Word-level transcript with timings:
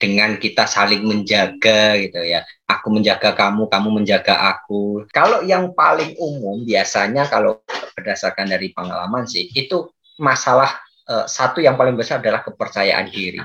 dengan 0.00 0.40
kita 0.40 0.64
saling 0.64 1.04
menjaga 1.04 2.00
gitu 2.00 2.24
ya. 2.24 2.40
Aku 2.64 2.88
menjaga 2.88 3.36
kamu, 3.36 3.68
kamu 3.68 3.88
menjaga 4.00 4.56
aku. 4.56 5.04
Kalau 5.12 5.44
yang 5.44 5.76
paling 5.76 6.16
umum 6.16 6.64
biasanya 6.64 7.28
kalau 7.28 7.60
berdasarkan 7.92 8.48
dari 8.48 8.72
pengalaman 8.72 9.28
sih 9.28 9.52
itu 9.52 9.92
masalah 10.16 10.80
uh, 11.04 11.28
satu 11.28 11.60
yang 11.60 11.76
paling 11.76 12.00
besar 12.00 12.24
adalah 12.24 12.40
kepercayaan 12.40 13.12
diri. 13.12 13.44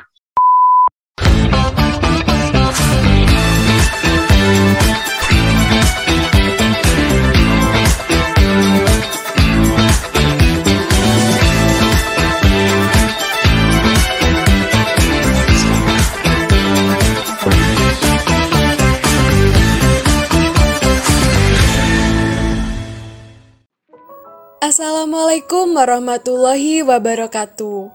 Assalamualaikum 24.66 25.78
warahmatullahi 25.78 26.82
wabarakatuh. 26.82 27.86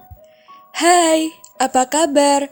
Hai, 0.71 1.35
apa 1.59 1.91
kabar? 1.91 2.47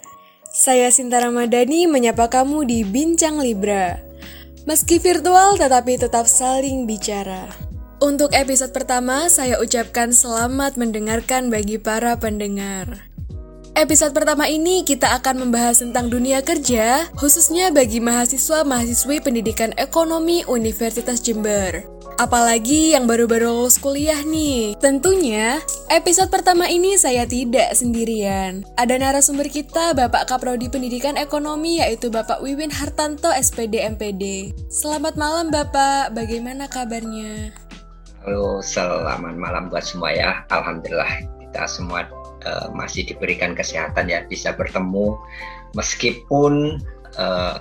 Saya 0.50 0.90
Sinta 0.90 1.22
Ramadhani 1.22 1.86
menyapa 1.86 2.26
kamu 2.26 2.66
di 2.66 2.82
Bincang 2.82 3.38
Libra. 3.38 3.94
Meski 4.66 4.98
virtual 4.98 5.54
tetapi 5.54 6.02
tetap 6.02 6.26
saling 6.26 6.82
bicara. 6.82 7.46
Untuk 8.02 8.34
episode 8.34 8.74
pertama, 8.74 9.30
saya 9.30 9.54
ucapkan 9.62 10.10
selamat 10.10 10.74
mendengarkan 10.74 11.46
bagi 11.46 11.78
para 11.78 12.18
pendengar. 12.18 13.06
Episode 13.78 14.10
pertama 14.10 14.50
ini 14.50 14.82
kita 14.82 15.06
akan 15.22 15.46
membahas 15.46 15.78
tentang 15.78 16.10
dunia 16.10 16.42
kerja, 16.42 17.06
khususnya 17.14 17.70
bagi 17.70 18.02
mahasiswa-mahasiswi 18.02 19.22
pendidikan 19.22 19.70
ekonomi 19.78 20.42
Universitas 20.50 21.22
Jember. 21.22 21.86
Apalagi 22.18 22.98
yang 22.98 23.06
baru-baru 23.06 23.46
lulus 23.46 23.78
kuliah 23.78 24.18
nih. 24.26 24.74
Tentunya, 24.82 25.62
episode 25.94 26.26
pertama 26.26 26.66
ini 26.66 26.98
saya 26.98 27.22
tidak 27.22 27.70
sendirian. 27.70 28.66
Ada 28.74 28.98
narasumber 28.98 29.46
kita, 29.46 29.94
Bapak 29.94 30.26
Kaprodi 30.26 30.66
Pendidikan 30.66 31.14
Ekonomi, 31.14 31.78
yaitu 31.78 32.10
Bapak 32.10 32.42
Wiwin 32.42 32.74
Hartanto, 32.74 33.30
SPD 33.30 33.78
MPD. 33.94 34.58
Selamat 34.66 35.14
malam 35.14 35.54
Bapak, 35.54 36.18
bagaimana 36.18 36.66
kabarnya? 36.66 37.54
Halo, 38.26 38.58
selamat 38.58 39.38
malam 39.38 39.70
buat 39.70 39.86
semua 39.86 40.10
ya. 40.10 40.42
Alhamdulillah 40.50 41.38
kita 41.46 41.64
semua 41.70 42.04
uh, 42.46 42.68
masih 42.74 43.06
diberikan 43.08 43.56
kesehatan 43.56 44.10
ya, 44.10 44.22
bisa 44.26 44.54
bertemu 44.54 45.16
meskipun 45.74 46.82
uh, 47.16 47.58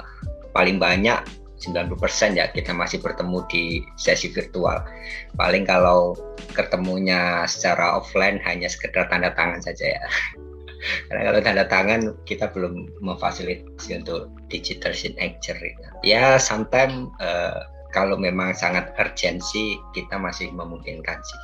paling 0.53 0.81
banyak 0.81 1.21
90% 1.57 2.37
ya 2.37 2.45
kita 2.53 2.69
masih 2.69 3.01
bertemu 3.01 3.41
di 3.49 3.81
sesi 3.97 4.29
virtual. 4.29 4.85
Paling 5.33 5.65
kalau 5.65 6.13
ketemunya 6.53 7.49
secara 7.49 7.97
offline 7.97 8.37
hanya 8.45 8.69
sekedar 8.69 9.09
tanda 9.09 9.33
tangan 9.33 9.61
saja 9.61 9.97
ya. 9.97 10.03
Karena 11.09 11.33
kalau 11.33 11.39
tanda 11.41 11.65
tangan 11.65 12.01
kita 12.29 12.53
belum 12.53 13.01
memfasilitasi 13.01 14.05
untuk 14.05 14.29
digital 14.53 14.93
signature. 14.93 15.57
Ya, 16.05 16.37
sometimes 16.37 17.09
uh, 17.17 17.65
kalau 17.89 18.13
memang 18.13 18.53
sangat 18.53 18.93
urgensi 18.93 19.81
kita 19.97 20.21
masih 20.21 20.53
memungkinkan 20.53 21.17
sih. 21.17 21.41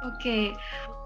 Oke, 0.00 0.38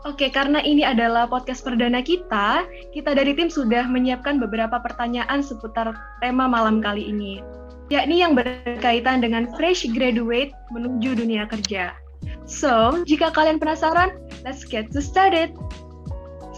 Oke, 0.05 0.29
karena 0.29 0.61
ini 0.61 0.85
adalah 0.85 1.25
podcast 1.25 1.65
perdana 1.65 2.05
kita, 2.05 2.69
kita 2.93 3.17
dari 3.17 3.33
tim 3.33 3.49
sudah 3.49 3.89
menyiapkan 3.89 4.37
beberapa 4.37 4.77
pertanyaan 4.77 5.41
seputar 5.41 5.97
tema 6.21 6.45
malam 6.45 6.85
kali 6.85 7.09
ini 7.09 7.41
yakni 7.93 8.25
yang 8.25 8.33
berkaitan 8.33 9.21
dengan 9.21 9.51
fresh 9.57 9.85
graduate 9.93 10.57
menuju 10.73 11.21
dunia 11.21 11.45
kerja. 11.45 11.93
So, 12.49 13.05
jika 13.05 13.33
kalian 13.33 13.61
penasaran, 13.61 14.17
let's 14.45 14.65
get 14.65 14.89
to 14.97 15.01
started. 15.05 15.53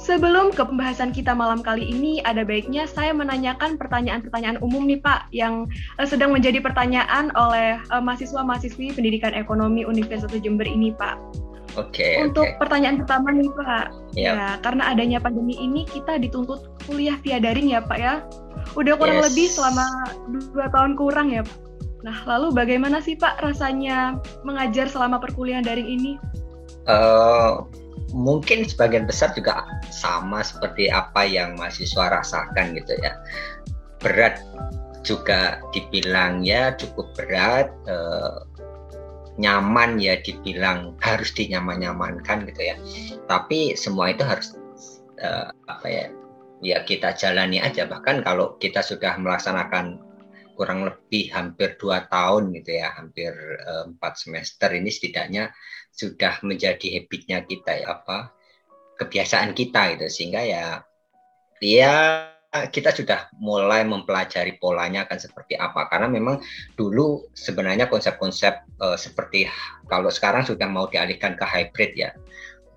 Sebelum 0.06 0.54
ke 0.54 0.62
pembahasan 0.62 1.10
kita 1.10 1.34
malam 1.34 1.66
kali 1.66 1.82
ini, 1.82 2.22
ada 2.22 2.46
baiknya 2.46 2.86
saya 2.86 3.10
menanyakan 3.10 3.74
pertanyaan-pertanyaan 3.74 4.62
umum 4.62 4.86
nih 4.86 5.02
Pak, 5.02 5.34
yang 5.34 5.66
uh, 5.98 6.06
sedang 6.06 6.30
menjadi 6.30 6.62
pertanyaan 6.62 7.34
oleh 7.34 7.82
uh, 7.90 7.98
mahasiswa-mahasiswi 7.98 8.94
pendidikan 8.94 9.34
ekonomi 9.34 9.82
Universitas 9.82 10.38
Jember 10.38 10.68
ini 10.68 10.94
Pak. 10.94 11.18
Oke. 11.76 11.92
Okay, 11.92 12.14
Untuk 12.24 12.48
okay. 12.48 12.56
pertanyaan 12.56 13.04
pertama 13.04 13.28
nih 13.36 13.52
Pak, 13.52 13.86
yep. 14.16 14.32
ya 14.32 14.48
karena 14.64 14.82
adanya 14.96 15.18
pandemi 15.20 15.52
ini 15.60 15.84
kita 15.84 16.16
dituntut 16.16 16.72
kuliah 16.88 17.20
via 17.20 17.36
daring 17.36 17.68
ya 17.68 17.84
Pak 17.84 17.98
ya. 18.00 18.24
Udah 18.74 18.96
kurang 18.96 19.20
yes. 19.20 19.24
lebih 19.30 19.46
selama 19.52 19.86
dua 20.56 20.66
tahun 20.72 20.96
kurang 20.96 21.28
ya, 21.30 21.44
Pak. 21.44 21.58
Nah, 22.04 22.16
lalu 22.24 22.54
bagaimana 22.56 23.04
sih 23.04 23.18
Pak 23.18 23.44
rasanya 23.44 24.16
mengajar 24.46 24.88
selama 24.88 25.20
perkuliahan 25.20 25.64
daring 25.64 25.90
ini? 25.90 26.12
Uh, 26.88 27.66
mungkin 28.14 28.64
sebagian 28.64 29.04
besar 29.04 29.34
juga 29.34 29.66
sama 29.92 30.40
seperti 30.40 30.88
apa 30.88 31.26
yang 31.28 31.58
mahasiswa 31.60 32.08
rasakan 32.08 32.78
gitu 32.78 32.94
ya. 33.04 33.20
Berat 34.00 34.40
juga 35.04 35.60
dibilang 35.70 36.40
ya 36.46 36.74
cukup 36.78 37.10
berat, 37.18 37.68
uh, 37.90 38.42
nyaman 39.36 40.00
ya 40.00 40.16
dibilang 40.20 40.96
harus 41.04 41.32
dinyaman-nyamankan 41.36 42.48
gitu 42.48 42.62
ya. 42.72 42.76
Tapi 43.28 43.76
semua 43.76 44.12
itu 44.12 44.24
harus 44.24 44.56
uh, 45.20 45.52
apa 45.68 45.86
ya 45.88 46.04
ya 46.64 46.80
kita 46.84 47.12
jalani 47.12 47.60
aja 47.60 47.84
bahkan 47.84 48.24
kalau 48.24 48.56
kita 48.56 48.80
sudah 48.80 49.16
melaksanakan 49.20 50.00
kurang 50.56 50.88
lebih 50.88 51.28
hampir 51.36 51.76
dua 51.76 52.08
tahun 52.08 52.48
gitu 52.56 52.80
ya 52.80 52.96
hampir 52.96 53.28
eh, 53.60 53.84
empat 53.92 54.16
semester 54.16 54.72
ini 54.72 54.88
setidaknya 54.88 55.52
sudah 55.92 56.40
menjadi 56.40 56.96
habitnya 56.96 57.44
kita 57.44 57.84
ya 57.84 58.00
apa 58.00 58.32
kebiasaan 58.96 59.52
kita 59.52 59.92
gitu 59.94 60.08
sehingga 60.08 60.40
ya 60.48 60.80
ya 61.60 62.35
kita 62.72 62.90
sudah 62.96 63.28
mulai 63.36 63.84
mempelajari 63.84 64.56
polanya 64.56 65.04
akan 65.04 65.18
seperti 65.20 65.54
apa 65.60 65.92
karena 65.92 66.08
memang 66.08 66.40
dulu 66.80 67.28
sebenarnya 67.36 67.92
konsep-konsep 67.92 68.64
uh, 68.80 68.96
seperti 68.96 69.44
kalau 69.92 70.08
sekarang 70.08 70.48
sudah 70.48 70.64
mau 70.64 70.88
dialihkan 70.88 71.36
ke 71.36 71.44
hybrid 71.44 71.92
ya 71.92 72.10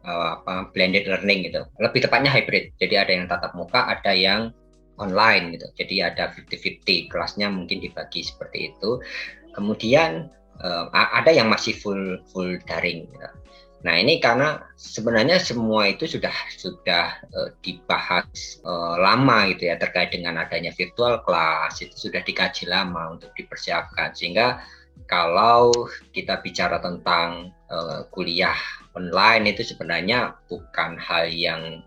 uh, 0.05 0.63
blended 0.71 1.05
learning 1.07 1.49
gitu. 1.49 1.65
Lebih 1.81 2.07
tepatnya 2.07 2.31
hybrid. 2.31 2.73
Jadi 2.79 2.95
ada 2.95 3.11
yang 3.11 3.25
tatap 3.27 3.53
muka, 3.55 3.85
ada 3.89 4.11
yang 4.13 4.53
online 4.99 5.55
gitu. 5.55 5.67
Jadi 5.79 5.95
ada 6.03 6.31
50-50 6.35 7.11
kelasnya 7.11 7.47
mungkin 7.51 7.79
dibagi 7.79 8.23
seperti 8.23 8.73
itu. 8.73 8.99
Kemudian 9.55 10.29
uh, 10.61 10.85
ada 10.93 11.31
yang 11.31 11.47
masih 11.49 11.75
full 11.75 12.19
full 12.31 12.59
daring. 12.67 13.07
Gitu. 13.09 13.29
Nah 13.79 13.95
ini 13.95 14.19
karena 14.19 14.59
sebenarnya 14.75 15.39
semua 15.39 15.87
itu 15.87 16.03
sudah 16.03 16.35
sudah 16.51 17.15
uh, 17.31 17.49
dibahas 17.63 18.59
uh, 18.67 18.99
lama 18.99 19.47
gitu 19.55 19.71
ya 19.71 19.79
terkait 19.79 20.11
dengan 20.11 20.35
adanya 20.35 20.75
virtual 20.75 21.23
class 21.23 21.79
itu 21.79 21.95
sudah 21.95 22.19
dikaji 22.19 22.67
lama 22.67 23.15
untuk 23.15 23.31
dipersiapkan. 23.39 24.11
Sehingga 24.11 24.59
kalau 25.07 25.71
kita 26.11 26.43
bicara 26.43 26.83
tentang 26.83 27.55
uh, 27.71 28.03
kuliah 28.11 28.57
online 28.99 29.55
itu 29.55 29.63
sebenarnya 29.63 30.35
bukan 30.51 30.99
hal 30.99 31.31
yang 31.31 31.79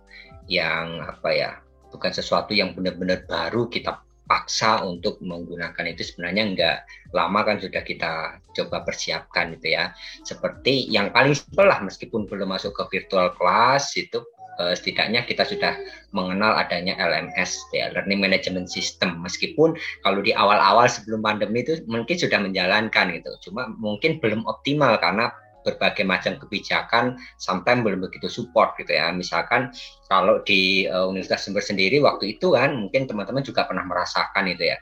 yang 0.49 1.05
apa 1.05 1.29
ya 1.29 1.51
bukan 1.93 2.09
sesuatu 2.09 2.57
yang 2.57 2.73
benar-benar 2.73 3.29
baru 3.29 3.69
kita 3.69 4.01
paksa 4.33 4.81
untuk 4.81 5.21
menggunakan 5.21 5.93
itu 5.93 6.09
sebenarnya 6.09 6.43
enggak 6.49 6.77
lama 7.13 7.45
kan 7.45 7.61
sudah 7.61 7.85
kita 7.85 8.41
coba 8.57 8.81
persiapkan 8.81 9.53
gitu 9.61 9.77
ya. 9.77 9.93
Seperti 10.25 10.89
yang 10.89 11.13
paling 11.13 11.37
simpel 11.37 11.69
lah 11.69 11.85
meskipun 11.85 12.25
belum 12.25 12.49
masuk 12.49 12.73
ke 12.73 12.97
virtual 12.97 13.37
class 13.37 13.93
itu 14.01 14.25
uh, 14.57 14.73
setidaknya 14.73 15.29
kita 15.29 15.45
sudah 15.45 15.77
mengenal 16.17 16.57
adanya 16.57 16.97
LMS 16.97 17.61
ya 17.77 17.93
Learning 17.93 18.25
Management 18.25 18.73
System. 18.73 19.21
Meskipun 19.21 19.77
kalau 20.01 20.25
di 20.25 20.33
awal-awal 20.33 20.89
sebelum 20.89 21.21
pandemi 21.21 21.61
itu 21.61 21.85
mungkin 21.85 22.17
sudah 22.17 22.41
menjalankan 22.41 23.13
gitu 23.13 23.53
cuma 23.53 23.69
mungkin 23.77 24.17
belum 24.17 24.49
optimal 24.49 24.97
karena 24.97 25.29
berbagai 25.63 26.03
macam 26.07 26.37
kebijakan 26.39 27.17
sampai 27.39 27.81
belum 27.81 28.07
begitu 28.07 28.29
support 28.29 28.75
gitu 28.79 28.93
ya. 28.95 29.11
Misalkan 29.15 29.71
kalau 30.11 30.43
di 30.43 30.87
uh, 30.87 31.07
Universitas 31.09 31.49
Jember 31.49 31.65
sendiri 31.65 31.99
waktu 32.03 32.39
itu 32.39 32.55
kan 32.55 32.75
mungkin 32.77 33.07
teman-teman 33.07 33.43
juga 33.43 33.67
pernah 33.67 33.87
merasakan 33.87 34.51
itu 34.51 34.71
ya. 34.71 34.79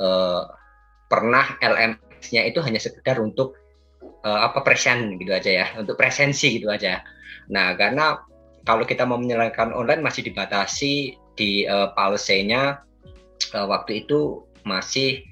Uh, 0.00 0.48
pernah 1.06 1.60
LMS-nya 1.60 2.48
itu 2.48 2.64
hanya 2.64 2.80
sekedar 2.80 3.20
untuk 3.20 3.54
uh, 4.24 4.40
apa 4.48 4.64
present 4.64 5.20
gitu 5.20 5.30
aja 5.34 5.50
ya, 5.50 5.66
untuk 5.76 6.00
presensi 6.00 6.56
gitu 6.56 6.72
aja. 6.72 7.04
Nah, 7.52 7.76
karena 7.76 8.22
kalau 8.62 8.86
kita 8.86 9.04
mau 9.04 9.18
menyelenggarakan 9.18 9.74
online 9.74 10.00
masih 10.00 10.22
dibatasi 10.24 11.18
di 11.34 11.66
uh, 11.66 11.90
policy-nya 11.92 12.80
uh, 13.52 13.66
waktu 13.66 14.06
itu 14.06 14.46
masih 14.62 15.26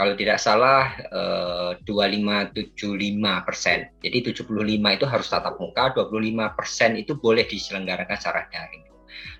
kalau 0.00 0.16
tidak 0.16 0.40
salah 0.40 0.96
eh, 0.96 1.70
2575 1.84 3.44
persen. 3.44 3.92
Jadi 4.00 4.32
75 4.32 4.48
itu 4.96 5.04
harus 5.04 5.28
tatap 5.28 5.60
muka, 5.60 5.92
25 5.92 6.56
persen 6.56 6.96
itu 6.96 7.20
boleh 7.20 7.44
diselenggarakan 7.44 8.16
secara 8.16 8.48
daring. 8.48 8.88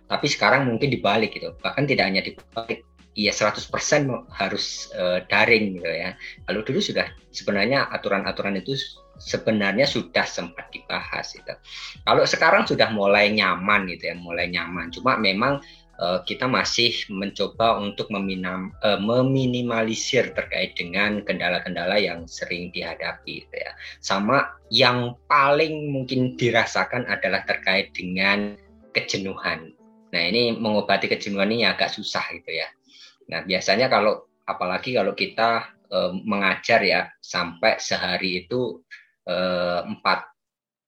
Tapi 0.04 0.26
sekarang 0.28 0.68
mungkin 0.68 0.92
dibalik 0.92 1.32
gitu. 1.32 1.56
Bahkan 1.64 1.88
tidak 1.88 2.04
hanya 2.12 2.20
dibalik, 2.20 2.84
ya 3.16 3.32
100% 3.32 3.72
harus 4.36 4.92
uh, 5.00 5.24
daring 5.32 5.80
gitu 5.80 5.88
ya. 5.88 6.12
Kalau 6.44 6.60
dulu 6.60 6.76
sudah 6.84 7.08
sebenarnya 7.32 7.88
aturan-aturan 7.88 8.60
itu 8.60 8.76
sebenarnya 9.16 9.88
sudah 9.88 10.28
sempat 10.28 10.68
dibahas 10.76 11.40
itu. 11.40 11.54
Kalau 12.04 12.24
sekarang 12.28 12.68
sudah 12.68 12.92
mulai 12.92 13.32
nyaman 13.32 13.88
gitu 13.96 14.12
ya, 14.12 14.16
mulai 14.18 14.52
nyaman. 14.52 14.92
Cuma 14.92 15.16
memang 15.16 15.64
uh, 16.00 16.20
kita 16.24 16.48
masih 16.48 16.96
mencoba 17.12 17.76
untuk 17.78 18.08
meminam, 18.08 18.72
uh, 18.80 18.96
meminimalisir 18.96 20.32
terkait 20.32 20.74
dengan 20.74 21.20
kendala-kendala 21.22 22.00
yang 22.00 22.24
sering 22.24 22.72
dihadapi 22.72 23.44
gitu 23.46 23.56
ya. 23.60 23.72
Sama 24.00 24.48
yang 24.72 25.14
paling 25.28 25.92
mungkin 25.92 26.34
dirasakan 26.40 27.06
adalah 27.06 27.44
terkait 27.44 27.92
dengan 27.92 28.56
kejenuhan. 28.96 29.76
Nah, 30.10 30.22
ini 30.26 30.56
mengobati 30.56 31.06
kejenuhan 31.06 31.52
ini 31.52 31.68
agak 31.68 31.92
susah 31.94 32.24
gitu 32.34 32.50
ya. 32.50 32.66
Nah, 33.30 33.46
biasanya 33.46 33.86
kalau 33.86 34.26
apalagi 34.48 34.98
kalau 34.98 35.14
kita 35.14 35.70
uh, 35.92 36.10
mengajar 36.26 36.82
ya 36.82 37.06
sampai 37.22 37.78
sehari 37.78 38.48
itu 38.48 38.82
empat 39.30 40.26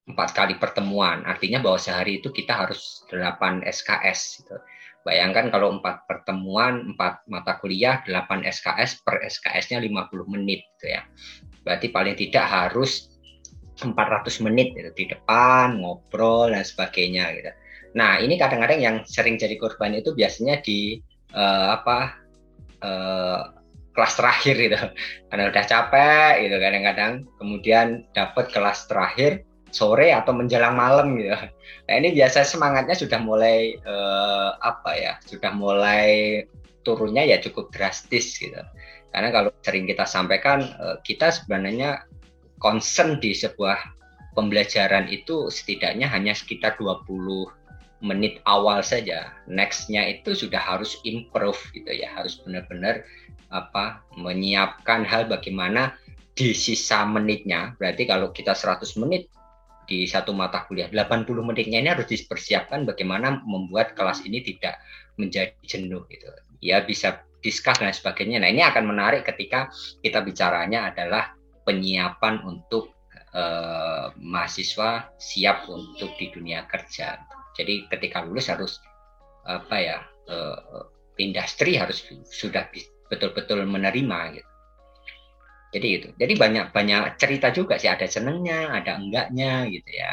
empat 0.02 0.34
kali 0.34 0.58
pertemuan. 0.58 1.22
Artinya 1.22 1.62
bahwa 1.62 1.78
sehari 1.78 2.18
itu 2.18 2.34
kita 2.34 2.66
harus 2.66 3.06
8 3.06 3.62
SKS. 3.62 4.42
Gitu. 4.42 4.56
Bayangkan 5.02 5.50
kalau 5.50 5.78
empat 5.78 6.06
pertemuan, 6.06 6.94
empat 6.94 7.26
mata 7.26 7.58
kuliah, 7.58 8.00
8 8.06 8.46
SKS 8.46 9.02
per 9.02 9.18
SKS-nya 9.26 9.82
50 9.82 10.30
menit 10.30 10.62
gitu 10.78 10.94
ya. 10.94 11.02
Berarti 11.66 11.90
paling 11.90 12.14
tidak 12.14 12.46
harus 12.46 13.10
400 13.82 14.44
menit 14.46 14.74
gitu, 14.78 14.90
di 14.94 15.04
depan, 15.10 15.82
ngobrol 15.82 16.54
dan 16.54 16.62
sebagainya 16.62 17.34
gitu. 17.34 17.50
Nah, 17.98 18.22
ini 18.22 18.38
kadang-kadang 18.38 18.80
yang 18.80 18.96
sering 19.04 19.36
jadi 19.36 19.58
korban 19.58 19.92
itu 19.98 20.14
biasanya 20.14 20.62
di 20.62 21.02
uh, 21.34 21.76
apa 21.76 21.98
uh, 22.80 23.40
kelas 23.92 24.14
terakhir 24.16 24.54
gitu 24.56 24.78
karena 25.28 25.44
udah 25.52 25.64
capek 25.68 26.32
gitu 26.48 26.56
kadang-kadang 26.56 27.12
kemudian 27.36 27.86
dapat 28.16 28.48
kelas 28.48 28.88
terakhir 28.88 29.44
sore 29.72 30.12
atau 30.12 30.36
menjelang 30.36 30.76
malam 30.76 31.16
gitu. 31.16 31.32
Nah 31.88 31.94
ini 31.98 32.14
biasa 32.14 32.44
semangatnya 32.44 32.94
sudah 32.94 33.18
mulai 33.18 33.80
uh, 33.82 34.54
apa 34.60 34.90
ya 34.94 35.12
sudah 35.24 35.50
mulai 35.56 36.44
turunnya 36.84 37.24
ya 37.24 37.40
cukup 37.40 37.72
drastis 37.72 38.36
gitu. 38.36 38.60
Karena 39.12 39.28
kalau 39.32 39.50
sering 39.64 39.88
kita 39.88 40.04
sampaikan 40.04 40.62
uh, 40.78 41.00
kita 41.02 41.32
sebenarnya 41.32 42.04
concern 42.60 43.18
di 43.18 43.32
sebuah 43.32 43.80
pembelajaran 44.36 45.08
itu 45.08 45.48
setidaknya 45.48 46.08
hanya 46.08 46.32
sekitar 46.32 46.76
20 46.78 47.08
menit 48.04 48.44
awal 48.44 48.84
saja. 48.84 49.32
Nextnya 49.48 50.04
itu 50.06 50.36
sudah 50.36 50.60
harus 50.60 51.00
improve 51.08 51.58
gitu 51.72 51.90
ya 51.90 52.12
harus 52.12 52.38
benar-benar 52.44 53.06
apa 53.52 54.00
menyiapkan 54.16 55.04
hal 55.04 55.28
bagaimana 55.28 55.96
di 56.32 56.56
sisa 56.56 57.04
menitnya. 57.04 57.76
Berarti 57.76 58.08
kalau 58.08 58.32
kita 58.32 58.56
100 58.56 59.00
menit 59.00 59.28
di 59.92 60.08
satu 60.08 60.32
mata 60.32 60.64
kuliah. 60.64 60.88
80 60.88 61.28
menitnya 61.44 61.84
ini 61.84 61.92
harus 61.92 62.08
dipersiapkan 62.08 62.88
bagaimana 62.88 63.44
membuat 63.44 63.92
kelas 63.92 64.24
ini 64.24 64.40
tidak 64.40 64.80
menjadi 65.20 65.52
jenuh 65.68 66.08
gitu. 66.08 66.32
Ya 66.64 66.80
bisa 66.80 67.20
diskus 67.44 67.76
dan 67.76 67.92
sebagainya. 67.92 68.40
Nah 68.40 68.48
ini 68.48 68.64
akan 68.64 68.88
menarik 68.88 69.28
ketika 69.28 69.68
kita 70.00 70.24
bicaranya 70.24 70.88
adalah 70.88 71.36
penyiapan 71.68 72.40
untuk 72.40 72.96
eh, 73.36 74.06
mahasiswa 74.16 75.12
siap 75.20 75.68
untuk 75.68 76.16
di 76.16 76.32
dunia 76.32 76.64
kerja. 76.64 77.20
Jadi 77.52 77.84
ketika 77.92 78.24
lulus 78.24 78.48
harus 78.48 78.80
apa 79.44 79.76
ya 79.76 79.98
eh, 80.32 80.88
industri 81.20 81.76
harus 81.76 82.00
sudah 82.32 82.64
betul-betul 83.12 83.68
menerima 83.68 84.40
gitu. 84.40 84.51
Jadi 85.72 85.88
itu. 85.88 86.08
Jadi 86.20 86.36
banyak 86.36 86.66
banyak 86.76 87.16
cerita 87.16 87.48
juga 87.48 87.80
sih 87.80 87.88
ada 87.88 88.04
senengnya, 88.04 88.76
ada 88.76 89.00
enggaknya 89.00 89.66
gitu 89.72 89.90
ya. 89.90 90.12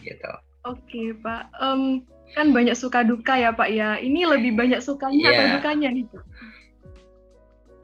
Gitu. 0.00 0.32
Oke, 0.64 1.12
Pak. 1.20 1.52
Um, 1.60 2.08
kan 2.32 2.56
banyak 2.56 2.72
suka 2.72 3.04
duka 3.04 3.36
ya, 3.36 3.52
Pak 3.52 3.68
ya. 3.68 4.00
Ini 4.00 4.24
lebih 4.24 4.56
banyak 4.56 4.80
sukanya 4.80 5.20
yeah. 5.20 5.32
atau 5.36 5.46
dukanya 5.60 5.88
nih, 5.92 6.04
Pak? 6.08 6.24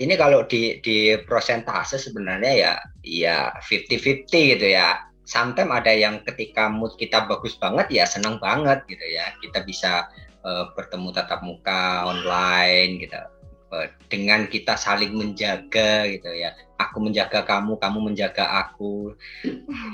Ini 0.00 0.14
kalau 0.16 0.48
di 0.48 0.80
di 0.80 1.12
persentase 1.28 2.00
sebenarnya 2.00 2.52
ya 2.56 2.72
ya 3.04 3.36
50-50 3.60 4.56
gitu 4.56 4.66
ya. 4.72 5.04
Sometimes 5.28 5.84
ada 5.84 5.92
yang 5.92 6.24
ketika 6.24 6.72
mood 6.72 6.96
kita 6.96 7.28
bagus 7.28 7.60
banget 7.60 7.92
ya 7.92 8.08
senang 8.08 8.40
banget 8.40 8.80
gitu 8.88 9.04
ya. 9.04 9.36
Kita 9.44 9.60
bisa 9.60 10.08
uh, 10.40 10.72
bertemu 10.72 11.12
tatap 11.12 11.44
muka 11.44 12.08
online 12.08 12.96
gitu 12.96 13.20
dengan 14.10 14.50
kita 14.50 14.74
saling 14.74 15.14
menjaga 15.14 16.06
gitu 16.10 16.30
ya. 16.34 16.54
Aku 16.80 16.98
menjaga 16.98 17.46
kamu 17.46 17.78
kamu 17.78 17.98
menjaga 18.12 18.66
aku. 18.66 19.14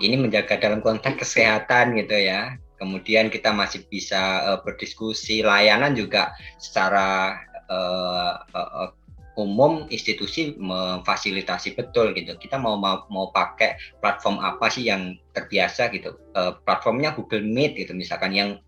Ini 0.00 0.16
menjaga 0.16 0.56
dalam 0.56 0.80
konteks 0.80 1.20
kesehatan 1.20 1.96
gitu 2.00 2.16
ya. 2.16 2.56
Kemudian 2.76 3.32
kita 3.32 3.52
masih 3.56 3.88
bisa 3.88 4.44
uh, 4.44 4.58
berdiskusi 4.60 5.40
layanan 5.40 5.96
juga 5.96 6.32
secara 6.60 7.40
uh, 7.72 8.36
uh, 8.52 8.92
umum 9.36 9.84
institusi 9.92 10.56
memfasilitasi. 10.56 11.76
Betul 11.76 12.16
gitu. 12.16 12.36
Kita 12.36 12.56
mau 12.56 12.76
mau, 12.80 13.04
mau 13.12 13.28
pakai 13.32 13.76
platform 14.00 14.40
apa 14.40 14.68
sih 14.72 14.88
yang 14.88 15.16
terbiasa 15.36 15.92
gitu? 15.92 16.16
Uh, 16.32 16.56
platformnya 16.64 17.12
Google 17.16 17.44
Meet 17.44 17.76
gitu 17.76 17.92
misalkan 17.92 18.32
yang 18.32 18.60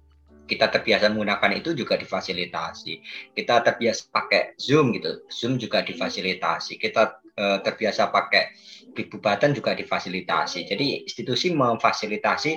kita 0.48 0.72
terbiasa 0.72 1.12
menggunakan 1.12 1.52
itu 1.60 1.76
juga 1.76 2.00
difasilitasi. 2.00 2.92
Kita 3.36 3.60
terbiasa 3.60 4.08
pakai 4.08 4.56
Zoom 4.56 4.96
gitu, 4.96 5.28
Zoom 5.28 5.60
juga 5.60 5.84
difasilitasi. 5.84 6.80
Kita 6.80 7.20
uh, 7.20 7.58
terbiasa 7.60 8.08
pakai 8.08 8.56
Big 8.96 9.12
Button 9.12 9.52
juga 9.52 9.76
difasilitasi. 9.76 10.64
Jadi 10.64 11.04
institusi 11.04 11.52
memfasilitasi 11.52 12.52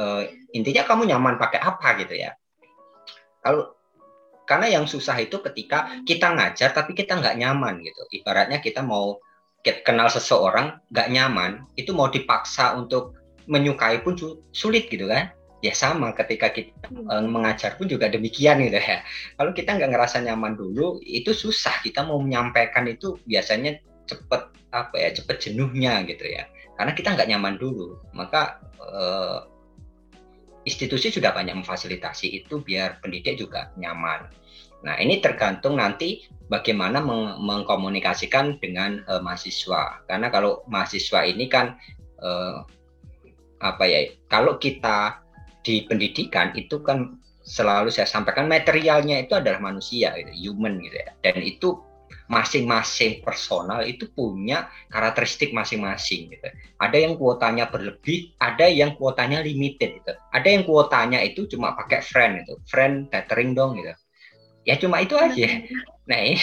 uh, 0.00 0.24
intinya 0.56 0.88
kamu 0.88 1.12
nyaman 1.12 1.36
pakai 1.36 1.60
apa 1.60 2.00
gitu 2.00 2.16
ya. 2.16 2.32
Kalau 3.44 3.76
karena 4.48 4.80
yang 4.80 4.88
susah 4.88 5.14
itu 5.20 5.38
ketika 5.44 6.02
kita 6.02 6.32
ngajar 6.34 6.72
tapi 6.72 6.96
kita 6.96 7.20
nggak 7.20 7.36
nyaman 7.36 7.84
gitu. 7.84 8.02
Ibaratnya 8.10 8.58
kita 8.64 8.80
mau 8.80 9.20
kenal 9.62 10.08
seseorang 10.08 10.80
nggak 10.88 11.08
nyaman, 11.12 11.68
itu 11.76 11.92
mau 11.92 12.08
dipaksa 12.08 12.72
untuk 12.74 13.20
menyukai 13.44 14.00
pun 14.00 14.16
sulit 14.54 14.88
gitu 14.88 15.04
kan 15.10 15.34
ya 15.60 15.76
sama 15.76 16.16
ketika 16.16 16.48
kita 16.52 16.88
uh, 17.08 17.24
mengajar 17.24 17.76
pun 17.76 17.86
juga 17.88 18.08
demikian 18.08 18.60
gitu 18.64 18.80
ya. 18.80 19.04
Kalau 19.36 19.52
kita 19.52 19.76
nggak 19.76 19.90
ngerasa 19.92 20.24
nyaman 20.24 20.56
dulu 20.56 21.00
itu 21.04 21.36
susah. 21.36 21.80
Kita 21.84 22.04
mau 22.04 22.20
menyampaikan 22.20 22.88
itu 22.88 23.20
biasanya 23.28 23.80
cepet 24.08 24.42
apa 24.72 24.94
ya 24.96 25.10
cepet 25.12 25.36
jenuhnya 25.50 26.00
gitu 26.08 26.24
ya. 26.24 26.48
Karena 26.80 26.92
kita 26.96 27.12
nggak 27.12 27.28
nyaman 27.28 27.54
dulu. 27.60 28.00
Maka 28.16 28.58
uh, 28.80 29.44
institusi 30.64 31.12
sudah 31.12 31.32
banyak 31.32 31.56
memfasilitasi 31.56 32.44
itu 32.44 32.64
biar 32.64 33.00
pendidik 33.04 33.36
juga 33.36 33.72
nyaman. 33.76 34.28
Nah 34.80 34.96
ini 34.96 35.20
tergantung 35.20 35.76
nanti 35.76 36.24
bagaimana 36.48 37.04
meng 37.04 37.36
mengkomunikasikan 37.44 38.56
dengan 38.64 39.04
uh, 39.12 39.20
mahasiswa. 39.20 40.08
Karena 40.08 40.32
kalau 40.32 40.64
mahasiswa 40.72 41.28
ini 41.28 41.52
kan 41.52 41.76
uh, 42.24 42.64
apa 43.60 43.84
ya 43.84 44.00
kalau 44.32 44.56
kita 44.56 45.20
di 45.60 45.84
pendidikan 45.84 46.52
itu 46.56 46.80
kan 46.80 47.20
selalu 47.40 47.88
saya 47.90 48.06
sampaikan 48.06 48.46
materialnya 48.46 49.20
itu 49.20 49.36
adalah 49.36 49.58
manusia 49.58 50.12
gitu, 50.16 50.32
human 50.52 50.80
gitu 50.80 50.96
ya. 50.96 51.10
Dan 51.24 51.40
itu 51.40 51.80
masing-masing 52.30 53.26
personal 53.26 53.82
itu 53.82 54.06
punya 54.14 54.70
karakteristik 54.86 55.50
masing-masing 55.50 56.30
gitu. 56.30 56.46
Ada 56.78 56.96
yang 57.02 57.18
kuotanya 57.18 57.66
berlebih, 57.66 58.38
ada 58.38 58.70
yang 58.70 58.94
kuotanya 58.94 59.42
limited 59.42 59.98
gitu. 59.98 60.14
Ada 60.30 60.48
yang 60.48 60.62
kuotanya 60.62 61.18
itu 61.26 61.50
cuma 61.50 61.74
pakai 61.74 61.98
friend 62.06 62.46
itu, 62.46 62.54
friend 62.70 63.10
tethering 63.10 63.58
dong 63.58 63.82
gitu. 63.82 63.94
Ya 64.62 64.78
cuma 64.78 65.02
itu 65.02 65.18
aja. 65.18 65.48
Nah, 66.06 66.18
ini 66.22 66.38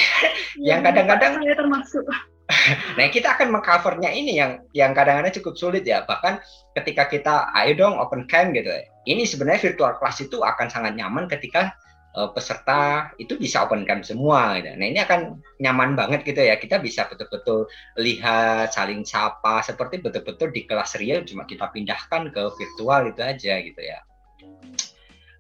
yang 0.60 0.84
kadang-kadang 0.84 1.40
saya 1.40 1.56
termasuk 1.56 2.04
nah 2.98 3.12
kita 3.12 3.36
akan 3.36 3.60
mengcovernya 3.60 4.08
ini 4.08 4.39
yang 4.39 4.63
yang 4.72 4.96
kadang-kadang 4.96 5.36
cukup 5.36 5.60
sulit 5.60 5.84
ya. 5.84 6.08
Bahkan 6.08 6.39
ketika 6.80 7.12
kita 7.12 7.34
ayo 7.63 7.75
dong 7.75 7.96
open 8.00 8.24
cam 8.32 8.56
gitu. 8.56 8.72
Ini 9.08 9.24
sebenarnya 9.27 9.72
virtual 9.72 10.00
class 10.00 10.24
itu 10.24 10.39
akan 10.39 10.68
sangat 10.72 10.96
nyaman 10.96 11.27
ketika 11.27 11.75
uh, 12.16 12.32
peserta 12.32 13.12
itu 13.20 13.36
bisa 13.36 13.68
open 13.68 13.84
cam 13.84 14.00
semua 14.04 14.60
gitu. 14.60 14.72
nah 14.80 14.88
ini 14.88 15.00
akan 15.04 15.44
nyaman 15.60 16.00
banget 16.00 16.24
gitu 16.24 16.39
ya. 16.39 16.56
Kita 16.56 16.80
bisa 16.80 17.06
betul-betul 17.12 17.68
lihat 18.00 18.72
saling 18.72 19.04
sapa 19.04 19.60
seperti 19.60 20.00
betul-betul 20.00 20.51
di 20.56 20.63
kelas 20.63 20.96
real 20.98 21.27
cuma 21.27 21.44
kita 21.44 21.68
pindahkan 21.68 22.32
ke 22.32 22.42
virtual 22.56 23.12
itu 23.12 23.22
aja 23.22 23.54
gitu 23.60 23.82
ya. 23.84 24.00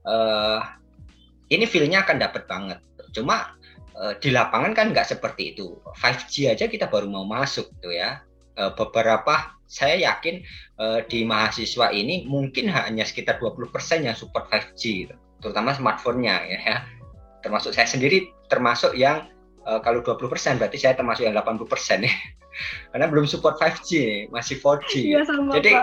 Uh, 0.07 0.59
ini 1.47 1.63
feelnya 1.63 2.03
akan 2.03 2.19
dapat 2.19 2.43
banget. 2.47 2.79
Cuma 3.15 3.56
di 4.21 4.29
lapangan 4.29 4.77
kan 4.77 4.93
nggak 4.93 5.09
seperti 5.09 5.57
itu. 5.57 5.81
5G 5.97 6.53
aja 6.53 6.69
kita 6.69 6.85
baru 6.85 7.09
mau 7.09 7.25
masuk 7.25 7.65
tuh 7.81 7.93
ya. 7.93 8.21
Eh, 8.57 8.73
beberapa 8.73 9.53
saya 9.69 9.93
yakin 10.01 10.41
eh, 10.81 10.99
di 11.05 11.21
mahasiswa 11.21 11.93
ini 11.93 12.25
mungkin 12.25 12.73
hanya 12.73 13.05
sekitar 13.05 13.37
20% 13.37 13.69
yang 14.01 14.17
support 14.17 14.49
5G, 14.49 14.81
gitu. 15.05 15.15
terutama 15.37 15.77
smartphone-nya 15.77 16.41
ya. 16.49 16.81
Termasuk 17.45 17.77
saya 17.77 17.85
sendiri 17.85 18.33
termasuk 18.49 18.97
yang 18.97 19.29
kalau 19.67 19.99
20% 19.99 20.31
berarti 20.63 20.79
saya 20.79 20.95
termasuk 20.95 21.27
yang 21.27 21.35
80% 21.35 22.07
ya. 22.07 22.13
Karena 22.95 23.05
belum 23.11 23.27
support 23.27 23.59
5G, 23.59 23.91
masih 24.31 24.57
4G. 24.63 24.93
Iya, 25.11 25.21
sama, 25.27 25.59
Jadi 25.59 25.75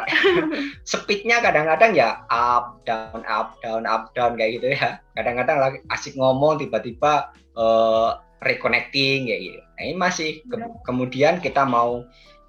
speednya 0.90 1.44
kadang-kadang 1.44 1.92
ya 1.92 2.25
up, 2.33 2.80
down, 2.88 3.23
up, 3.28 3.61
down, 3.61 3.85
up, 3.87 4.11
down 4.16 4.35
kayak 4.40 4.59
gitu 4.59 4.73
ya. 4.73 4.99
Kadang-kadang 5.14 5.59
lagi 5.61 5.78
asik 5.92 6.16
ngomong 6.16 6.64
tiba-tiba 6.64 7.30
uh, 7.58 8.20
reconnecting 8.44 9.30
kayak 9.30 9.40
gitu. 9.40 9.61
Nah, 9.61 9.82
ini 9.82 9.94
masih 9.96 10.30
ke 10.46 10.56
kemudian 10.87 11.40
kita 11.40 11.64
mau 11.66 12.04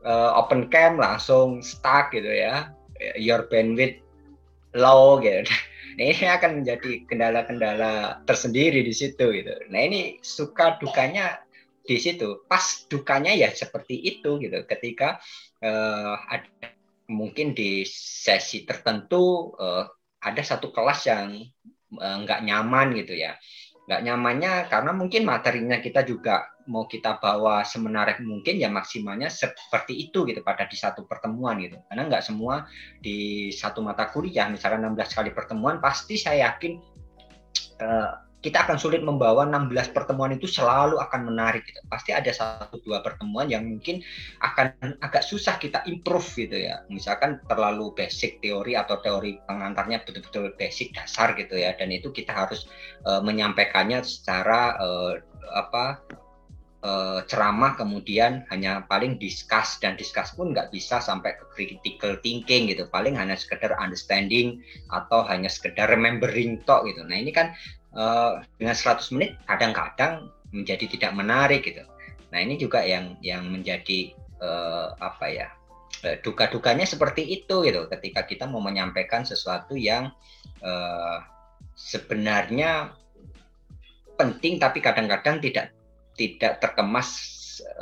uh, 0.05 0.31
open 0.38 0.67
cam 0.69 1.00
langsung 1.00 1.63
stuck 1.63 2.12
gitu 2.13 2.27
ya. 2.29 2.69
Your 3.19 3.47
bandwidth 3.50 4.01
low 4.75 5.19
gitu. 5.21 5.47
Nah, 5.95 6.12
ini 6.12 6.27
akan 6.27 6.59
menjadi 6.59 7.07
kendala-kendala 7.07 8.19
tersendiri 8.27 8.83
di 8.83 8.91
situ 8.91 9.31
gitu. 9.31 9.55
Nah, 9.71 9.79
ini 9.79 10.19
suka 10.19 10.75
dukanya 10.75 11.39
di 11.88 11.95
situ. 11.95 12.43
Pas 12.51 12.83
dukanya 12.91 13.31
ya 13.31 13.47
seperti 13.55 14.03
itu 14.03 14.35
gitu. 14.43 14.59
Ketika 14.67 15.24
uh, 15.63 16.19
ada 16.27 16.75
mungkin 17.07 17.55
di 17.55 17.88
sesi 17.88 18.67
tertentu 18.67 19.55
uh, 19.55 19.88
ada 20.19 20.41
satu 20.43 20.75
kelas 20.75 21.07
yang 21.07 21.47
nggak 21.95 22.41
uh, 22.41 22.45
nyaman 22.45 22.91
gitu 22.97 23.15
ya 23.15 23.38
nggak 23.86 24.01
nyamannya 24.01 24.54
karena 24.65 24.92
mungkin 24.98 25.30
materinya 25.30 25.77
kita 25.77 26.01
juga 26.01 26.50
mau 26.65 26.89
kita 26.89 27.22
bawa 27.22 27.62
semenarik 27.62 28.18
mungkin 28.25 28.58
ya 28.58 28.74
maksimalnya 28.74 29.30
seperti 29.30 30.10
itu 30.10 30.25
gitu 30.25 30.42
pada 30.42 30.65
di 30.65 30.74
satu 30.74 31.06
pertemuan 31.06 31.62
gitu. 31.62 31.77
Karena 31.86 32.10
nggak 32.10 32.25
semua 32.25 32.65
di 32.98 33.50
satu 33.54 33.86
mata 33.86 34.10
kuliah 34.10 34.50
misalnya 34.50 34.89
16 34.89 35.18
kali 35.22 35.30
pertemuan 35.30 35.77
pasti 35.77 36.18
saya 36.18 36.50
yakin 36.50 36.82
uh, 37.86 38.12
kita 38.46 38.62
akan 38.70 38.78
sulit 38.78 39.02
membawa 39.02 39.50
16 39.50 39.90
pertemuan 39.90 40.38
itu 40.38 40.46
selalu 40.46 41.02
akan 41.02 41.34
menarik 41.34 41.66
gitu. 41.66 41.82
Pasti 41.90 42.14
ada 42.14 42.30
satu 42.30 42.78
dua 42.86 43.02
pertemuan 43.02 43.50
yang 43.50 43.66
mungkin 43.66 44.06
akan 44.46 45.02
agak 45.02 45.25
susah 45.25 45.58
kita 45.58 45.82
improve 45.90 46.30
gitu 46.38 46.54
ya. 46.54 46.86
Misalkan 46.94 47.42
terlalu 47.50 47.98
basic 47.98 48.38
teori 48.46 48.78
atau 48.78 49.02
teori 49.02 49.42
pengantarnya 49.50 50.06
betul-betul 50.06 50.54
basic 50.62 50.94
dasar 50.94 51.34
gitu 51.34 51.58
ya 51.58 51.74
dan 51.74 51.90
itu 51.90 52.14
kita 52.14 52.30
harus 52.30 52.70
uh, 53.10 53.25
menyampaikannya 53.25 54.06
secara 54.06 54.78
uh, 54.78 55.18
apa 55.58 56.06
uh, 56.86 57.20
ceramah 57.25 57.74
kemudian 57.74 58.46
hanya 58.54 58.86
paling 58.86 59.18
discuss 59.18 59.82
dan 59.82 59.98
discuss 59.98 60.34
pun 60.38 60.54
nggak 60.54 60.70
bisa 60.70 61.02
sampai 61.02 61.34
ke 61.34 61.46
critical 61.54 62.14
thinking 62.22 62.70
gitu 62.70 62.86
paling 62.94 63.18
hanya 63.18 63.34
sekedar 63.34 63.74
understanding 63.82 64.62
atau 64.94 65.25
hanya 65.25 65.50
sekedar 65.50 65.90
remembering 65.90 66.62
talk 66.70 66.86
gitu 66.86 67.02
nah 67.02 67.18
ini 67.18 67.34
kan 67.34 67.52
uh, 67.96 68.44
dengan 68.60 68.75
100 68.75 69.16
menit 69.16 69.40
kadang-kadang 69.48 70.30
menjadi 70.52 70.86
tidak 70.88 71.12
menarik 71.16 71.66
gitu. 71.66 71.84
Nah 72.32 72.40
ini 72.44 72.60
juga 72.60 72.84
yang 72.84 73.16
yang 73.24 73.48
menjadi 73.48 74.14
uh, 74.40 74.96
apa 75.00 75.25
ya 75.32 75.48
uh, 76.04 76.16
duka-dukanya 76.22 76.84
seperti 76.88 77.24
itu 77.24 77.66
gitu. 77.66 77.88
Ketika 77.88 78.28
kita 78.28 78.46
mau 78.46 78.62
menyampaikan 78.64 79.24
sesuatu 79.24 79.75
yang 79.75 80.12
uh, 80.64 81.18
sebenarnya 81.75 82.96
penting 84.16 84.60
tapi 84.60 84.80
kadang-kadang 84.80 85.44
tidak 85.44 85.75
tidak 86.16 86.64
terkemas 86.64 87.10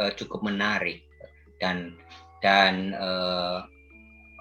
uh, 0.02 0.10
cukup 0.18 0.42
menarik 0.42 1.06
dan 1.62 1.94
dan 2.42 2.98
uh, 2.98 3.64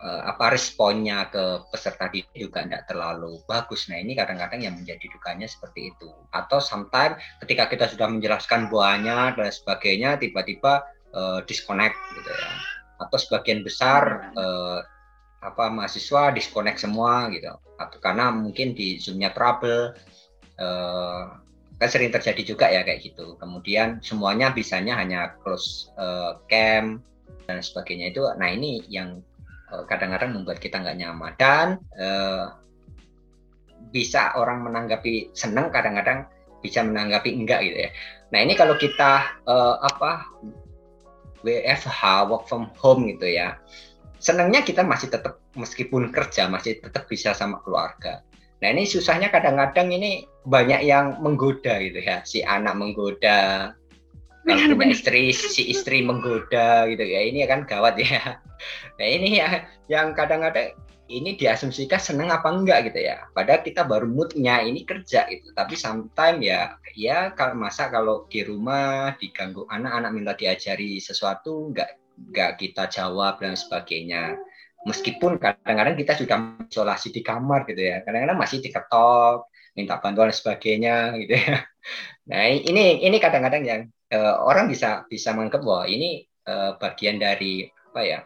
uh, 0.03 0.23
apa 0.27 0.53
responnya 0.53 1.31
ke 1.31 1.71
peserta 1.71 2.11
didik 2.11 2.35
juga 2.35 2.67
tidak 2.67 2.91
terlalu 2.91 3.39
bagus. 3.47 3.87
Nah 3.87 4.03
ini 4.03 4.19
kadang-kadang 4.19 4.61
yang 4.61 4.75
menjadi 4.75 5.07
dukanya 5.09 5.47
seperti 5.47 5.95
itu. 5.95 6.11
Atau 6.35 6.59
sometimes 6.59 7.23
ketika 7.47 7.71
kita 7.71 7.87
sudah 7.89 8.11
menjelaskan 8.11 8.69
banyak 8.69 9.39
dan 9.39 9.51
sebagainya, 9.55 10.19
tiba-tiba 10.19 10.83
uh, 11.15 11.41
disconnect 11.47 11.97
gitu 12.19 12.31
ya. 12.31 12.53
Atau 13.07 13.19
sebagian 13.19 13.63
besar 13.63 14.35
uh, 14.35 14.83
apa 15.43 15.71
mahasiswa 15.71 16.35
disconnect 16.35 16.83
semua 16.83 17.31
gitu. 17.31 17.55
Atau 17.79 18.03
karena 18.03 18.35
mungkin 18.35 18.75
di 18.75 18.99
zoomnya 18.99 19.31
trouble. 19.31 19.95
Uh, 20.61 21.41
kan 21.81 21.91
sering 21.91 22.15
terjadi 22.15 22.55
juga 22.55 22.71
ya 22.71 22.87
kayak 22.87 23.03
gitu. 23.03 23.35
Kemudian 23.43 23.99
semuanya 24.07 24.55
bisanya 24.55 24.95
hanya 25.03 25.35
close 25.43 25.91
uh, 25.99 26.39
cam 26.47 27.03
dan 27.51 27.59
sebagainya 27.59 28.15
itu. 28.15 28.23
Nah 28.39 28.49
ini 28.55 28.87
yang 28.87 29.19
kadang-kadang 29.89 30.37
membuat 30.37 30.61
kita 30.61 30.81
nggak 30.81 30.99
nyaman 31.01 31.33
dan 31.41 31.69
uh, 31.97 32.57
bisa 33.91 34.37
orang 34.39 34.63
menanggapi 34.63 35.33
senang 35.35 35.73
kadang-kadang 35.73 36.29
bisa 36.63 36.85
menanggapi 36.87 37.35
enggak 37.35 37.67
gitu 37.67 37.79
ya. 37.89 37.91
Nah 38.31 38.39
ini 38.41 38.55
kalau 38.55 38.79
kita 38.79 39.43
uh, 39.45 39.83
apa 39.83 40.25
WFH 41.43 42.31
work 42.31 42.47
from 42.47 42.71
home 42.79 43.11
gitu 43.11 43.27
ya, 43.27 43.59
senangnya 44.23 44.63
kita 44.63 44.87
masih 44.87 45.11
tetap 45.11 45.43
meskipun 45.59 46.15
kerja 46.15 46.47
masih 46.47 46.79
tetap 46.79 47.11
bisa 47.11 47.35
sama 47.35 47.59
keluarga. 47.67 48.23
Nah 48.63 48.71
ini 48.71 48.87
susahnya 48.87 49.35
kadang-kadang 49.35 49.91
ini 49.91 50.23
banyak 50.47 50.87
yang 50.87 51.19
menggoda 51.19 51.83
gitu 51.83 51.99
ya, 51.99 52.23
si 52.23 52.47
anak 52.47 52.79
menggoda, 52.79 53.75
kalau 54.43 54.75
punya 54.75 54.95
istri 54.95 55.31
si 55.31 55.71
istri 55.71 56.03
menggoda 56.03 56.87
gitu. 56.91 57.05
Ya 57.05 57.21
ini 57.27 57.47
kan 57.47 57.65
gawat 57.67 57.99
ya. 57.99 58.21
Nah 58.95 59.09
ini 59.09 59.43
ya 59.43 59.67
yang 59.91 60.15
kadang-kadang 60.15 60.79
ini 61.11 61.35
diasumsikan 61.35 61.99
seneng 61.99 62.31
apa 62.31 62.47
enggak 62.47 62.91
gitu 62.91 63.05
ya. 63.05 63.27
Padahal 63.35 63.67
kita 63.67 63.83
baru 63.83 64.07
moodnya 64.07 64.63
ini 64.63 64.87
kerja 64.87 65.27
gitu. 65.27 65.51
Tapi 65.51 65.75
sometimes 65.75 66.41
ya 66.41 66.79
ya 66.95 67.35
kalau 67.35 67.59
masa 67.59 67.91
kalau 67.91 68.31
di 68.31 68.47
rumah 68.47 69.19
diganggu 69.19 69.67
anak-anak 69.67 70.11
minta 70.15 70.33
diajari 70.39 71.03
sesuatu 71.03 71.75
enggak 71.75 71.99
enggak 72.17 72.51
kita 72.63 72.87
jawab 72.87 73.43
dan 73.43 73.59
sebagainya. 73.59 74.39
Meskipun 74.83 75.39
kadang-kadang 75.39 75.95
kita 75.95 76.19
sudah 76.19 76.39
isolasi 76.67 77.15
di 77.15 77.23
kamar 77.23 77.67
gitu 77.67 77.83
ya. 77.83 78.03
Kadang-kadang 78.03 78.39
masih 78.39 78.63
diketok 78.63 79.47
minta 79.75 79.97
bantuan 79.99 80.29
dan 80.31 80.37
sebagainya 80.37 80.97
gitu 81.19 81.35
ya. 81.35 81.57
Nah 82.23 82.47
ini 82.47 83.03
ini 83.03 83.19
kadang-kadang 83.19 83.67
yang 83.67 83.81
uh, 84.13 84.45
orang 84.45 84.69
bisa 84.69 85.09
bisa 85.09 85.33
menganggap 85.33 85.65
bahwa 85.65 85.89
ini 85.89 86.29
uh, 86.47 86.77
bagian 86.77 87.19
dari 87.19 87.67
apa 87.93 88.01
ya 88.05 88.21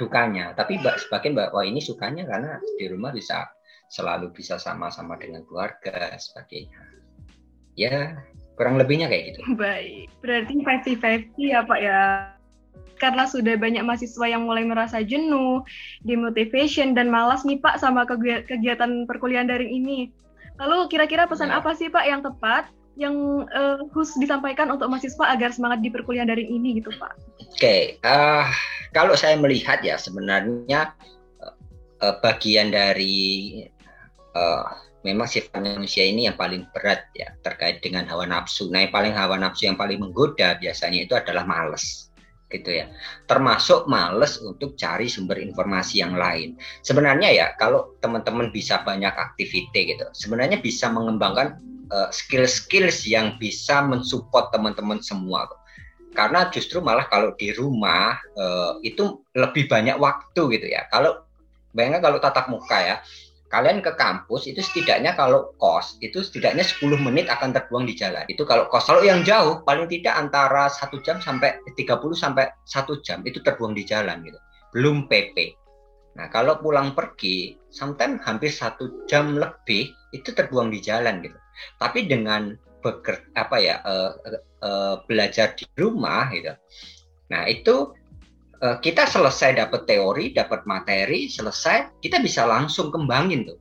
dukanya. 0.00 0.56
Tapi 0.56 0.80
sebagian 0.80 1.36
bahwa 1.36 1.62
ini 1.62 1.78
sukanya 1.78 2.24
karena 2.26 2.58
di 2.80 2.88
rumah 2.90 3.12
bisa 3.14 3.46
selalu 3.92 4.32
bisa 4.32 4.56
sama-sama 4.58 5.14
dengan 5.20 5.44
keluarga 5.46 6.16
sebagainya. 6.18 6.80
Ya 7.78 8.18
kurang 8.54 8.78
lebihnya 8.78 9.10
kayak 9.10 9.34
gitu. 9.34 9.40
Baik. 9.54 10.10
Berarti 10.22 10.52
50-50 10.62 11.52
ya 11.52 11.60
pak 11.62 11.80
ya. 11.82 12.00
Karena 12.94 13.26
sudah 13.26 13.58
banyak 13.58 13.82
mahasiswa 13.82 14.22
yang 14.30 14.46
mulai 14.46 14.62
merasa 14.62 15.02
jenuh, 15.02 15.66
demotivation 16.06 16.94
dan 16.94 17.10
malas 17.10 17.42
nih 17.42 17.58
Pak 17.58 17.82
sama 17.82 18.06
kegiatan 18.06 19.04
perkuliahan 19.10 19.50
daring 19.50 19.82
ini. 19.82 20.14
Lalu 20.62 20.86
kira-kira 20.86 21.26
pesan 21.26 21.50
ya. 21.50 21.58
apa 21.58 21.74
sih 21.74 21.90
Pak 21.90 22.06
yang 22.06 22.22
tepat 22.22 22.70
yang 22.94 23.46
uh, 23.50 23.82
khusus 23.90 24.18
disampaikan 24.22 24.70
untuk 24.70 24.86
mahasiswa 24.86 25.24
agar 25.34 25.50
semangat 25.50 25.82
di 25.82 25.90
perkuliahan 25.90 26.30
daring 26.30 26.50
ini 26.50 26.78
gitu 26.78 26.94
Pak? 26.94 27.12
Oke, 27.42 27.50
okay. 27.54 27.82
uh, 28.06 28.46
kalau 28.94 29.18
saya 29.18 29.34
melihat 29.34 29.82
ya 29.82 29.98
sebenarnya 29.98 30.94
uh, 32.02 32.14
bagian 32.22 32.70
dari 32.70 33.62
uh, 34.38 34.66
memang 35.02 35.28
sifat 35.28 35.58
manusia 35.60 36.06
ini 36.06 36.30
yang 36.30 36.38
paling 36.38 36.64
berat 36.72 37.04
ya 37.18 37.34
terkait 37.42 37.82
dengan 37.82 38.06
hawa 38.06 38.24
nafsu. 38.24 38.70
Nah, 38.70 38.86
yang 38.86 38.92
paling 38.94 39.12
hawa 39.12 39.36
nafsu 39.36 39.68
yang 39.68 39.78
paling 39.78 39.98
menggoda 40.00 40.56
biasanya 40.58 41.04
itu 41.04 41.14
adalah 41.18 41.44
males 41.44 42.03
gitu 42.54 42.70
ya. 42.70 42.86
Termasuk 43.26 43.90
males 43.90 44.38
untuk 44.38 44.78
cari 44.78 45.10
sumber 45.10 45.42
informasi 45.42 46.00
yang 46.00 46.14
lain. 46.14 46.54
Sebenarnya 46.86 47.34
ya 47.34 47.46
kalau 47.58 47.98
teman-teman 47.98 48.54
bisa 48.54 48.86
banyak 48.86 49.10
aktiviti 49.10 49.94
gitu, 49.94 50.06
sebenarnya 50.14 50.62
bisa 50.62 50.86
mengembangkan 50.88 51.58
uh, 51.90 52.08
skills-skills 52.14 53.04
yang 53.10 53.34
bisa 53.42 53.82
mensupport 53.82 54.54
teman-teman 54.54 55.02
semua 55.02 55.50
karena 56.14 56.46
justru 56.48 56.78
malah 56.78 57.10
kalau 57.10 57.34
di 57.34 57.50
rumah 57.50 58.14
uh, 58.38 58.78
itu 58.86 59.26
lebih 59.34 59.66
banyak 59.66 59.98
waktu 59.98 60.40
gitu 60.56 60.66
ya 60.70 60.86
kalau 60.88 61.26
bayangkan 61.74 62.06
kalau 62.08 62.18
tatap 62.22 62.46
muka 62.46 62.78
ya 62.78 62.96
kalian 63.54 63.78
ke 63.78 63.94
kampus 63.94 64.50
itu 64.50 64.58
setidaknya 64.58 65.14
kalau 65.14 65.54
kos 65.62 65.94
itu 66.02 66.26
setidaknya 66.26 66.66
10 66.66 66.98
menit 66.98 67.30
akan 67.30 67.54
terbuang 67.54 67.86
di 67.86 67.94
jalan. 67.94 68.26
Itu 68.26 68.42
kalau 68.42 68.66
kos 68.66 68.90
kalau 68.90 69.06
yang 69.06 69.22
jauh 69.22 69.62
paling 69.62 69.86
tidak 69.86 70.18
antara 70.18 70.66
satu 70.66 70.98
jam 71.06 71.22
sampai 71.22 71.62
30 71.78 71.86
sampai 72.18 72.50
satu 72.66 72.98
jam 73.06 73.22
itu 73.22 73.38
terbuang 73.38 73.78
di 73.78 73.86
jalan 73.86 74.26
gitu. 74.26 74.38
Belum 74.74 75.06
PP 75.06 75.62
nah 76.14 76.30
kalau 76.30 76.62
pulang 76.62 76.94
pergi 76.94 77.58
sometimes 77.74 78.22
hampir 78.22 78.46
satu 78.46 79.02
jam 79.10 79.34
lebih 79.34 79.90
itu 80.14 80.30
terbuang 80.34 80.74
di 80.74 80.82
jalan 80.82 81.22
gitu. 81.22 81.38
Tapi 81.78 82.06
dengan 82.10 82.54
beker, 82.84 83.32
apa 83.32 83.56
ya 83.56 83.80
uh, 83.80 84.12
uh, 84.60 85.00
belajar 85.08 85.56
di 85.56 85.64
rumah 85.80 86.28
gitu. 86.36 86.52
Nah, 87.32 87.48
itu 87.48 87.96
uh, 87.96 88.03
kita 88.80 89.08
selesai 89.08 89.58
dapat 89.58 89.86
teori, 89.88 90.32
dapat 90.34 90.64
materi, 90.64 91.26
selesai, 91.28 92.00
kita 92.00 92.20
bisa 92.20 92.44
langsung 92.44 92.88
kembangin 92.92 93.48
tuh. 93.48 93.58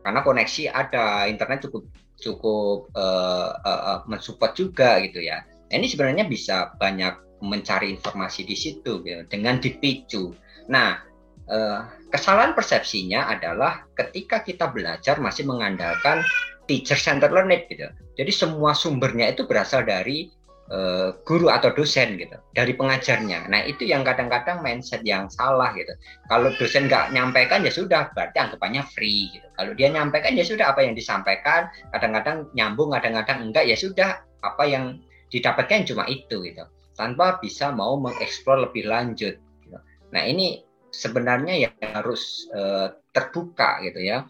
Karena 0.00 0.24
koneksi 0.24 0.72
ada, 0.72 1.28
internet 1.28 1.68
cukup 1.68 1.84
cukup 2.20 2.92
uh, 2.94 3.56
uh, 3.64 4.00
mensupport 4.04 4.52
juga 4.52 5.00
gitu 5.00 5.24
ya. 5.24 5.40
Nah, 5.42 5.74
ini 5.80 5.88
sebenarnya 5.88 6.28
bisa 6.28 6.76
banyak 6.76 7.40
mencari 7.40 7.88
informasi 7.96 8.44
di 8.44 8.56
situ 8.56 9.00
gitu, 9.00 9.24
dengan 9.32 9.56
dipicu. 9.56 10.36
Nah, 10.68 11.00
uh, 11.48 11.80
kesalahan 12.12 12.52
persepsinya 12.52 13.32
adalah 13.32 13.88
ketika 13.96 14.44
kita 14.44 14.68
belajar 14.68 15.16
masih 15.16 15.48
mengandalkan 15.48 16.20
teacher 16.68 17.00
center 17.00 17.32
learning 17.32 17.64
gitu. 17.72 17.88
Jadi 18.20 18.30
semua 18.30 18.76
sumbernya 18.76 19.32
itu 19.32 19.48
berasal 19.48 19.82
dari 19.88 20.28
uh, 20.70 21.08
guru 21.26 21.50
atau 21.50 21.74
dosen 21.74 22.16
gitu 22.16 22.38
dari 22.54 22.72
pengajarnya. 22.72 23.50
Nah 23.50 23.66
itu 23.66 23.84
yang 23.84 24.06
kadang-kadang 24.06 24.62
mindset 24.62 25.02
yang 25.02 25.26
salah 25.28 25.74
gitu. 25.74 25.92
Kalau 26.30 26.54
dosen 26.56 26.86
nggak 26.86 27.12
nyampaikan 27.12 27.66
ya 27.66 27.72
sudah 27.74 28.08
berarti 28.14 28.38
anggapannya 28.38 28.82
free 28.94 29.34
gitu. 29.34 29.46
Kalau 29.58 29.72
dia 29.74 29.88
nyampaikan 29.90 30.38
ya 30.38 30.46
sudah 30.46 30.72
apa 30.72 30.86
yang 30.86 30.94
disampaikan. 30.94 31.68
Kadang-kadang 31.90 32.48
nyambung, 32.54 32.94
kadang-kadang 32.94 33.50
enggak 33.50 33.66
ya 33.66 33.76
sudah 33.76 34.22
apa 34.40 34.64
yang 34.64 35.02
didapatkan 35.28 35.84
cuma 35.84 36.06
itu 36.06 36.40
gitu. 36.46 36.64
Tanpa 36.94 37.38
bisa 37.42 37.74
mau 37.74 37.98
mengeksplor 37.98 38.70
lebih 38.70 38.86
lanjut. 38.88 39.34
Gitu. 39.36 39.78
Nah 40.14 40.22
ini 40.24 40.62
sebenarnya 40.90 41.54
ya 41.66 41.70
harus 41.94 42.50
uh, 42.54 42.94
terbuka 43.10 43.82
gitu 43.82 44.00
ya. 44.02 44.26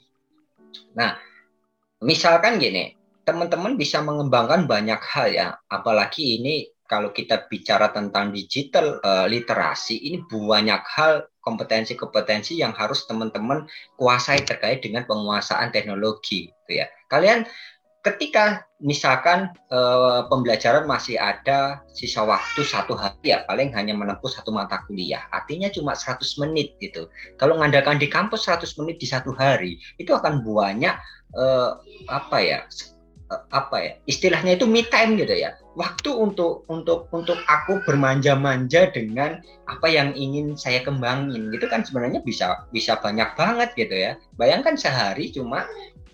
Nah 0.96 1.16
misalkan 2.00 2.56
gini 2.56 2.99
teman-teman 3.24 3.76
bisa 3.76 4.00
mengembangkan 4.00 4.64
banyak 4.64 5.00
hal 5.00 5.26
ya, 5.30 5.48
apalagi 5.68 6.40
ini 6.40 6.68
kalau 6.90 7.14
kita 7.14 7.46
bicara 7.46 7.94
tentang 7.94 8.34
digital 8.34 8.98
uh, 9.06 9.26
literasi, 9.30 9.94
ini 10.10 10.26
banyak 10.26 10.82
hal 10.98 11.30
kompetensi-kompetensi 11.38 12.58
yang 12.58 12.74
harus 12.74 13.06
teman-teman 13.06 13.70
kuasai 13.94 14.42
terkait 14.42 14.82
dengan 14.82 15.06
penguasaan 15.06 15.70
teknologi, 15.70 16.50
gitu 16.50 16.82
ya. 16.82 16.90
Kalian 17.06 17.46
ketika 18.00 18.64
misalkan 18.80 19.52
uh, 19.68 20.24
pembelajaran 20.32 20.88
masih 20.88 21.20
ada 21.20 21.84
sisa 21.92 22.24
waktu 22.24 22.64
satu 22.64 22.96
hari 22.96 23.36
ya 23.36 23.44
paling 23.44 23.76
hanya 23.76 23.92
menempuh 23.92 24.24
satu 24.24 24.48
mata 24.48 24.80
kuliah 24.88 25.20
artinya 25.36 25.68
cuma 25.68 25.92
100 25.92 26.24
menit 26.40 26.80
gitu 26.80 27.12
kalau 27.36 27.60
mengandalkan 27.60 28.00
di 28.00 28.08
kampus 28.08 28.48
100 28.48 28.72
menit 28.80 28.96
di 28.96 29.04
satu 29.04 29.36
hari 29.36 29.76
itu 30.00 30.16
akan 30.16 30.40
banyak 30.40 30.96
uh, 31.36 31.76
apa 32.08 32.36
ya 32.40 32.58
apa 33.30 33.76
ya 33.78 33.92
istilahnya 34.10 34.58
itu 34.58 34.66
me 34.66 34.82
time 34.90 35.14
gitu 35.14 35.34
ya. 35.34 35.54
Waktu 35.78 36.10
untuk 36.10 36.66
untuk 36.66 37.06
untuk 37.14 37.38
aku 37.46 37.78
bermanja-manja 37.86 38.90
dengan 38.90 39.38
apa 39.70 39.86
yang 39.86 40.12
ingin 40.18 40.58
saya 40.58 40.82
kembangin. 40.82 41.54
Gitu 41.54 41.70
kan 41.70 41.86
sebenarnya 41.86 42.20
bisa 42.26 42.66
bisa 42.74 42.98
banyak 42.98 43.30
banget 43.38 43.70
gitu 43.78 43.94
ya. 43.94 44.18
Bayangkan 44.34 44.74
sehari 44.74 45.30
cuma 45.30 45.62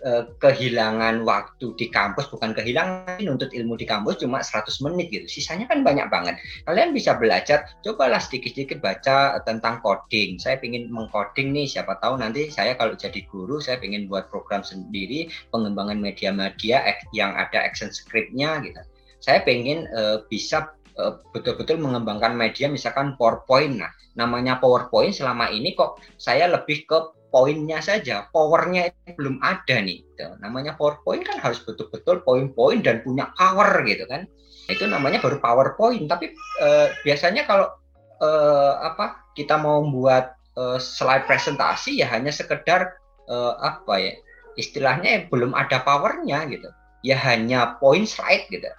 Eh, 0.06 0.22
kehilangan 0.38 1.26
waktu 1.26 1.74
di 1.74 1.90
kampus 1.90 2.30
bukan 2.30 2.54
kehilangan 2.54 3.18
untuk 3.26 3.50
ilmu 3.50 3.74
di 3.74 3.90
kampus 3.90 4.22
cuma 4.22 4.38
100 4.38 4.78
menit 4.86 5.10
gitu. 5.10 5.26
Sisanya 5.26 5.66
kan 5.66 5.82
banyak 5.82 6.06
banget. 6.06 6.38
Kalian 6.62 6.94
bisa 6.94 7.18
belajar 7.18 7.66
cobalah 7.82 8.22
sedikit-sedikit 8.22 8.78
baca 8.78 9.42
tentang 9.42 9.82
coding. 9.82 10.38
Saya 10.38 10.62
ingin 10.62 10.94
mengcoding 10.94 11.50
nih 11.50 11.66
siapa 11.66 11.98
tahu 11.98 12.22
nanti 12.22 12.54
saya 12.54 12.78
kalau 12.78 12.94
jadi 12.94 13.18
guru 13.26 13.58
saya 13.58 13.82
ingin 13.82 14.06
buat 14.06 14.30
program 14.30 14.62
sendiri 14.62 15.26
pengembangan 15.50 15.98
media-media 15.98 16.86
yang 17.10 17.34
ada 17.34 17.58
action 17.58 17.90
scriptnya 17.90 18.62
gitu. 18.62 18.78
Saya 19.18 19.42
pengen 19.42 19.90
uh, 19.90 20.22
bisa 20.30 20.70
eh, 21.02 21.18
betul-betul 21.34 21.82
mengembangkan 21.82 22.30
media 22.30 22.70
misalkan 22.70 23.18
PowerPoint. 23.18 23.82
Nah 23.82 23.90
namanya 24.14 24.62
PowerPoint 24.62 25.18
selama 25.18 25.50
ini 25.50 25.74
kok 25.74 25.98
saya 26.14 26.46
lebih 26.46 26.86
ke 26.86 26.98
poinnya 27.36 27.84
saja, 27.84 28.32
powernya 28.32 28.88
itu 28.88 29.12
belum 29.12 29.44
ada 29.44 29.76
nih. 29.84 30.00
Gitu. 30.00 30.24
Namanya 30.40 30.72
PowerPoint 30.80 31.20
kan 31.28 31.36
harus 31.36 31.60
betul-betul 31.60 32.24
poin-poin 32.24 32.80
dan 32.80 33.04
punya 33.04 33.28
power 33.36 33.84
gitu 33.84 34.08
kan. 34.08 34.24
Itu 34.72 34.88
namanya 34.88 35.20
baru 35.20 35.36
PowerPoint. 35.44 36.08
Tapi 36.08 36.32
eh, 36.64 36.88
biasanya 37.04 37.44
kalau 37.44 37.68
eh, 38.24 38.72
apa 38.80 39.20
kita 39.36 39.60
mau 39.60 39.84
membuat 39.84 40.40
eh, 40.56 40.80
slide 40.80 41.28
presentasi 41.28 42.00
ya 42.00 42.08
hanya 42.08 42.32
sekedar 42.32 42.96
eh, 43.28 43.54
apa 43.60 44.00
ya 44.00 44.16
istilahnya 44.56 45.28
belum 45.28 45.52
ada 45.52 45.84
powernya 45.84 46.48
gitu. 46.48 46.72
Ya 47.04 47.20
hanya 47.20 47.76
poin 47.76 48.08
slide 48.08 48.48
gitu. 48.48 48.72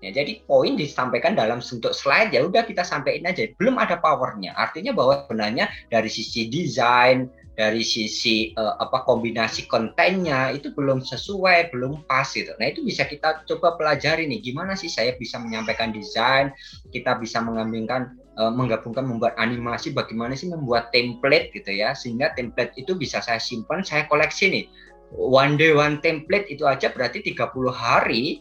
Ya, 0.00 0.16
jadi 0.16 0.40
poin 0.48 0.80
disampaikan 0.80 1.36
dalam 1.36 1.60
bentuk 1.60 1.92
slide 1.92 2.32
ya 2.32 2.40
udah 2.48 2.64
kita 2.64 2.80
sampaikan 2.80 3.36
aja 3.36 3.52
belum 3.60 3.76
ada 3.76 4.00
powernya 4.00 4.56
artinya 4.56 4.96
bahwa 4.96 5.28
sebenarnya 5.28 5.68
dari 5.92 6.08
sisi 6.08 6.48
desain 6.48 7.28
dari 7.58 7.82
sisi 7.82 8.54
uh, 8.54 8.78
apa 8.78 9.02
kombinasi 9.02 9.66
kontennya 9.66 10.54
itu 10.54 10.70
belum 10.72 11.02
sesuai, 11.02 11.74
belum 11.74 12.06
pas 12.06 12.26
gitu. 12.30 12.54
Nah, 12.56 12.70
itu 12.70 12.80
bisa 12.86 13.04
kita 13.04 13.42
coba 13.44 13.74
pelajari 13.76 14.24
nih 14.30 14.40
gimana 14.40 14.78
sih 14.78 14.88
saya 14.88 15.12
bisa 15.18 15.36
menyampaikan 15.42 15.90
desain, 15.90 16.54
kita 16.94 17.18
bisa 17.18 17.42
mengambilkan 17.42 18.16
uh, 18.38 18.52
menggabungkan 18.54 19.04
membuat 19.04 19.34
animasi, 19.36 19.90
bagaimana 19.90 20.38
sih 20.38 20.48
membuat 20.48 20.94
template 20.94 21.50
gitu 21.52 21.70
ya. 21.74 21.92
Sehingga 21.92 22.32
template 22.38 22.72
itu 22.78 22.94
bisa 22.94 23.18
saya 23.18 23.42
simpan, 23.42 23.82
saya 23.82 24.06
koleksi 24.06 24.46
nih. 24.48 24.64
One 25.10 25.58
day 25.58 25.74
one 25.74 25.98
template 25.98 26.46
itu 26.46 26.70
aja 26.70 26.94
berarti 26.94 27.18
30 27.18 27.50
hari 27.74 28.38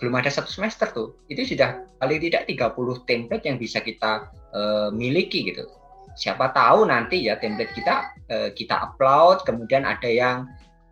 belum 0.00 0.16
ada 0.16 0.32
satu 0.32 0.48
semester 0.48 0.88
tuh. 0.88 1.12
Itu 1.28 1.44
sudah 1.44 1.84
paling 2.00 2.24
tidak 2.24 2.48
30 2.48 3.04
template 3.04 3.44
yang 3.44 3.60
bisa 3.60 3.84
kita 3.84 4.32
uh, 4.56 4.88
miliki 4.88 5.44
gitu 5.52 5.83
siapa 6.14 6.54
tahu 6.54 6.86
nanti 6.86 7.26
ya 7.26 7.38
template 7.38 7.74
kita 7.74 7.94
uh, 8.30 8.50
kita 8.54 8.74
upload 8.90 9.42
kemudian 9.42 9.82
ada 9.82 10.06
yang 10.06 10.46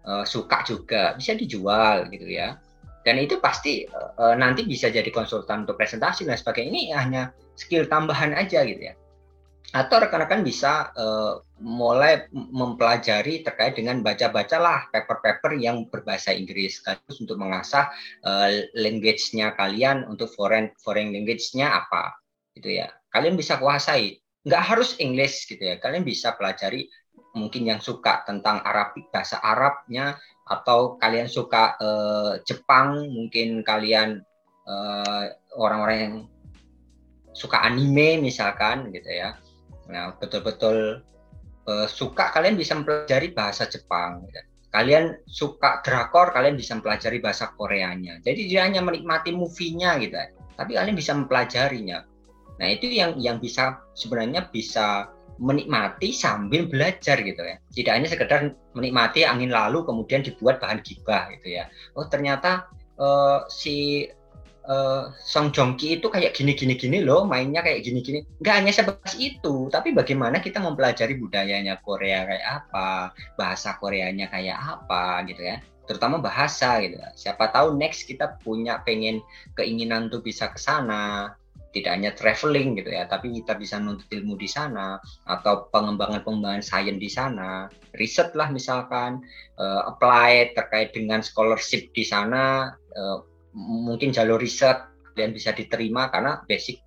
uh, 0.07 0.27
suka 0.27 0.63
juga 0.67 1.15
bisa 1.17 1.35
dijual 1.35 2.11
gitu 2.11 2.27
ya. 2.27 2.59
Dan 3.03 3.19
itu 3.19 3.43
pasti 3.43 3.83
uh, 3.91 4.35
nanti 4.39 4.63
bisa 4.63 4.87
jadi 4.87 5.11
konsultan 5.11 5.67
untuk 5.67 5.75
presentasi 5.75 6.23
dan 6.23 6.39
sebagainya. 6.39 6.71
Ini 6.71 6.83
hanya 6.95 7.23
skill 7.59 7.91
tambahan 7.91 8.31
aja 8.31 8.63
gitu 8.63 8.79
ya. 8.79 8.95
Atau 9.75 9.99
rekan-rekan 10.07 10.47
bisa 10.47 10.95
uh, 10.95 11.43
mulai 11.59 12.31
mempelajari 12.31 13.43
terkait 13.43 13.75
dengan 13.75 14.07
baca-bacalah 14.07 14.87
paper-paper 14.95 15.59
yang 15.59 15.91
berbahasa 15.91 16.31
Inggris. 16.31 16.79
Sekaligus 16.79 17.19
untuk 17.19 17.43
mengasah 17.43 17.91
uh, 18.23 18.71
language-nya 18.79 19.59
kalian 19.59 20.07
untuk 20.07 20.31
foreign 20.39 20.71
foreign 20.79 21.11
language-nya 21.11 21.75
apa 21.83 22.15
gitu 22.55 22.87
ya. 22.87 22.87
Kalian 23.11 23.35
bisa 23.35 23.59
kuasai 23.59 24.22
nggak 24.42 24.62
harus 24.62 24.98
English 24.98 25.46
gitu 25.46 25.62
ya. 25.62 25.78
Kalian 25.78 26.02
bisa 26.02 26.35
pelajari 26.35 26.90
mungkin 27.33 27.64
yang 27.64 27.81
suka 27.81 28.26
tentang 28.28 28.61
Arabik 28.61 29.09
bahasa 29.09 29.40
Arabnya 29.40 30.18
atau 30.44 30.98
kalian 30.98 31.31
suka 31.31 31.78
uh, 31.81 32.33
Jepang 32.44 33.09
mungkin 33.09 33.62
kalian 33.64 34.20
uh, 34.66 35.24
orang-orang 35.57 35.98
yang 35.98 36.16
suka 37.33 37.62
anime 37.64 38.20
misalkan 38.20 38.92
gitu 38.92 39.09
ya. 39.09 39.38
Nah 39.88 40.12
betul-betul 40.18 41.00
uh, 41.70 41.88
suka 41.88 42.35
kalian 42.35 42.59
bisa 42.59 42.76
mempelajari 42.76 43.33
bahasa 43.33 43.64
Jepang 43.70 44.26
gitu. 44.28 44.42
kalian 44.72 45.20
suka 45.28 45.85
drakor 45.85 46.33
kalian 46.33 46.57
bisa 46.57 46.72
mempelajari 46.72 47.20
bahasa 47.20 47.52
Koreanya. 47.52 48.24
Jadi 48.24 48.48
dia 48.48 48.64
hanya 48.64 48.81
menikmati 48.81 49.28
movie-nya 49.28 50.00
gitu. 50.00 50.16
Tapi 50.57 50.81
kalian 50.81 50.96
bisa 50.96 51.12
mempelajarinya 51.12 52.09
Nah, 52.62 52.70
itu 52.70 52.87
yang 52.87 53.18
yang 53.18 53.42
bisa 53.42 53.83
sebenarnya 53.98 54.46
bisa 54.55 55.11
menikmati 55.42 56.14
sambil 56.14 56.70
belajar 56.70 57.18
gitu 57.18 57.42
ya. 57.42 57.59
Tidak 57.75 57.90
hanya 57.90 58.07
sekedar 58.07 58.55
menikmati 58.79 59.27
angin 59.27 59.51
lalu 59.51 59.83
kemudian 59.83 60.22
dibuat 60.22 60.62
bahan 60.62 60.79
gibah 60.87 61.27
gitu 61.35 61.59
ya. 61.59 61.66
Oh, 61.98 62.07
ternyata 62.07 62.70
uh, 63.03 63.42
si 63.51 64.07
uh, 64.70 65.11
Song 65.18 65.51
Joong 65.51 65.75
Ki 65.75 65.98
itu 65.98 66.07
kayak 66.07 66.38
gini 66.38 66.55
gini 66.55 66.79
gini 66.79 67.03
loh, 67.03 67.27
mainnya 67.27 67.66
kayak 67.66 67.83
gini 67.83 67.98
gini. 67.98 68.22
Enggak 68.38 68.55
hanya 68.62 68.70
sebatas 68.70 69.18
itu, 69.18 69.66
tapi 69.66 69.90
bagaimana 69.90 70.38
kita 70.38 70.62
mempelajari 70.62 71.18
budayanya 71.18 71.83
Korea 71.83 72.22
kayak 72.31 72.46
apa, 72.46 73.11
bahasa 73.35 73.75
Koreanya 73.83 74.31
kayak 74.31 74.55
apa 74.55 75.27
gitu 75.27 75.42
ya 75.42 75.59
terutama 75.83 76.22
bahasa 76.22 76.79
gitu. 76.79 76.94
Siapa 77.18 77.51
tahu 77.51 77.75
next 77.75 78.07
kita 78.07 78.38
punya 78.40 78.81
pengen 78.87 79.18
keinginan 79.59 80.09
untuk 80.09 80.22
bisa 80.22 80.48
ke 80.48 80.57
sana, 80.57 81.35
tidak 81.73 81.93
hanya 81.97 82.13
traveling 82.13 82.77
gitu 82.77 82.93
ya, 82.93 83.09
tapi 83.09 83.33
kita 83.33 83.57
bisa 83.57 83.81
nuntut 83.81 84.07
ilmu 84.13 84.37
di 84.37 84.47
sana 84.47 85.01
atau 85.25 85.73
pengembangan-pengembangan 85.73 86.61
sains 86.61 87.01
di 87.01 87.09
sana, 87.09 87.67
riset 87.97 88.37
lah 88.37 88.53
misalkan, 88.53 89.25
uh, 89.57 89.89
apply 89.89 90.53
terkait 90.53 90.93
dengan 90.93 91.25
scholarship 91.25 91.89
di 91.97 92.05
sana, 92.05 92.77
uh, 92.77 93.19
mungkin 93.57 94.13
jalur 94.13 94.41
riset 94.41 94.89
kalian 95.13 95.33
bisa 95.37 95.53
diterima 95.53 96.09
karena 96.09 96.41
basic 96.49 96.81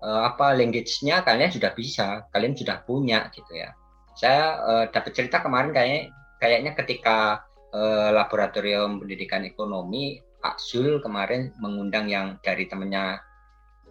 uh, 0.00 0.28
apa 0.28 0.56
language-nya 0.56 1.24
kalian 1.24 1.52
sudah 1.52 1.72
bisa, 1.76 2.24
kalian 2.32 2.56
sudah 2.56 2.84
punya 2.84 3.28
gitu 3.32 3.52
ya. 3.52 3.72
Saya 4.16 4.60
uh, 4.64 4.84
dapat 4.88 5.12
cerita 5.12 5.44
kemarin 5.44 5.76
kayaknya 5.76 6.12
kayaknya 6.40 6.72
ketika 6.76 7.44
uh, 7.72 8.12
laboratorium 8.12 9.00
pendidikan 9.00 9.44
ekonomi 9.44 10.20
Pak 10.40 10.56
Zul 10.60 11.02
kemarin 11.04 11.52
mengundang 11.60 12.06
yang 12.08 12.40
dari 12.40 12.64
temannya 12.70 13.20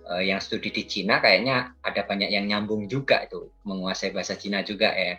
uh, 0.10 0.24
yang 0.24 0.40
studi 0.42 0.70
di 0.72 0.86
Cina 0.86 1.22
kayaknya 1.22 1.74
ada 1.82 2.06
banyak 2.06 2.30
yang 2.30 2.46
nyambung 2.50 2.86
juga 2.90 3.26
itu 3.26 3.50
menguasai 3.66 4.14
bahasa 4.14 4.38
Cina 4.38 4.62
juga 4.62 4.94
ya. 4.94 5.18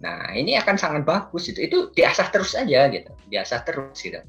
Nah 0.00 0.34
ini 0.34 0.58
akan 0.58 0.76
sangat 0.76 1.02
bagus 1.06 1.48
itu 1.48 1.64
itu 1.64 1.78
diasah 1.94 2.28
terus 2.32 2.52
aja 2.58 2.90
gitu, 2.90 3.12
diasah 3.30 3.60
terus 3.64 3.96
gitu. 4.00 4.20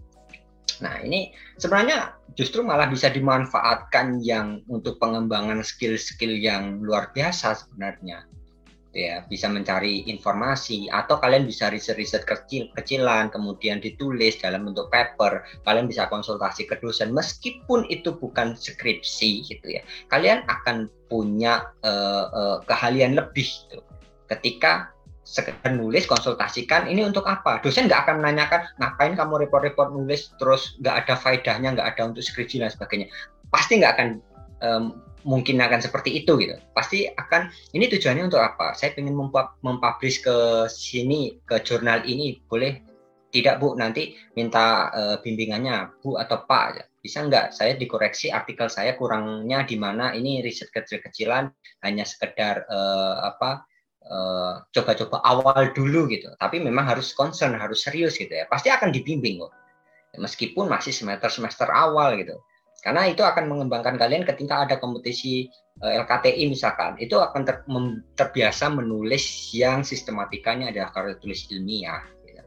Nah, 0.84 0.99
ini 0.99 1.31
sebenarnya 1.55 2.19
justru 2.36 2.60
malah 2.60 2.91
bisa 2.91 3.08
dimanfaatkan 3.08 4.19
yang 4.19 4.60
untuk 4.67 4.99
pengembangan 4.99 5.63
skill-skill 5.63 6.36
yang 6.36 6.84
luar 6.84 7.15
biasa 7.15 7.55
sebenarnya. 7.55 8.27
Ya, 8.95 9.27
bisa 9.27 9.51
mencari 9.51 10.08
informasi 10.08 10.88
atau 10.88 11.19
kalian 11.19 11.43
bisa 11.43 11.67
riset-riset 11.67 12.23
kecil-kecilan 12.23 13.27
kemudian 13.27 13.84
ditulis 13.84 14.39
dalam 14.39 14.71
bentuk 14.71 14.88
paper. 14.88 15.43
Kalian 15.67 15.91
bisa 15.91 16.08
konsultasi 16.08 16.63
ke 16.63 16.79
dosen 16.79 17.12
meskipun 17.12 17.84
itu 17.91 18.15
bukan 18.15 18.55
skripsi 18.55 19.51
gitu 19.51 19.67
ya. 19.67 19.84
Kalian 20.08 20.47
akan 20.47 20.88
punya 21.12 21.67
uh, 21.84 22.31
uh, 22.31 22.58
keahlian 22.63 23.19
lebih 23.19 23.43
gitu. 23.43 23.84
Ketika 24.31 24.95
sekedar 25.27 25.75
nulis 25.75 26.08
konsultasikan 26.08 26.88
ini 26.88 27.03
untuk 27.03 27.27
apa 27.27 27.60
dosen 27.60 27.91
nggak 27.91 28.08
akan 28.08 28.23
menanyakan 28.23 28.62
ngapain 28.77 29.17
kamu 29.17 29.43
report-report 29.43 29.91
nulis 29.91 30.29
terus 30.38 30.77
nggak 30.79 31.03
ada 31.03 31.13
faedahnya 31.17 31.73
nggak 31.73 31.97
ada 31.97 32.13
untuk 32.13 32.21
skripsi 32.21 32.62
dan 32.62 32.69
sebagainya 32.69 33.10
pasti 33.49 33.81
nggak 33.81 33.93
akan 33.97 34.10
um, 34.62 34.84
mungkin 35.25 35.57
akan 35.57 35.81
seperti 35.81 36.21
itu 36.21 36.38
gitu 36.38 36.55
pasti 36.77 37.09
akan 37.09 37.49
ini 37.73 37.89
tujuannya 37.89 38.29
untuk 38.29 38.39
apa 38.39 38.77
saya 38.77 38.93
ingin 38.95 39.17
mempublish 39.65 40.21
ke 40.21 40.69
sini 40.69 41.41
ke 41.43 41.59
jurnal 41.65 42.05
ini 42.05 42.39
boleh 42.45 42.79
tidak 43.33 43.59
bu 43.59 43.75
nanti 43.75 44.15
minta 44.38 44.93
uh, 44.93 45.17
bimbingannya 45.19 45.91
bu 45.99 46.15
atau 46.15 46.45
pak 46.47 46.88
bisa 47.01 47.25
nggak 47.25 47.51
saya 47.51 47.75
dikoreksi 47.75 48.31
artikel 48.31 48.69
saya 48.71 48.95
kurangnya 48.95 49.67
di 49.67 49.75
mana 49.75 50.15
ini 50.15 50.39
riset 50.39 50.71
kecil-kecilan 50.71 51.51
hanya 51.83 52.05
sekedar 52.07 52.63
uh, 52.69 53.27
apa 53.27 53.67
Eh, 54.05 54.53
coba-coba 54.69 55.17
uh, 55.17 55.33
awal 55.33 55.73
dulu 55.73 56.05
gitu. 56.13 56.29
Tapi 56.38 56.61
memang 56.61 56.85
harus 56.85 57.09
concern, 57.17 57.57
harus 57.57 57.81
serius 57.81 58.21
gitu 58.21 58.29
ya. 58.29 58.45
Pasti 58.45 58.69
akan 58.69 58.93
dibimbing 58.93 59.41
kok. 59.41 59.49
Meskipun 60.21 60.69
masih 60.69 60.93
semester-semester 60.93 61.65
awal 61.73 62.13
gitu. 62.21 62.38
Karena 62.86 63.10
itu 63.10 63.26
akan 63.26 63.50
mengembangkan 63.50 63.98
kalian 63.98 64.21
ketika 64.30 64.69
ada 64.69 64.78
kompetisi 64.78 65.50
eh, 65.82 65.93
LKTI 66.06 66.45
misalkan. 66.54 66.93
Itu 67.02 67.17
akan 67.17 67.41
ter, 67.41 67.65
terbiasa 68.13 68.69
menulis 68.69 69.50
yang 69.58 69.82
sistematikanya 69.82 70.69
adalah 70.69 70.93
karya 70.93 71.17
tulis 71.17 71.50
ilmiah. 71.50 72.06
Gitu. 72.21 72.45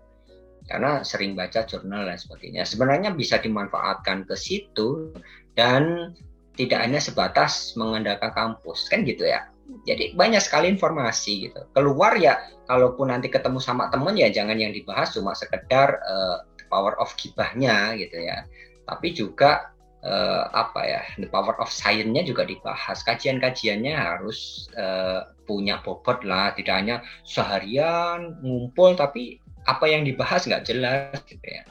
Karena 0.71 1.03
sering 1.03 1.35
baca 1.35 1.67
jurnal 1.67 2.07
dan 2.07 2.15
sebagainya. 2.15 2.63
Sebenarnya 2.63 3.11
bisa 3.19 3.43
dimanfaatkan 3.43 4.31
ke 4.31 4.39
situ 4.39 5.11
dan 5.59 6.15
tidak 6.55 6.87
hanya 6.87 7.03
sebatas 7.03 7.75
mengandalkan 7.75 8.31
kampus. 8.31 8.87
Kan 8.87 9.03
gitu 9.03 9.27
ya 9.27 9.43
jadi 9.85 10.17
banyak 10.17 10.41
sekali 10.41 10.73
informasi 10.73 11.49
gitu. 11.49 11.61
Keluar 11.77 12.17
ya, 12.17 12.41
kalaupun 12.65 13.13
nanti 13.13 13.29
ketemu 13.29 13.61
sama 13.61 13.93
temen 13.93 14.17
ya 14.17 14.33
jangan 14.33 14.57
yang 14.57 14.73
dibahas 14.73 15.13
cuma 15.13 15.37
sekedar 15.37 16.01
uh, 16.09 16.41
power 16.73 16.97
of 16.97 17.13
gibahnya 17.21 17.93
gitu 18.01 18.17
ya. 18.17 18.49
Tapi 18.89 19.13
juga 19.13 19.77
uh, 20.05 20.51
apa 20.53 20.81
ya, 20.85 21.03
the 21.19 21.29
power 21.31 21.55
of 21.59 21.71
science-nya 21.71 22.23
juga 22.27 22.45
dibahas. 22.45 23.01
Kajian-kajiannya 23.03 23.95
harus 23.95 24.71
uh, 24.77 25.31
punya 25.49 25.81
bobot 25.83 26.23
lah, 26.27 26.53
tidak 26.55 26.75
hanya 26.79 26.97
seharian 27.25 28.37
ngumpul 28.45 28.95
tapi 28.99 29.41
apa 29.67 29.85
yang 29.89 30.05
dibahas 30.05 30.45
nggak 30.45 30.65
jelas 30.67 31.19
gitu 31.27 31.45
ya. 31.45 31.63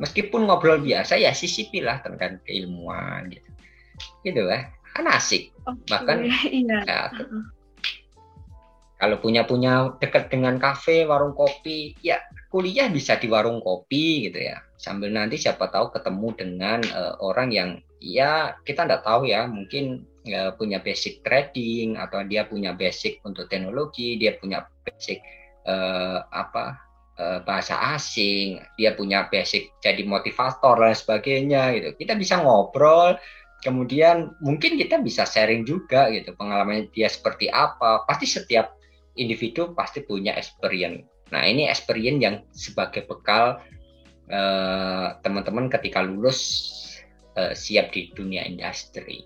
Meskipun 0.00 0.48
ngobrol 0.48 0.82
biasa 0.82 1.20
ya 1.20 1.30
sisipilah 1.30 2.02
tentang 2.02 2.42
keilmuan 2.48 3.30
gitu. 3.30 3.48
Gitu 4.24 4.42
ya 4.48 4.66
kan 4.92 5.08
asik 5.08 5.52
okay, 5.64 5.88
bahkan 5.88 6.18
iya. 6.48 6.78
ya, 6.84 7.02
kalau 9.02 9.18
punya 9.18 9.42
punya 9.42 9.98
dekat 9.98 10.30
dengan 10.30 10.62
kafe 10.62 11.02
warung 11.02 11.34
kopi 11.34 11.98
ya 12.06 12.22
kuliah 12.54 12.86
bisa 12.86 13.18
di 13.18 13.26
warung 13.26 13.58
kopi 13.58 14.30
gitu 14.30 14.38
ya. 14.38 14.62
Sambil 14.78 15.10
nanti 15.10 15.42
siapa 15.42 15.66
tahu 15.74 15.90
ketemu 15.90 16.28
dengan 16.38 16.78
uh, 16.94 17.18
orang 17.18 17.50
yang 17.50 17.68
ya 17.98 18.54
kita 18.62 18.86
tidak 18.86 19.02
tahu 19.02 19.26
ya 19.26 19.50
mungkin 19.50 20.06
ya, 20.22 20.54
punya 20.54 20.78
basic 20.78 21.18
trading 21.26 21.98
atau 21.98 22.22
dia 22.22 22.46
punya 22.46 22.78
basic 22.78 23.18
untuk 23.26 23.50
teknologi 23.50 24.22
dia 24.22 24.38
punya 24.38 24.70
basic 24.86 25.18
uh, 25.66 26.22
apa 26.30 26.78
uh, 27.18 27.42
bahasa 27.42 27.74
asing 27.98 28.62
dia 28.78 28.94
punya 28.94 29.26
basic 29.26 29.74
jadi 29.82 30.06
motivator 30.06 30.78
dan 30.78 30.94
sebagainya 30.94 31.74
gitu. 31.74 31.88
Kita 31.98 32.14
bisa 32.14 32.38
ngobrol 32.38 33.18
kemudian 33.66 34.30
mungkin 34.38 34.78
kita 34.78 35.02
bisa 35.02 35.26
sharing 35.26 35.66
juga 35.66 36.06
gitu 36.14 36.38
pengalaman 36.38 36.86
dia 36.94 37.10
seperti 37.10 37.50
apa. 37.50 38.06
Pasti 38.06 38.30
setiap 38.30 38.78
individu 39.16 39.76
pasti 39.76 40.00
punya 40.04 40.32
experience. 40.36 41.04
Nah 41.32 41.44
ini 41.48 41.68
experience 41.68 42.20
yang 42.20 42.36
sebagai 42.52 43.08
bekal 43.08 43.60
eh, 44.28 45.08
teman-teman 45.24 45.68
uh, 45.68 45.72
ketika 45.72 46.04
lulus 46.04 46.40
uh, 47.36 47.56
siap 47.56 47.92
di 47.92 48.12
dunia 48.12 48.44
industri. 48.44 49.24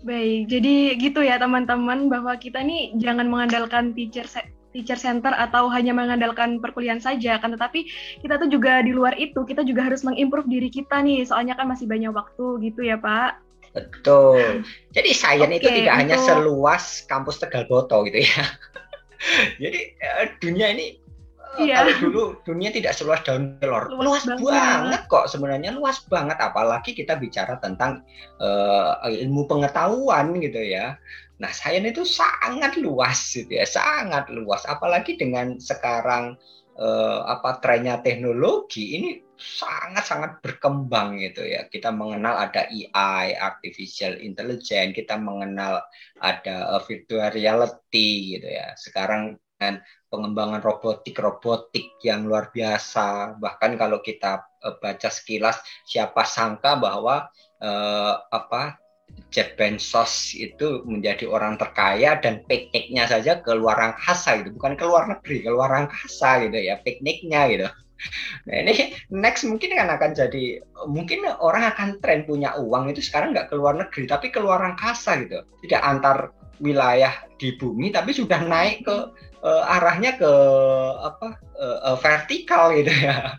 Baik, 0.00 0.48
jadi 0.48 0.96
gitu 0.96 1.20
ya 1.20 1.36
teman-teman 1.36 2.08
bahwa 2.08 2.32
kita 2.40 2.64
nih 2.64 2.96
jangan 2.96 3.28
mengandalkan 3.28 3.92
teacher 3.92 4.24
teacher 4.72 4.96
center 4.96 5.34
atau 5.34 5.68
hanya 5.68 5.92
mengandalkan 5.92 6.56
perkuliahan 6.56 7.04
saja 7.04 7.36
kan? 7.36 7.52
Tetapi 7.52 7.84
kita 8.24 8.40
tuh 8.40 8.48
juga 8.48 8.80
di 8.80 8.96
luar 8.96 9.12
itu 9.20 9.44
kita 9.44 9.60
juga 9.60 9.84
harus 9.84 10.00
mengimprove 10.00 10.48
diri 10.48 10.72
kita 10.72 11.04
nih. 11.04 11.28
Soalnya 11.28 11.52
kan 11.52 11.68
masih 11.68 11.84
banyak 11.84 12.16
waktu 12.16 12.70
gitu 12.70 12.80
ya 12.80 12.96
Pak 12.96 13.49
betul 13.70 14.66
jadi 14.90 15.10
sains 15.14 15.46
okay, 15.46 15.58
itu 15.62 15.68
tidak 15.82 15.94
hanya 15.94 16.16
seluas 16.18 17.06
kampus 17.06 17.38
Tegal 17.38 17.66
Boto 17.70 18.02
gitu 18.08 18.22
ya 18.26 18.42
jadi 19.62 19.80
eh, 19.94 20.28
dunia 20.42 20.66
ini 20.74 20.98
eh, 21.60 21.70
iya. 21.70 21.86
kalau 21.86 21.94
dulu 22.02 22.24
dunia 22.42 22.74
tidak 22.74 22.98
seluas 22.98 23.22
daun 23.22 23.54
kelor 23.62 23.86
luas, 23.94 24.02
luas 24.02 24.24
banget. 24.26 24.50
banget 24.50 25.02
kok 25.06 25.26
sebenarnya 25.30 25.70
luas 25.76 26.02
banget 26.10 26.38
apalagi 26.42 26.90
kita 26.98 27.14
bicara 27.14 27.62
tentang 27.62 28.02
uh, 28.42 28.98
ilmu 29.06 29.46
pengetahuan 29.46 30.34
gitu 30.42 30.58
ya 30.58 30.98
Nah, 31.40 31.50
sains 31.56 31.88
itu 31.88 32.04
sangat 32.04 32.76
luas 32.76 33.32
gitu 33.32 33.48
ya, 33.48 33.64
sangat 33.64 34.28
luas. 34.28 34.60
Apalagi 34.68 35.16
dengan 35.16 35.56
sekarang 35.56 36.36
eh, 36.76 37.20
apa 37.24 37.58
trennya 37.64 38.04
teknologi 38.04 39.00
ini 39.00 39.10
sangat-sangat 39.40 40.44
berkembang 40.44 41.18
gitu 41.18 41.42
ya. 41.42 41.66
Kita 41.66 41.90
mengenal 41.90 42.36
ada 42.46 42.68
AI, 42.68 43.34
artificial 43.34 44.20
intelligence, 44.20 44.92
kita 44.92 45.16
mengenal 45.16 45.82
ada 46.20 46.76
uh, 46.76 46.82
virtual 46.84 47.32
reality 47.32 48.36
gitu 48.38 48.48
ya. 48.52 48.76
Sekarang 48.76 49.40
dengan 49.60 49.84
pengembangan 50.08 50.60
robotik-robotik 50.64 52.00
yang 52.04 52.24
luar 52.24 52.48
biasa. 52.52 53.36
Bahkan 53.36 53.76
kalau 53.76 54.00
kita 54.00 54.44
uh, 54.64 54.76
baca 54.80 55.08
sekilas 55.08 55.60
siapa 55.84 56.24
sangka 56.24 56.80
bahwa 56.80 57.28
uh, 57.60 58.14
apa 58.32 58.80
Jeff 59.30 59.54
Bezos 59.58 60.34
itu 60.38 60.82
menjadi 60.86 61.26
orang 61.26 61.58
terkaya 61.58 62.18
dan 62.18 62.46
pikniknya 62.46 63.06
saja 63.10 63.42
ke 63.42 63.52
luar 63.54 63.92
angkasa 63.92 64.42
gitu, 64.42 64.54
bukan 64.54 64.74
ke 64.78 64.84
luar 64.86 65.04
negeri, 65.10 65.42
ke 65.42 65.50
luar 65.50 65.70
angkasa 65.86 66.46
gitu 66.46 66.58
ya, 66.58 66.78
pikniknya 66.82 67.40
gitu. 67.50 67.66
Nah 68.48 68.56
ini 68.64 68.96
next 69.12 69.44
mungkin 69.44 69.76
kan 69.76 69.92
akan 69.92 70.16
jadi 70.16 70.64
mungkin 70.88 71.28
orang 71.28 71.68
akan 71.74 72.00
tren 72.00 72.24
punya 72.24 72.56
uang 72.56 72.88
itu 72.88 73.04
sekarang 73.04 73.36
nggak 73.36 73.52
ke 73.52 73.54
luar 73.60 73.76
negeri 73.76 74.08
tapi 74.08 74.32
ke 74.32 74.40
luar 74.40 74.64
angkasa 74.64 75.20
gitu, 75.20 75.44
tidak 75.68 75.82
antar 75.84 76.16
wilayah 76.60 77.12
di 77.40 77.56
bumi 77.56 77.88
tapi 77.92 78.12
sudah 78.12 78.40
naik 78.44 78.84
ke 78.84 78.96
uh, 79.44 79.74
arahnya 79.80 80.16
ke 80.16 80.32
apa 81.00 81.36
uh, 81.60 81.96
vertikal 82.00 82.72
gitu 82.72 82.92
ya. 82.92 83.36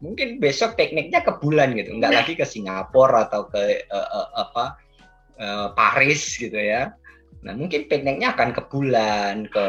Mungkin 0.00 0.40
besok 0.40 0.80
pikniknya 0.80 1.20
ke 1.20 1.36
bulan 1.42 1.76
gitu 1.76 1.92
nggak 1.98 2.14
lagi 2.14 2.32
ke 2.32 2.48
Singapura 2.48 3.28
atau 3.28 3.46
ke 3.52 3.84
uh, 3.92 4.08
uh, 4.08 4.28
apa 4.48 4.64
uh, 5.36 5.68
Paris 5.76 6.40
gitu 6.40 6.56
ya. 6.56 6.96
Nah 7.40 7.56
mungkin 7.56 7.88
pikniknya 7.88 8.36
akan 8.36 8.52
ke 8.52 8.68
bulan, 8.68 9.48
ke 9.48 9.66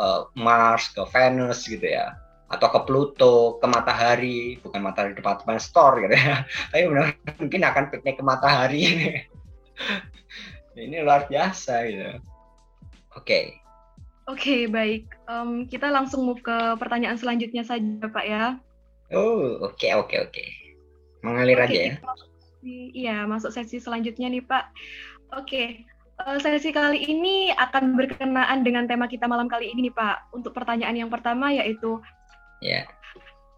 uh, 0.00 0.24
Mars, 0.40 0.88
ke 0.96 1.04
Venus 1.12 1.68
gitu 1.68 1.84
ya, 1.84 2.16
atau 2.50 2.68
ke 2.68 2.80
Pluto, 2.82 3.62
ke 3.62 3.66
matahari, 3.70 4.58
bukan 4.58 4.82
matahari 4.82 5.14
department 5.14 5.62
store 5.62 6.02
gitu 6.02 6.16
ya, 6.18 6.42
tapi 6.74 6.84
benar 6.90 7.14
mungkin 7.38 7.62
akan 7.62 7.84
piknik 7.94 8.16
ke 8.18 8.24
matahari 8.26 8.80
ini. 8.82 9.10
ini 10.82 10.96
luar 11.00 11.30
biasa 11.30 11.86
gitu. 11.86 12.02
Oke. 13.14 13.22
Okay. 13.22 13.44
Oke 14.30 14.38
okay, 14.46 14.60
baik, 14.70 15.04
um, 15.26 15.66
kita 15.66 15.90
langsung 15.90 16.22
move 16.22 16.38
ke 16.38 16.54
pertanyaan 16.78 17.18
selanjutnya 17.18 17.66
saja 17.66 18.06
Pak 18.06 18.24
ya. 18.26 18.58
Oh 19.10 19.58
oke 19.58 19.74
okay, 19.74 19.90
oke 19.98 20.14
okay, 20.14 20.18
oke, 20.22 20.30
okay. 20.30 20.48
mengalir 21.26 21.58
okay, 21.58 21.66
aja 21.66 21.80
ya. 21.82 21.94
Iya 22.94 23.16
masuk 23.26 23.50
sesi 23.50 23.82
selanjutnya 23.82 24.30
nih 24.30 24.44
Pak. 24.46 24.70
Oke, 25.34 25.82
uh, 26.22 26.38
sesi 26.38 26.70
kali 26.70 27.02
ini 27.02 27.50
akan 27.58 27.98
berkenaan 27.98 28.62
dengan 28.62 28.86
tema 28.86 29.10
kita 29.10 29.26
malam 29.26 29.50
kali 29.50 29.72
ini 29.74 29.90
nih 29.90 29.94
Pak. 29.98 30.30
Untuk 30.36 30.54
pertanyaan 30.54 30.94
yang 30.94 31.10
pertama 31.10 31.50
yaitu, 31.50 31.98
yeah. 32.64 32.84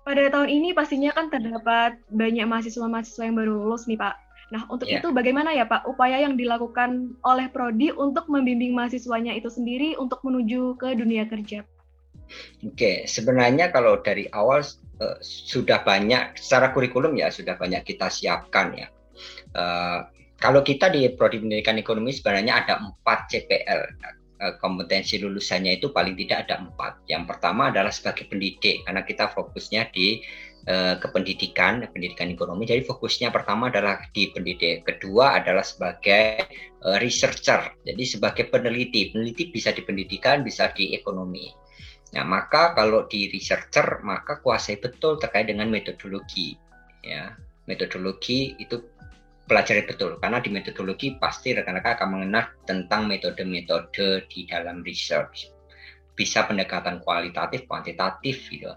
pada 0.03 0.31
tahun 0.33 0.51
ini 0.51 0.75
pastinya 0.75 1.15
kan 1.15 1.31
terdapat 1.31 1.99
banyak 2.11 2.47
mahasiswa-mahasiswa 2.47 3.23
yang 3.23 3.37
baru 3.39 3.53
lulus 3.55 3.87
nih 3.87 3.99
Pak. 3.99 4.15
Nah, 4.53 4.69
untuk 4.69 4.85
yeah. 4.85 5.01
itu 5.01 5.09
bagaimana 5.17 5.57
ya 5.57 5.65
Pak 5.65 5.89
upaya 5.89 6.21
yang 6.21 6.37
dilakukan 6.37 7.17
oleh 7.25 7.49
Prodi 7.49 7.89
untuk 7.95 8.29
membimbing 8.29 8.77
mahasiswanya 8.77 9.33
itu 9.33 9.49
sendiri 9.49 9.97
untuk 9.97 10.21
menuju 10.21 10.77
ke 10.77 10.93
dunia 10.93 11.25
kerja? 11.25 11.65
Oke, 12.65 13.09
sebenarnya 13.09 13.73
kalau 13.73 14.01
dari 14.01 14.29
awal 14.33 14.65
uh, 15.01 15.17
sudah 15.25 15.85
banyak 15.85 16.37
secara 16.37 16.73
kurikulum 16.73 17.17
ya 17.17 17.29
sudah 17.33 17.57
banyak 17.57 17.85
kita 17.85 18.13
siapkan 18.13 18.77
ya. 18.77 18.89
Uh, 19.53 20.09
kalau 20.41 20.61
kita 20.65 20.91
di 20.91 21.07
prodi 21.15 21.39
pendidikan 21.39 21.79
ekonomi 21.79 22.11
sebenarnya 22.11 22.67
ada 22.67 22.75
empat 22.83 23.31
CPL 23.31 23.81
kompetensi 24.59 25.23
lulusannya 25.23 25.79
itu 25.79 25.95
paling 25.95 26.19
tidak 26.19 26.49
ada 26.49 26.67
empat. 26.67 27.07
Yang 27.07 27.25
pertama 27.31 27.71
adalah 27.71 27.95
sebagai 27.95 28.27
pendidik 28.27 28.83
karena 28.83 29.07
kita 29.07 29.31
fokusnya 29.31 29.95
di 29.95 30.19
uh, 30.67 30.99
kependidikan, 30.99 31.87
pendidikan 31.91 32.31
ekonomi. 32.31 32.67
Jadi 32.67 32.83
fokusnya 32.83 33.31
pertama 33.31 33.71
adalah 33.71 34.03
di 34.11 34.35
pendidik. 34.35 34.83
Kedua 34.83 35.39
adalah 35.39 35.63
sebagai 35.63 36.51
uh, 36.83 36.99
researcher. 36.99 37.71
Jadi 37.87 38.03
sebagai 38.03 38.51
peneliti. 38.51 39.15
Peneliti 39.15 39.55
bisa 39.55 39.71
di 39.71 39.83
pendidikan, 39.87 40.43
bisa 40.43 40.75
di 40.75 40.91
ekonomi. 40.95 41.47
Nah, 42.13 42.29
maka 42.29 42.77
kalau 42.77 43.09
di 43.09 43.33
researcher 43.33 44.05
maka 44.05 44.43
kuasai 44.45 44.77
betul 44.77 45.17
terkait 45.17 45.49
dengan 45.49 45.73
metodologi. 45.73 46.59
Ya, 47.03 47.35
metodologi 47.65 48.55
itu 48.61 48.92
pelajari 49.47 49.85
betul 49.85 50.17
karena 50.23 50.39
di 50.39 50.51
metodologi 50.51 51.19
pasti 51.19 51.53
rekan-rekan 51.53 51.99
akan 51.99 52.09
mengenal 52.09 52.45
tentang 52.65 53.11
metode-metode 53.11 54.27
di 54.31 54.47
dalam 54.47 54.81
research. 54.87 55.51
Bisa 56.13 56.45
pendekatan 56.45 57.01
kualitatif, 57.01 57.65
kuantitatif 57.65 58.49
gitu. 58.53 58.73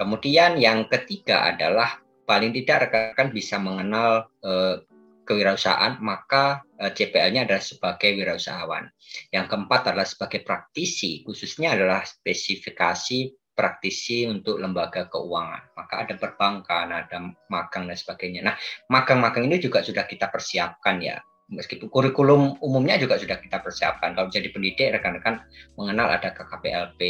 Kemudian 0.00 0.56
yang 0.56 0.88
ketiga 0.88 1.44
adalah 1.52 2.00
paling 2.24 2.52
tidak 2.52 2.88
rekan-rekan 2.88 3.28
bisa 3.32 3.56
mengenal 3.60 4.32
eh, 4.44 4.84
kewirausahaan, 5.28 6.00
maka 6.00 6.64
eh, 6.80 6.88
CPL-nya 6.92 7.44
adalah 7.44 7.60
sebagai 7.60 8.16
wirausahawan. 8.16 8.88
Yang 9.28 9.46
keempat 9.52 9.80
adalah 9.92 10.08
sebagai 10.08 10.40
praktisi, 10.40 11.20
khususnya 11.28 11.76
adalah 11.76 12.04
spesifikasi 12.08 13.32
praktisi 13.58 14.22
untuk 14.30 14.62
lembaga 14.62 15.10
keuangan. 15.10 15.74
Maka 15.74 16.06
ada 16.06 16.14
perbankan, 16.14 16.94
ada 16.94 17.34
magang 17.50 17.90
dan 17.90 17.98
sebagainya. 17.98 18.46
Nah, 18.46 18.54
magang-magang 18.86 19.50
ini 19.50 19.58
juga 19.58 19.82
sudah 19.82 20.06
kita 20.06 20.30
persiapkan 20.30 21.02
ya. 21.02 21.18
Meskipun 21.50 21.90
kurikulum 21.90 22.62
umumnya 22.62 22.94
juga 23.02 23.18
sudah 23.18 23.42
kita 23.42 23.58
persiapkan. 23.58 24.14
Kalau 24.14 24.30
jadi 24.30 24.54
pendidik, 24.54 24.94
rekan-rekan 24.94 25.42
mengenal 25.74 26.14
ada 26.14 26.30
KKPLP 26.30 27.00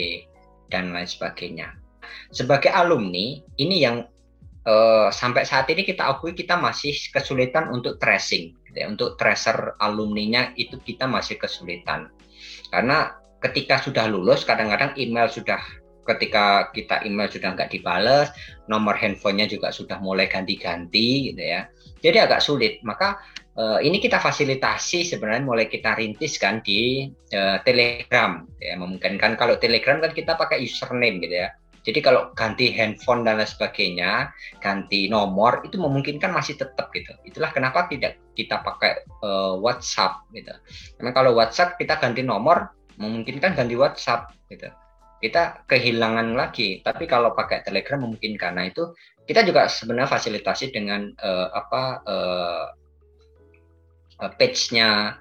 dan 0.72 0.96
lain 0.96 1.04
sebagainya. 1.04 1.76
Sebagai 2.32 2.72
alumni, 2.72 3.36
ini 3.60 3.76
yang 3.84 4.08
uh, 4.64 5.12
sampai 5.12 5.44
saat 5.44 5.68
ini 5.68 5.84
kita 5.84 6.08
akui 6.08 6.32
kita 6.32 6.56
masih 6.56 6.96
kesulitan 7.12 7.68
untuk 7.68 8.00
tracing, 8.00 8.56
gitu 8.70 8.78
ya. 8.78 8.86
untuk 8.88 9.20
tracer 9.20 9.76
alumninya 9.82 10.52
itu 10.54 10.80
kita 10.80 11.04
masih 11.08 11.40
kesulitan 11.40 12.12
karena 12.68 13.16
ketika 13.40 13.80
sudah 13.80 14.04
lulus 14.10 14.44
kadang-kadang 14.44 14.92
email 14.98 15.30
sudah 15.30 15.62
ketika 16.08 16.72
kita 16.72 17.04
email 17.04 17.28
sudah 17.28 17.52
nggak 17.52 17.68
dibales, 17.68 18.32
nomor 18.64 18.96
handphonenya 18.96 19.44
juga 19.52 19.68
sudah 19.68 20.00
mulai 20.00 20.24
ganti-ganti 20.24 21.32
gitu 21.32 21.42
ya. 21.42 21.68
Jadi 22.00 22.16
agak 22.16 22.40
sulit. 22.40 22.80
Maka 22.80 23.20
uh, 23.60 23.78
ini 23.84 24.00
kita 24.00 24.16
fasilitasi 24.16 25.04
sebenarnya 25.04 25.44
mulai 25.44 25.66
kita 25.68 25.92
rintis 25.98 26.40
kan 26.40 26.64
di 26.64 27.12
uh, 27.36 27.60
Telegram 27.62 28.48
ya. 28.58 28.74
Memungkinkan 28.80 29.36
kalau 29.36 29.60
Telegram 29.60 30.00
kan 30.00 30.16
kita 30.16 30.34
pakai 30.40 30.64
username 30.64 31.20
gitu 31.20 31.44
ya. 31.44 31.52
Jadi 31.88 32.04
kalau 32.04 32.36
ganti 32.36 32.68
handphone 32.74 33.24
dan 33.24 33.40
lain 33.40 33.48
sebagainya, 33.48 34.28
ganti 34.60 35.08
nomor 35.08 35.64
itu 35.64 35.80
memungkinkan 35.80 36.34
masih 36.36 36.60
tetap 36.60 36.92
gitu. 36.92 37.16
Itulah 37.24 37.48
kenapa 37.48 37.88
tidak 37.88 38.20
kita 38.36 38.60
pakai 38.60 39.08
uh, 39.24 39.56
WhatsApp 39.56 40.26
gitu. 40.36 40.52
Karena 41.00 41.10
kalau 41.16 41.32
WhatsApp 41.32 41.80
kita 41.80 41.96
ganti 41.96 42.20
nomor, 42.20 42.76
memungkinkan 43.00 43.56
ganti 43.56 43.78
WhatsApp 43.78 44.36
gitu. 44.52 44.68
Kita 45.18 45.66
kehilangan 45.66 46.38
lagi. 46.38 46.78
Tapi 46.82 47.04
kalau 47.10 47.34
pakai 47.34 47.66
Telegram 47.66 48.02
memungkinkan. 48.02 48.54
Nah 48.54 48.70
itu 48.70 48.94
kita 49.26 49.42
juga 49.44 49.66
sebenarnya 49.66 50.08
fasilitasi 50.08 50.70
dengan 50.72 51.10
uh, 51.18 51.48
apa 51.52 51.82
uh, 52.06 52.66
page-nya 54.38 55.18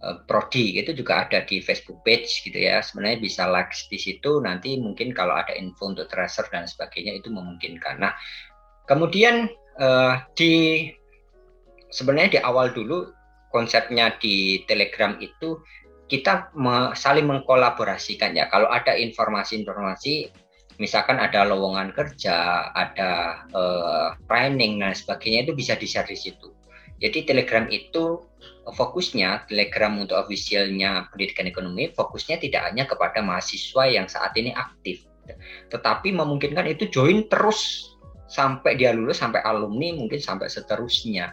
Eh, 0.00 0.16
prodi 0.24 0.80
itu 0.80 0.96
juga 0.96 1.28
ada 1.28 1.44
di 1.44 1.60
Facebook 1.60 2.00
page 2.08 2.40
gitu 2.40 2.56
ya. 2.56 2.80
Sebenarnya 2.80 3.20
bisa 3.20 3.44
like 3.44 3.68
di 3.92 4.00
situ 4.00 4.40
nanti 4.40 4.80
mungkin 4.80 5.12
kalau 5.12 5.36
ada 5.36 5.52
info 5.52 5.92
untuk 5.92 6.08
tracer 6.08 6.48
dan 6.48 6.64
sebagainya 6.64 7.20
itu 7.20 7.28
memungkinkan. 7.28 8.00
Nah, 8.00 8.16
kemudian 8.88 9.52
uh, 9.76 10.24
di 10.32 10.88
sebenarnya 11.92 12.30
di 12.32 12.40
awal 12.40 12.72
dulu 12.72 13.12
konsepnya 13.52 14.16
di 14.16 14.64
Telegram 14.64 15.20
itu 15.20 15.60
kita 16.10 16.50
me, 16.58 16.90
saling 16.98 17.30
mengkolaborasikan 17.30 18.34
ya. 18.34 18.50
Kalau 18.50 18.66
ada 18.66 18.98
informasi-informasi 18.98 20.34
misalkan 20.82 21.22
ada 21.22 21.46
lowongan 21.46 21.94
kerja, 21.94 22.68
ada 22.74 23.44
uh, 23.54 24.16
training 24.26 24.82
dan 24.82 24.96
sebagainya 24.96 25.46
itu 25.46 25.52
bisa 25.54 25.78
di-share 25.78 26.08
di 26.08 26.18
situ. 26.18 26.50
Jadi 27.00 27.24
Telegram 27.24 27.64
itu 27.72 28.26
fokusnya 28.76 29.48
Telegram 29.48 29.96
untuk 29.96 30.20
officialnya 30.20 31.08
pendidikan 31.08 31.48
ekonomi 31.48 31.88
fokusnya 31.96 32.36
tidak 32.40 32.68
hanya 32.68 32.84
kepada 32.84 33.24
mahasiswa 33.24 33.88
yang 33.88 34.04
saat 34.04 34.36
ini 34.36 34.52
aktif, 34.52 35.08
tetapi 35.72 36.12
memungkinkan 36.12 36.68
itu 36.68 36.92
join 36.92 37.24
terus 37.32 37.92
sampai 38.28 38.76
dia 38.76 38.92
lulus 38.92 39.20
sampai 39.20 39.40
alumni 39.48 39.96
mungkin 39.96 40.20
sampai 40.20 40.52
seterusnya, 40.52 41.32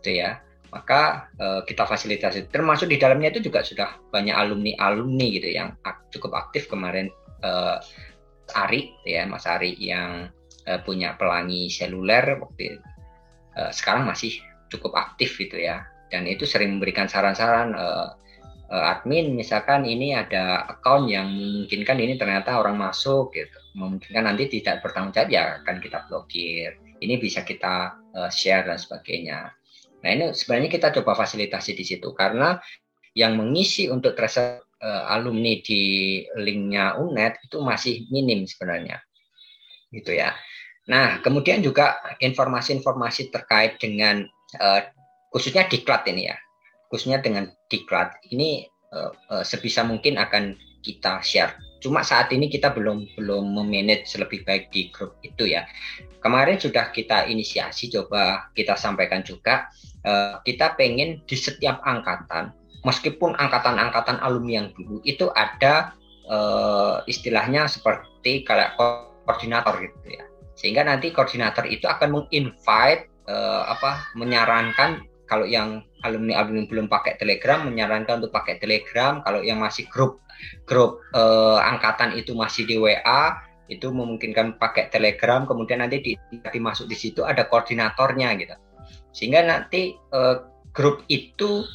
gitu 0.00 0.22
ya. 0.22 0.44
Maka 0.68 1.32
eh, 1.40 1.60
kita 1.64 1.88
fasilitasi. 1.88 2.52
Termasuk 2.52 2.88
di 2.92 3.00
dalamnya 3.00 3.32
itu 3.32 3.48
juga 3.48 3.64
sudah 3.64 3.96
banyak 4.12 4.36
alumni 4.36 4.72
alumni 4.80 5.26
gitu 5.32 5.48
yang 5.48 5.72
ak 5.84 6.12
cukup 6.12 6.36
aktif 6.36 6.68
kemarin 6.68 7.08
eh, 7.44 7.76
Ari 8.48 8.96
ya 9.04 9.28
Mas 9.28 9.44
Ari 9.44 9.76
yang 9.80 10.28
eh, 10.68 10.80
punya 10.84 11.16
pelangi 11.16 11.68
seluler 11.68 12.40
waktu 12.40 12.80
eh, 13.56 13.70
sekarang 13.72 14.08
masih 14.08 14.40
cukup 14.68 14.96
aktif 14.96 15.36
gitu 15.40 15.56
ya. 15.56 15.88
Dan 16.08 16.24
itu 16.24 16.48
sering 16.48 16.76
memberikan 16.76 17.04
saran-saran 17.04 17.76
uh, 17.76 18.16
uh, 18.72 18.84
admin 18.96 19.36
misalkan 19.36 19.84
ini 19.84 20.16
ada 20.16 20.64
account 20.64 21.08
yang 21.08 21.28
memungkinkan 21.28 22.00
ini 22.00 22.16
ternyata 22.16 22.56
orang 22.56 22.80
masuk 22.80 23.32
gitu. 23.36 23.58
Memungkinkan 23.76 24.24
nanti 24.24 24.48
tidak 24.48 24.80
bertanggung 24.80 25.12
jawab 25.12 25.28
ya 25.28 25.60
akan 25.64 25.76
kita 25.84 26.08
blokir. 26.08 26.80
Ini 26.98 27.14
bisa 27.20 27.44
kita 27.44 27.92
uh, 28.16 28.30
share 28.32 28.66
dan 28.66 28.80
sebagainya 28.80 29.52
nah 29.98 30.10
ini 30.14 30.30
sebenarnya 30.30 30.70
kita 30.70 30.88
coba 31.00 31.18
fasilitasi 31.18 31.74
di 31.74 31.84
situ 31.84 32.14
karena 32.14 32.58
yang 33.18 33.34
mengisi 33.34 33.90
untuk 33.90 34.14
tracer 34.14 34.62
uh, 34.82 35.10
alumni 35.10 35.58
di 35.62 36.22
linknya 36.38 36.98
UNED 36.98 37.50
itu 37.50 37.58
masih 37.58 38.06
minim 38.14 38.46
sebenarnya. 38.46 39.02
Gitu 39.90 40.14
ya. 40.14 40.34
Nah 40.86 41.18
kemudian 41.20 41.60
juga 41.60 41.98
informasi-informasi 42.22 43.34
terkait 43.34 43.82
dengan 43.82 44.22
uh, 44.62 44.80
khususnya 45.34 45.66
diklat 45.66 46.06
ini 46.06 46.30
ya. 46.30 46.36
Khususnya 46.88 47.20
dengan 47.20 47.50
diklat 47.68 48.16
ini 48.32 48.64
uh, 48.94 49.42
sebisa 49.44 49.84
mungkin 49.84 50.16
akan 50.16 50.56
kita 50.80 51.20
share 51.20 51.52
cuma 51.78 52.02
saat 52.02 52.30
ini 52.34 52.50
kita 52.50 52.74
belum 52.74 53.14
belum 53.14 53.44
memanage 53.54 54.14
lebih 54.18 54.42
baik 54.44 54.70
di 54.74 54.90
grup 54.90 55.14
itu 55.22 55.50
ya. 55.54 55.66
Kemarin 56.18 56.58
sudah 56.58 56.90
kita 56.90 57.30
inisiasi 57.30 57.88
coba 57.94 58.50
kita 58.54 58.74
sampaikan 58.74 59.22
juga 59.22 59.70
uh, 60.02 60.42
kita 60.42 60.74
pengen 60.74 61.22
di 61.24 61.36
setiap 61.38 61.78
angkatan 61.86 62.50
meskipun 62.86 63.34
angkatan-angkatan 63.38 64.18
alumni 64.22 64.62
yang 64.62 64.68
dulu 64.74 65.02
itu 65.02 65.30
ada 65.34 65.94
uh, 66.30 67.02
istilahnya 67.10 67.66
seperti 67.66 68.46
kayak 68.46 68.78
koordinator 68.78 69.78
gitu 69.82 70.08
ya. 70.14 70.24
Sehingga 70.58 70.82
nanti 70.82 71.14
koordinator 71.14 71.66
itu 71.70 71.86
akan 71.86 72.22
menginvite 72.22 73.06
uh, 73.30 73.62
apa 73.70 74.10
menyarankan 74.18 75.06
kalau 75.28 75.44
yang 75.44 75.84
alumni 76.02 76.40
alumni 76.40 76.64
belum 76.64 76.86
pakai 76.88 77.20
Telegram 77.20 77.68
menyarankan 77.68 78.24
untuk 78.24 78.32
pakai 78.32 78.56
Telegram. 78.56 79.20
Kalau 79.22 79.44
yang 79.44 79.60
masih 79.60 79.84
grup 79.92 80.24
grup 80.64 81.04
eh, 81.12 81.58
angkatan 81.60 82.16
itu 82.16 82.32
masih 82.32 82.64
di 82.64 82.80
WA 82.80 83.36
itu 83.68 83.92
memungkinkan 83.92 84.56
pakai 84.56 84.88
Telegram. 84.88 85.44
Kemudian 85.44 85.84
nanti 85.84 86.00
di, 86.00 86.12
dimasuk 86.32 86.88
di 86.88 86.96
situ 86.96 87.22
ada 87.22 87.44
koordinatornya 87.44 88.28
gitu. 88.40 88.56
Sehingga 89.12 89.44
nanti 89.44 89.94
eh, 89.94 90.36
grup 90.72 91.04
itu 91.12 91.68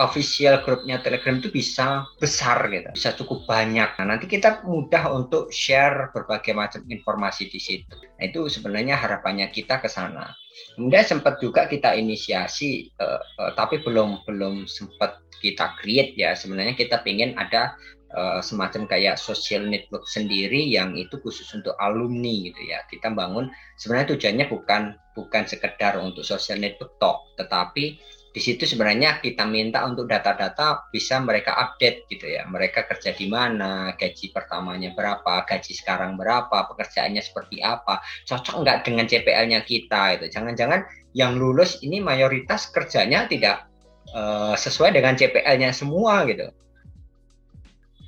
official 0.00 0.64
grupnya 0.64 0.96
Telegram 1.04 1.36
itu 1.36 1.52
bisa 1.52 2.08
besar 2.16 2.64
gitu, 2.72 2.88
bisa 2.96 3.12
cukup 3.12 3.44
banyak. 3.44 4.00
Nah, 4.00 4.16
nanti 4.16 4.24
kita 4.24 4.64
mudah 4.64 5.12
untuk 5.12 5.52
share 5.52 6.08
berbagai 6.16 6.56
macam 6.56 6.80
informasi 6.88 7.52
di 7.52 7.60
situ. 7.60 7.92
Nah, 8.16 8.24
itu 8.24 8.48
sebenarnya 8.48 8.96
harapannya 8.96 9.52
kita 9.52 9.78
ke 9.78 9.92
sana. 9.92 10.32
Kemudian 10.74 11.04
sempat 11.04 11.38
juga 11.44 11.68
kita 11.68 11.92
inisiasi, 11.92 12.88
uh, 12.96 13.20
uh, 13.40 13.52
tapi 13.54 13.84
belum 13.84 14.24
belum 14.24 14.64
sempat 14.64 15.20
kita 15.44 15.76
create 15.80 16.16
ya. 16.16 16.32
Sebenarnya 16.32 16.72
kita 16.72 17.04
ingin 17.04 17.36
ada 17.36 17.76
uh, 18.16 18.40
semacam 18.40 18.88
kayak 18.88 19.20
social 19.20 19.68
network 19.68 20.08
sendiri 20.08 20.64
yang 20.64 20.96
itu 20.96 21.20
khusus 21.20 21.48
untuk 21.52 21.76
alumni 21.80 22.48
gitu 22.48 22.60
ya. 22.64 22.80
Kita 22.88 23.12
bangun 23.12 23.52
sebenarnya 23.76 24.16
tujuannya 24.16 24.46
bukan 24.48 24.82
bukan 25.12 25.44
sekedar 25.44 26.00
untuk 26.00 26.24
social 26.24 26.56
network 26.56 26.96
talk, 26.96 27.28
tetapi 27.36 28.00
di 28.30 28.38
situ 28.38 28.62
sebenarnya 28.62 29.18
kita 29.18 29.42
minta 29.42 29.82
untuk 29.82 30.06
data-data 30.06 30.86
bisa 30.94 31.18
mereka 31.18 31.50
update 31.58 32.06
gitu 32.06 32.30
ya. 32.30 32.46
Mereka 32.46 32.86
kerja 32.86 33.10
di 33.10 33.26
mana, 33.26 33.98
gaji 33.98 34.30
pertamanya 34.30 34.94
berapa, 34.94 35.42
gaji 35.42 35.74
sekarang 35.74 36.14
berapa, 36.14 36.70
pekerjaannya 36.70 37.18
seperti 37.26 37.58
apa, 37.58 37.98
cocok 38.30 38.62
nggak 38.62 38.78
dengan 38.86 39.10
CPL-nya 39.10 39.66
kita 39.66 40.14
itu. 40.14 40.30
Jangan-jangan 40.30 40.86
yang 41.10 41.42
lulus 41.42 41.82
ini 41.82 41.98
mayoritas 41.98 42.70
kerjanya 42.70 43.26
tidak 43.26 43.66
uh, 44.14 44.54
sesuai 44.54 44.94
dengan 44.94 45.18
CPL-nya 45.18 45.74
semua 45.74 46.22
gitu. 46.30 46.54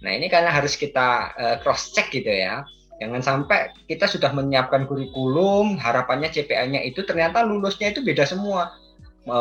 Nah 0.06 0.10
ini 0.14 0.30
karena 0.30 0.54
harus 0.54 0.78
kita 0.78 1.34
uh, 1.34 1.56
cross 1.66 1.90
check 1.90 2.14
gitu 2.14 2.30
ya. 2.30 2.62
Jangan 3.02 3.18
sampai 3.26 3.74
kita 3.90 4.06
sudah 4.06 4.30
menyiapkan 4.30 4.86
kurikulum, 4.86 5.82
harapannya 5.82 6.30
CPL-nya 6.30 6.86
itu 6.86 7.02
ternyata 7.02 7.42
lulusnya 7.42 7.90
itu 7.90 8.06
beda 8.06 8.22
semua 8.22 8.81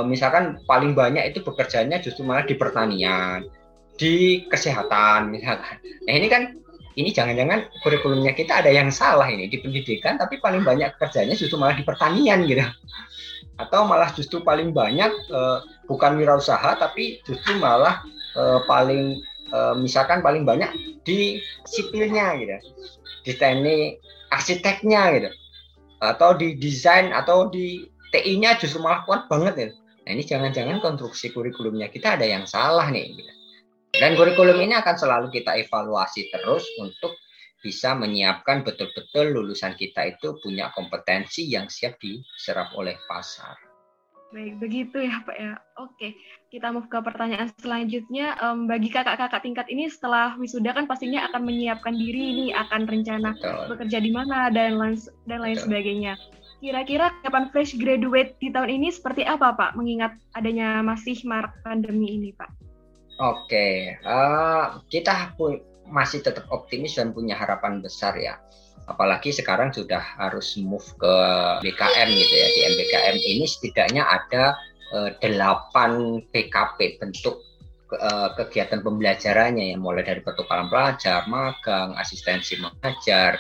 misalkan 0.06 0.62
paling 0.70 0.94
banyak 0.94 1.34
itu 1.34 1.42
bekerjanya 1.42 1.98
justru 1.98 2.22
malah 2.22 2.46
di 2.46 2.54
pertanian, 2.54 3.50
di 3.98 4.46
kesehatan 4.46 5.34
misalkan. 5.34 5.82
Nah 6.06 6.14
ini 6.14 6.28
kan 6.30 6.62
ini 7.00 7.10
jangan-jangan 7.16 7.72
kurikulumnya 7.82 8.36
kita 8.36 8.62
ada 8.62 8.70
yang 8.70 8.92
salah 8.92 9.26
ini 9.32 9.48
di 9.48 9.58
pendidikan, 9.64 10.20
tapi 10.20 10.38
paling 10.44 10.62
banyak 10.62 10.92
kerjanya 11.00 11.34
justru 11.34 11.56
malah 11.56 11.74
di 11.74 11.88
pertanian 11.88 12.44
gitu. 12.46 12.62
Atau 13.58 13.86
malah 13.88 14.12
justru 14.12 14.42
paling 14.42 14.74
banyak 14.76 15.12
uh, 15.32 15.64
bukan 15.88 16.18
wirausaha, 16.20 16.78
tapi 16.78 17.22
justru 17.24 17.58
malah 17.58 18.04
uh, 18.36 18.60
paling 18.68 19.22
uh, 19.54 19.78
misalkan 19.78 20.20
paling 20.20 20.44
banyak 20.44 20.70
di 21.08 21.40
sipilnya 21.64 22.38
gitu, 22.38 22.58
di 23.24 23.32
teknik 23.38 24.02
arsiteknya 24.34 25.02
gitu, 25.16 25.30
atau 26.04 26.36
di 26.36 26.58
desain 26.60 27.16
atau 27.16 27.48
di 27.48 27.88
TI-nya 28.12 28.60
justru 28.60 28.84
malah 28.84 29.08
kuat 29.08 29.32
banget 29.32 29.56
ya. 29.56 29.70
Nah 30.08 30.12
ini 30.12 30.24
jangan-jangan 30.28 30.84
konstruksi 30.84 31.32
kurikulumnya 31.32 31.88
kita 31.88 32.20
ada 32.20 32.28
yang 32.28 32.44
salah 32.44 32.92
nih. 32.92 33.16
Gitu. 33.16 33.34
Dan 33.96 34.16
kurikulum 34.16 34.60
ini 34.60 34.76
akan 34.76 34.96
selalu 34.96 35.28
kita 35.32 35.56
evaluasi 35.60 36.32
terus 36.32 36.64
untuk 36.80 37.16
bisa 37.62 37.94
menyiapkan 37.94 38.66
betul-betul 38.66 39.38
lulusan 39.38 39.78
kita 39.78 40.10
itu 40.10 40.34
punya 40.42 40.74
kompetensi 40.74 41.46
yang 41.46 41.70
siap 41.70 42.02
diserap 42.02 42.74
oleh 42.74 42.98
pasar. 43.06 43.54
Baik, 44.32 44.64
begitu 44.64 44.96
ya 44.96 45.20
Pak 45.28 45.36
ya. 45.36 45.60
Oke, 45.76 46.16
kita 46.48 46.72
mau 46.72 46.88
ke 46.88 47.04
pertanyaan 47.04 47.52
selanjutnya. 47.60 48.40
Um, 48.40 48.64
bagi 48.64 48.88
kakak-kakak 48.88 49.44
tingkat 49.44 49.68
ini 49.68 49.92
setelah 49.92 50.40
wisuda 50.40 50.72
kan 50.72 50.88
pastinya 50.88 51.28
akan 51.28 51.52
menyiapkan 51.52 51.92
diri 51.92 52.32
ini, 52.32 52.46
akan 52.56 52.88
rencana 52.88 53.36
Betul. 53.36 53.76
bekerja 53.76 54.00
di 54.00 54.12
mana 54.16 54.48
dan 54.48 54.80
lain 54.80 54.96
dan 55.28 55.44
lain 55.44 55.60
sebagainya. 55.60 56.16
Kira-kira 56.62 57.10
kapan 57.26 57.50
fresh 57.50 57.74
graduate 57.82 58.38
di 58.38 58.54
tahun 58.54 58.70
ini 58.70 58.94
seperti 58.94 59.26
apa 59.26 59.58
Pak, 59.58 59.74
mengingat 59.74 60.14
adanya 60.38 60.86
masih 60.86 61.18
marak 61.26 61.58
pandemi 61.66 62.14
ini 62.14 62.30
Pak? 62.38 62.54
Oke, 63.18 63.98
uh, 64.06 64.78
kita 64.86 65.34
pun 65.34 65.58
masih 65.90 66.22
tetap 66.22 66.46
optimis 66.54 67.02
dan 67.02 67.18
punya 67.18 67.34
harapan 67.34 67.82
besar 67.82 68.14
ya. 68.14 68.38
Apalagi 68.86 69.34
sekarang 69.34 69.74
sudah 69.74 70.02
harus 70.22 70.54
move 70.62 70.86
ke 71.02 71.16
BKM 71.66 72.10
gitu 72.14 72.36
ya. 72.38 72.48
Di 72.54 72.62
MBKM 72.78 73.16
ini 73.18 73.46
setidaknya 73.50 74.06
ada 74.06 74.54
uh, 74.94 75.10
8 75.18 76.30
PKP 76.30 77.02
bentuk 77.02 77.42
Eh, 77.92 78.30
kegiatan 78.40 78.80
pembelajarannya 78.80 79.76
ya 79.76 79.78
mulai 79.78 80.08
dari 80.08 80.24
pertukaran 80.24 80.72
pelajar, 80.72 81.28
magang, 81.28 81.92
asistensi 82.00 82.56
mengajar, 82.56 83.36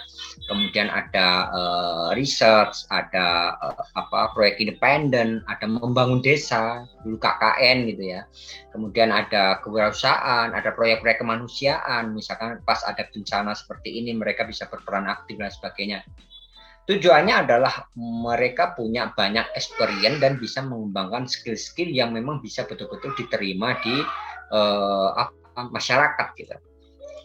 kemudian 0.51 0.91
ada 0.91 1.47
uh, 1.55 2.09
research, 2.19 2.83
ada 2.91 3.55
uh, 3.63 3.79
apa 3.95 4.35
proyek 4.35 4.59
independen, 4.59 5.39
ada 5.47 5.63
membangun 5.63 6.19
desa, 6.19 6.83
dulu 6.99 7.15
KKN 7.15 7.95
gitu 7.95 8.03
ya. 8.11 8.27
Kemudian 8.75 9.15
ada 9.15 9.63
kewirausahaan, 9.63 10.51
ada 10.51 10.75
proyek-proyek 10.75 11.23
kemanusiaan, 11.23 12.11
misalkan 12.11 12.59
pas 12.67 12.83
ada 12.83 13.07
bencana 13.07 13.55
seperti 13.55 14.03
ini 14.03 14.11
mereka 14.19 14.43
bisa 14.43 14.67
berperan 14.67 15.07
aktif 15.07 15.39
dan 15.39 15.47
sebagainya. 15.47 16.03
Tujuannya 16.91 17.47
adalah 17.47 17.87
mereka 17.95 18.75
punya 18.75 19.15
banyak 19.15 19.47
experience 19.55 20.19
dan 20.19 20.35
bisa 20.35 20.59
mengembangkan 20.59 21.23
skill-skill 21.23 21.87
yang 21.87 22.11
memang 22.11 22.43
bisa 22.43 22.67
betul-betul 22.67 23.15
diterima 23.15 23.79
di 23.79 24.03
apa, 25.15 25.71
masyarakat 25.71 26.27
gitu 26.35 26.55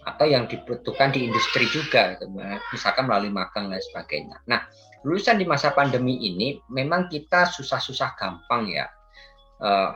atau 0.06 0.22
yang 0.22 0.46
dibutuhkan 0.46 1.10
di 1.10 1.26
industri 1.26 1.66
juga 1.66 2.14
gitu. 2.14 2.30
misalkan 2.70 3.10
melalui 3.10 3.34
magang 3.34 3.66
dan 3.66 3.82
sebagainya. 3.90 4.38
Nah, 4.46 4.62
lulusan 5.02 5.42
di 5.42 5.46
masa 5.46 5.74
pandemi 5.74 6.14
ini 6.22 6.62
memang 6.70 7.10
kita 7.10 7.50
susah-susah 7.50 8.14
gampang 8.14 8.70
ya. 8.70 8.86
Uh, 9.58 9.90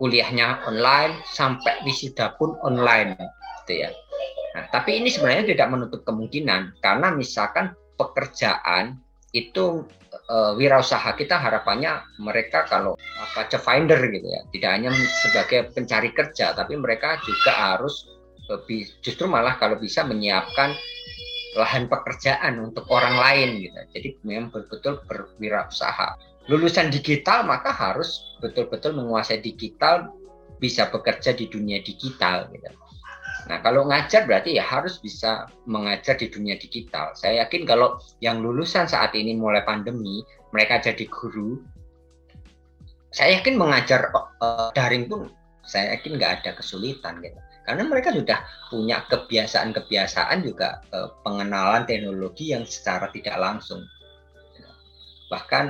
kuliahnya 0.00 0.64
online 0.64 1.20
sampai 1.28 1.84
wisuda 1.84 2.36
pun 2.40 2.56
online 2.64 3.16
gitu 3.64 3.84
ya. 3.84 3.90
Nah, 4.56 4.64
tapi 4.72 4.96
ini 4.96 5.12
sebenarnya 5.12 5.52
tidak 5.56 5.68
menutup 5.72 6.00
kemungkinan 6.08 6.80
karena 6.80 7.12
misalkan 7.12 7.76
pekerjaan 8.00 8.96
itu 9.36 9.84
uh, 10.30 10.52
wirausaha 10.54 11.10
kita 11.18 11.34
harapannya 11.42 12.06
mereka 12.22 12.64
kalau 12.70 12.94
apa 13.18 13.50
finder 13.58 13.98
gitu 13.98 14.28
ya. 14.30 14.40
Tidak 14.54 14.70
hanya 14.70 14.90
sebagai 14.94 15.74
pencari 15.74 16.14
kerja 16.14 16.54
tapi 16.54 16.78
mereka 16.78 17.18
juga 17.26 17.74
harus 17.74 18.06
lebih 18.46 18.86
justru 19.02 19.26
malah 19.26 19.58
kalau 19.58 19.78
bisa 19.78 20.06
menyiapkan 20.06 20.74
lahan 21.58 21.90
pekerjaan 21.90 22.62
untuk 22.62 22.86
orang 22.94 23.18
lain 23.18 23.48
gitu. 23.66 23.78
Jadi 23.98 24.08
memang 24.22 24.54
betul-betul 24.54 25.02
berwirausaha. 25.10 26.14
Lulusan 26.46 26.94
digital 26.94 27.44
maka 27.46 27.74
harus 27.74 28.38
betul-betul 28.38 28.94
menguasai 28.94 29.42
digital 29.42 30.14
bisa 30.60 30.92
bekerja 30.92 31.34
di 31.34 31.48
dunia 31.48 31.80
digital 31.80 32.46
gitu 32.52 32.70
Nah, 33.48 33.58
kalau 33.64 33.88
ngajar 33.88 34.28
berarti 34.28 34.60
ya 34.60 34.64
harus 34.66 35.00
bisa 35.00 35.48
mengajar 35.64 36.18
di 36.18 36.28
dunia 36.28 36.58
digital. 36.60 37.14
Saya 37.16 37.46
yakin 37.46 37.64
kalau 37.64 37.96
yang 38.20 38.42
lulusan 38.44 38.84
saat 38.84 39.16
ini 39.16 39.38
mulai 39.38 39.64
pandemi, 39.64 40.20
mereka 40.52 40.82
jadi 40.82 41.06
guru, 41.08 41.62
saya 43.14 43.40
yakin 43.40 43.56
mengajar 43.56 44.10
uh, 44.42 44.68
daring 44.74 45.08
pun 45.08 45.30
saya 45.64 45.96
yakin 45.96 46.18
nggak 46.18 46.32
ada 46.42 46.50
kesulitan 46.58 47.22
gitu. 47.22 47.38
Karena 47.64 47.86
mereka 47.86 48.10
sudah 48.10 48.42
punya 48.72 49.06
kebiasaan-kebiasaan 49.06 50.42
juga 50.42 50.82
uh, 50.90 51.14
pengenalan 51.22 51.86
teknologi 51.86 52.50
yang 52.50 52.66
secara 52.66 53.06
tidak 53.14 53.38
langsung. 53.38 53.86
Bahkan 55.30 55.64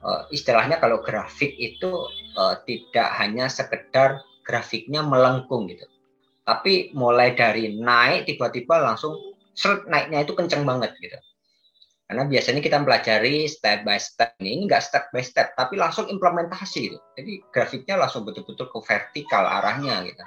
uh, 0.00 0.24
istilahnya 0.32 0.80
kalau 0.80 1.04
grafik 1.04 1.52
itu 1.60 2.08
uh, 2.40 2.56
tidak 2.64 3.08
hanya 3.20 3.52
sekedar 3.52 4.24
grafiknya 4.42 5.04
melengkung 5.04 5.68
gitu 5.68 5.91
tapi 6.42 6.90
mulai 6.98 7.38
dari 7.38 7.78
naik 7.78 8.26
tiba-tiba 8.26 8.82
langsung 8.82 9.14
seret 9.54 9.86
naiknya 9.86 10.26
itu 10.26 10.34
kenceng 10.34 10.66
banget 10.66 10.90
gitu. 10.98 11.18
Karena 12.12 12.28
biasanya 12.28 12.60
kita 12.60 12.76
pelajari 12.84 13.48
step 13.48 13.88
by 13.88 13.96
step 13.96 14.36
ini 14.42 14.68
nggak 14.68 14.84
step 14.84 15.08
by 15.14 15.24
step 15.24 15.56
tapi 15.56 15.80
langsung 15.80 16.10
implementasi 16.10 16.92
gitu. 16.92 16.98
Jadi 17.16 17.40
grafiknya 17.48 17.96
langsung 17.96 18.26
betul-betul 18.28 18.68
ke 18.68 18.78
vertikal 18.84 19.48
arahnya 19.48 20.04
gitu. 20.04 20.20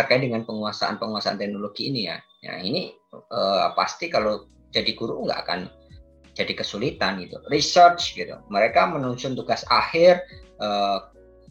Terkait 0.00 0.24
dengan 0.24 0.48
penguasaan 0.48 0.96
penguasaan 0.96 1.36
teknologi 1.36 1.92
ini 1.92 2.08
ya. 2.08 2.16
Ya 2.40 2.56
ini 2.62 2.94
eh, 3.12 3.68
pasti 3.76 4.08
kalau 4.08 4.48
jadi 4.72 4.96
guru 4.96 5.28
nggak 5.28 5.40
akan 5.44 5.60
jadi 6.32 6.52
kesulitan 6.56 7.20
gitu. 7.20 7.36
Research 7.52 8.16
gitu. 8.16 8.40
Mereka 8.48 8.88
menuntut 8.88 9.34
tugas 9.36 9.60
akhir 9.68 10.24
eh, 10.62 10.98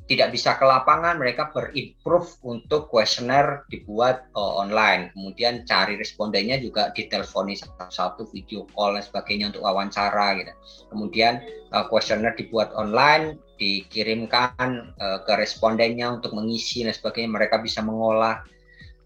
tidak 0.03 0.35
bisa 0.35 0.59
ke 0.59 0.67
lapangan, 0.67 1.15
mereka 1.15 1.47
berimprove 1.55 2.27
untuk 2.43 2.91
kuesioner 2.91 3.63
dibuat 3.71 4.27
uh, 4.35 4.59
online. 4.59 5.15
Kemudian 5.15 5.63
cari 5.63 5.95
respondennya 5.95 6.59
juga 6.59 6.91
diteleponi 6.91 7.55
satu-satu 7.55 8.27
video 8.35 8.67
call 8.75 8.99
dan 8.99 9.03
sebagainya 9.07 9.55
untuk 9.55 9.63
wawancara 9.63 10.43
gitu. 10.43 10.51
Kemudian 10.91 11.39
uh, 11.71 11.87
kuesioner 11.87 12.35
dibuat 12.35 12.75
online, 12.75 13.39
dikirimkan 13.55 14.91
uh, 14.99 15.23
ke 15.23 15.33
respondennya 15.39 16.11
untuk 16.11 16.35
mengisi 16.35 16.83
dan 16.83 16.91
sebagainya. 16.91 17.39
Mereka 17.39 17.63
bisa 17.63 17.79
mengolah. 17.79 18.43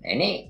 Nah, 0.01 0.10
ini 0.10 0.49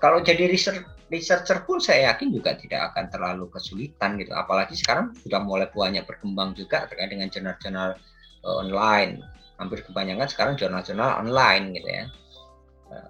kalau 0.00 0.24
jadi 0.24 0.48
research 0.48 0.88
researcher 1.12 1.62
pun 1.68 1.84
saya 1.84 2.16
yakin 2.16 2.32
juga 2.32 2.56
tidak 2.56 2.96
akan 2.96 3.12
terlalu 3.12 3.44
kesulitan 3.52 4.16
gitu. 4.16 4.32
Apalagi 4.32 4.72
sekarang 4.72 5.12
sudah 5.20 5.44
mulai 5.44 5.68
banyak 5.68 6.08
berkembang 6.08 6.56
juga 6.56 6.88
terkait 6.88 7.12
dengan 7.12 7.28
jurnal-jurnal 7.28 8.00
online 8.42 9.35
hampir 9.56 9.84
kebanyakan 9.84 10.28
sekarang 10.28 10.54
jurnal-jurnal 10.60 11.20
online 11.24 11.72
gitu 11.76 11.88
ya. 11.88 12.04
Eh, 12.92 13.08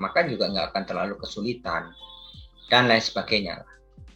maka 0.00 0.24
juga 0.24 0.48
nggak 0.48 0.66
akan 0.72 0.82
terlalu 0.88 1.14
kesulitan 1.20 1.92
dan 2.72 2.88
lain 2.88 3.04
sebagainya. 3.04 3.62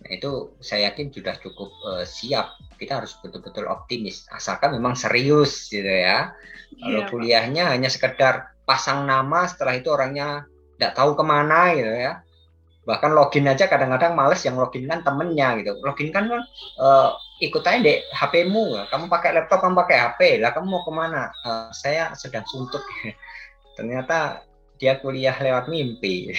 Nah 0.06 0.10
itu 0.14 0.56
saya 0.62 0.92
yakin 0.92 1.12
sudah 1.12 1.34
cukup 1.42 1.70
uh, 1.84 2.04
siap. 2.06 2.56
Kita 2.78 3.02
harus 3.02 3.18
betul-betul 3.20 3.66
optimis 3.66 4.24
asalkan 4.32 4.72
memang 4.76 4.94
serius 4.94 5.66
gitu 5.68 5.88
ya. 5.88 6.32
Kalau 6.78 7.02
iya, 7.02 7.10
kuliahnya 7.10 7.64
Pak. 7.68 7.72
hanya 7.76 7.88
sekedar 7.90 8.34
pasang 8.62 9.06
nama 9.06 9.46
setelah 9.50 9.74
itu 9.78 9.88
orangnya 9.90 10.46
tidak 10.76 10.92
tahu 10.94 11.18
ke 11.18 11.24
mana 11.24 11.74
gitu 11.74 11.90
ya. 11.90 12.22
Bahkan 12.86 13.10
login 13.12 13.50
aja 13.50 13.66
kadang-kadang 13.66 14.14
males 14.14 14.40
yang 14.46 14.54
login 14.54 14.86
kan 14.86 15.02
temennya 15.02 15.58
gitu. 15.58 15.74
Login 15.82 16.14
kan 16.14 16.30
uh, 16.78 17.10
ikut 17.36 17.60
aja 17.68 17.78
deh 17.84 18.00
HP-mu 18.16 18.88
kamu 18.88 19.12
pakai 19.12 19.36
laptop 19.36 19.60
kamu 19.60 19.76
pakai 19.84 19.96
HP 20.00 20.20
lah 20.40 20.56
kamu 20.56 20.66
mau 20.72 20.82
ke 20.84 20.92
mana? 20.92 21.28
Uh, 21.44 21.68
saya 21.72 22.12
sedang 22.16 22.44
suntuk. 22.48 22.80
Ternyata 23.76 24.40
dia 24.80 24.96
kuliah 25.00 25.36
lewat 25.36 25.68
mimpi. 25.68 26.32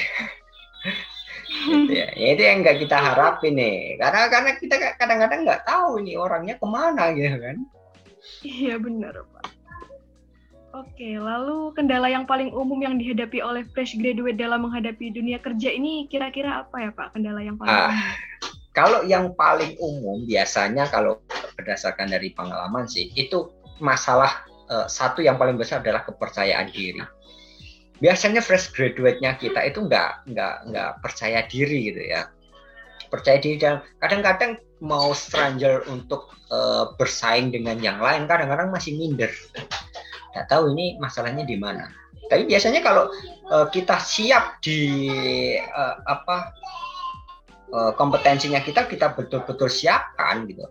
Gitu 1.69 1.93
ya. 2.01 2.09
ya 2.17 2.27
itu 2.33 2.41
yang 2.41 2.65
nggak 2.65 2.81
kita 2.81 2.97
harapin 2.97 3.57
nih. 3.57 4.01
Karena 4.01 4.21
karena 4.29 4.51
kita 4.57 4.75
kadang-kadang 4.97 5.45
nggak 5.45 5.63
tahu 5.69 6.01
ini 6.01 6.17
orangnya 6.17 6.57
ke 6.57 6.65
mana 6.65 7.13
gitu 7.13 7.37
kan. 7.37 7.57
Iya 8.41 8.75
benar 8.81 9.21
pak. 9.21 9.57
Oke, 10.77 11.17
lalu 11.17 11.73
kendala 11.73 12.05
yang 12.05 12.29
paling 12.29 12.53
umum 12.53 12.77
yang 12.77 13.01
dihadapi 13.01 13.41
oleh 13.41 13.65
fresh 13.73 13.97
graduate 13.97 14.37
dalam 14.37 14.61
menghadapi 14.61 15.09
dunia 15.09 15.41
kerja 15.41 15.73
ini 15.73 16.05
kira-kira 16.05 16.61
apa 16.61 16.77
ya 16.77 16.91
Pak? 16.93 17.17
Kendala 17.17 17.41
yang 17.41 17.57
paling 17.57 17.73
ah, 17.73 17.89
umum? 17.89 18.05
Kalau 18.77 19.01
yang 19.09 19.33
paling 19.33 19.73
umum 19.81 20.21
biasanya 20.29 20.85
kalau 20.93 21.17
berdasarkan 21.57 22.13
dari 22.13 22.29
pengalaman 22.37 22.85
sih 22.85 23.09
itu 23.17 23.49
masalah 23.81 24.45
uh, 24.69 24.85
satu 24.85 25.25
yang 25.25 25.41
paling 25.41 25.57
besar 25.57 25.81
adalah 25.81 26.05
kepercayaan 26.05 26.69
diri. 26.69 27.01
Biasanya 27.97 28.45
fresh 28.45 28.69
graduate-nya 28.77 29.41
kita 29.41 29.65
itu 29.65 29.81
nggak 29.81 30.29
nggak 30.29 30.55
nggak 30.69 30.91
percaya 31.01 31.41
diri 31.49 31.89
gitu 31.89 32.01
ya. 32.05 32.29
Percaya 33.09 33.41
diri 33.41 33.57
dan 33.57 33.81
kadang-kadang 33.97 34.61
mau 34.77 35.09
stranger 35.17 35.81
untuk 35.89 36.29
uh, 36.53 36.93
bersaing 37.01 37.49
dengan 37.49 37.81
yang 37.81 37.97
lain 37.97 38.29
kadang-kadang 38.29 38.69
masih 38.69 38.93
minder 38.93 39.31
nggak 40.33 40.47
tahu 40.53 40.73
ini 40.77 41.01
masalahnya 41.01 41.41
di 41.41 41.57
mana 41.57 41.89
tapi 42.29 42.45
biasanya 42.45 42.83
kalau 42.83 43.09
uh, 43.49 43.65
kita 43.73 43.97
siap 43.97 44.61
di 44.61 45.55
uh, 45.57 45.95
apa 46.05 46.53
uh, 47.73 47.91
kompetensinya 47.95 48.63
kita 48.63 48.87
kita 48.87 49.15
betul-betul 49.15 49.67
siapkan 49.67 50.47
gitu. 50.47 50.65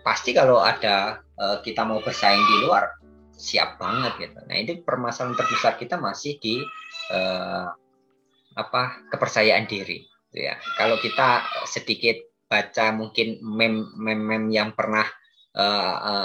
Pasti 0.00 0.32
kalau 0.32 0.62
ada 0.62 1.20
uh, 1.36 1.58
kita 1.60 1.84
mau 1.84 2.00
bersaing 2.00 2.40
di 2.40 2.56
luar 2.66 2.88
siap 3.34 3.80
banget 3.80 4.28
gitu. 4.28 4.38
Nah 4.48 4.56
ini 4.56 4.80
permasalahan 4.84 5.36
terbesar 5.36 5.80
kita 5.80 5.96
masih 5.96 6.36
di 6.40 6.60
uh, 7.12 7.68
apa 8.58 9.06
kepercayaan 9.14 9.64
diri 9.70 10.04
gitu 10.30 10.38
ya. 10.44 10.58
Kalau 10.76 10.98
kita 10.98 11.44
sedikit 11.70 12.18
baca 12.50 12.90
mungkin 12.90 13.38
mem-mem 13.40 14.50
yang 14.50 14.74
pernah 14.74 15.06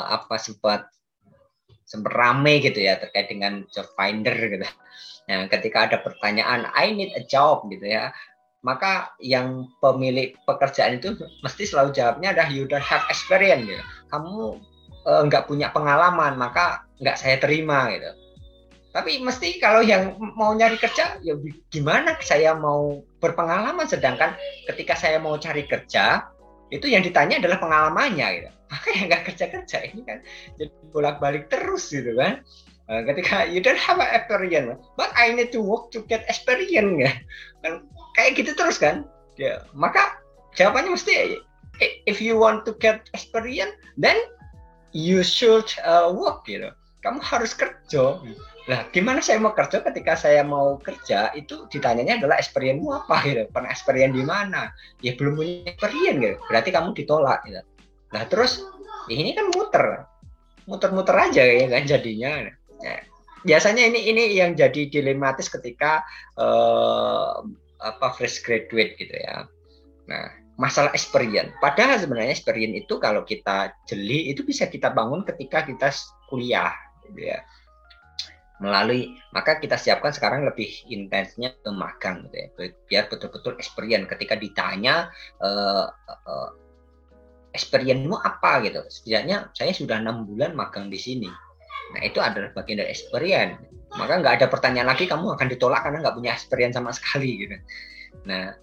apa 0.05 0.38
sempat 0.38 0.89
sempat 1.86 2.13
rame 2.17 2.61
gitu 2.65 2.82
ya 2.82 2.97
terkait 2.97 3.30
dengan 3.30 3.61
job 3.69 3.86
finder 3.93 4.34
gitu. 4.34 4.65
Nah, 5.26 5.49
ketika 5.49 5.89
ada 5.89 5.97
pertanyaan 6.01 6.69
I 6.73 6.93
need 6.93 7.13
a 7.17 7.26
job 7.26 7.65
gitu 7.69 7.86
ya, 7.86 8.13
maka 8.66 9.13
yang 9.22 9.70
pemilik 9.78 10.34
pekerjaan 10.49 10.97
itu 10.97 11.13
mesti 11.45 11.70
selalu 11.70 11.93
jawabnya 11.93 12.34
adalah 12.34 12.49
you 12.49 12.66
don't 12.66 12.82
have 12.82 13.05
experience 13.13 13.70
gitu. 13.70 13.84
Kamu 14.09 14.57
uh, 15.05 15.22
nggak 15.30 15.45
punya 15.45 15.70
pengalaman, 15.70 16.34
maka 16.34 16.82
nggak 16.97 17.22
saya 17.22 17.38
terima 17.38 17.93
gitu. 17.93 18.09
Tapi 18.89 19.22
mesti 19.22 19.61
kalau 19.61 19.86
yang 19.86 20.18
mau 20.34 20.55
nyari 20.57 20.82
kerja, 20.82 21.22
ya 21.22 21.38
gimana 21.70 22.18
saya 22.26 22.57
mau 22.57 23.05
berpengalaman, 23.22 23.86
sedangkan 23.86 24.34
ketika 24.72 24.97
saya 24.97 25.22
mau 25.22 25.36
cari 25.38 25.68
kerja, 25.68 26.26
itu 26.74 26.89
yang 26.89 27.05
ditanya 27.05 27.38
adalah 27.38 27.61
pengalamannya 27.61 28.28
gitu 28.41 28.49
maka 28.72 28.88
yang 28.97 29.05
nggak 29.11 29.24
kerja 29.32 29.45
kerja 29.53 29.78
ini 29.86 30.01
kan 30.03 30.20
jadi 30.57 30.74
bolak 30.89 31.22
balik 31.22 31.47
terus 31.53 31.93
gitu 31.93 32.18
kan 32.18 32.41
uh, 32.92 33.02
ketika 33.06 33.46
you 33.48 33.60
don't 33.62 33.80
have 33.80 34.02
experience 34.02 34.78
but 35.00 35.10
I 35.16 35.34
need 35.34 35.54
to 35.56 35.62
work 35.62 35.94
to 35.96 36.04
get 36.06 36.26
experience 36.28 36.96
ya 37.00 37.12
kan 37.64 37.86
kayak 38.18 38.40
gitu 38.40 38.52
terus 38.54 38.78
kan 38.82 39.08
ya 39.36 39.64
maka 39.76 40.20
jawabannya 40.56 40.96
mesti 40.96 41.40
if 42.08 42.24
you 42.24 42.40
want 42.40 42.64
to 42.64 42.72
get 42.80 43.08
experience 43.12 43.76
then 44.00 44.16
you 44.96 45.22
should 45.22 45.68
uh, 45.84 46.08
work 46.08 46.48
gitu 46.48 46.72
kamu 47.04 47.20
harus 47.22 47.54
kerja 47.54 48.18
Nah, 48.66 48.90
gimana 48.90 49.22
saya 49.22 49.38
mau 49.38 49.54
kerja 49.54 49.78
ketika 49.86 50.18
saya 50.18 50.42
mau 50.42 50.82
kerja 50.82 51.30
itu 51.38 51.70
ditanyanya 51.70 52.18
adalah 52.18 52.42
experience-mu 52.42 52.98
apa 52.98 53.22
gitu. 53.22 53.46
Pernah 53.54 53.70
experience 53.70 54.18
di 54.18 54.26
mana? 54.26 54.74
Ya 55.06 55.14
belum 55.14 55.38
punya 55.38 55.70
experience 55.70 56.18
gitu. 56.18 56.38
Berarti 56.50 56.70
kamu 56.74 56.90
ditolak 56.98 57.46
gitu. 57.46 57.62
Nah, 58.10 58.24
terus 58.26 58.66
ini 59.14 59.38
kan 59.38 59.54
muter. 59.54 60.10
Muter-muter 60.66 61.14
aja 61.14 61.46
ya 61.46 61.70
kan 61.70 61.86
jadinya. 61.86 62.32
Ya, 62.42 62.54
biasanya 63.45 63.86
ini 63.86 64.09
ini 64.09 64.23
yang 64.34 64.57
jadi 64.57 64.89
dilematis 64.89 65.47
ketika 65.53 66.01
uh, 66.36 67.45
apa 67.80 68.07
fresh 68.17 68.41
graduate 68.41 68.97
gitu 68.97 69.13
ya. 69.13 69.45
Nah, 70.09 70.26
masalah 70.57 70.89
experience. 70.97 71.53
Padahal 71.61 72.01
sebenarnya 72.01 72.34
experience 72.34 72.76
itu 72.82 72.97
kalau 72.97 73.21
kita 73.21 73.78
jeli 73.86 74.34
itu 74.34 74.41
bisa 74.41 74.65
kita 74.65 74.89
bangun 74.89 75.21
ketika 75.21 75.61
kita 75.61 75.93
kuliah 76.26 76.73
gitu 77.05 77.30
ya. 77.30 77.45
Melalui 78.57 79.13
maka 79.30 79.61
kita 79.61 79.78
siapkan 79.78 80.09
sekarang 80.09 80.47
lebih 80.47 80.71
intensnya 80.89 81.53
ke 81.53 81.69
magang 81.69 82.26
gitu 82.26 82.36
ya. 82.41 82.47
Biar 82.89 83.03
betul-betul 83.13 83.61
experience. 83.61 84.09
Ketika 84.09 84.34
ditanya 84.41 85.13
uh, 85.38 85.86
uh, 86.09 86.49
experience-mu 87.53 88.17
apa 88.17 88.65
gitu. 88.65 88.82
Setidaknya 88.89 89.53
saya 89.53 89.69
sudah 89.76 90.01
enam 90.01 90.26
bulan 90.26 90.57
magang 90.57 90.89
di 90.89 90.97
sini 90.97 91.30
nah 91.94 92.02
itu 92.02 92.20
adalah 92.24 92.50
bagian 92.56 92.82
dari 92.82 92.90
experience. 92.90 93.60
Maka 93.96 94.20
nggak 94.20 94.34
ada 94.42 94.48
pertanyaan 94.52 94.92
lagi 94.92 95.08
kamu 95.08 95.38
akan 95.40 95.48
ditolak 95.48 95.86
karena 95.86 96.04
nggak 96.04 96.16
punya 96.18 96.32
experience 96.36 96.76
sama 96.76 96.92
sekali 96.92 97.48
gitu. 97.48 97.56
Nah 98.28 98.56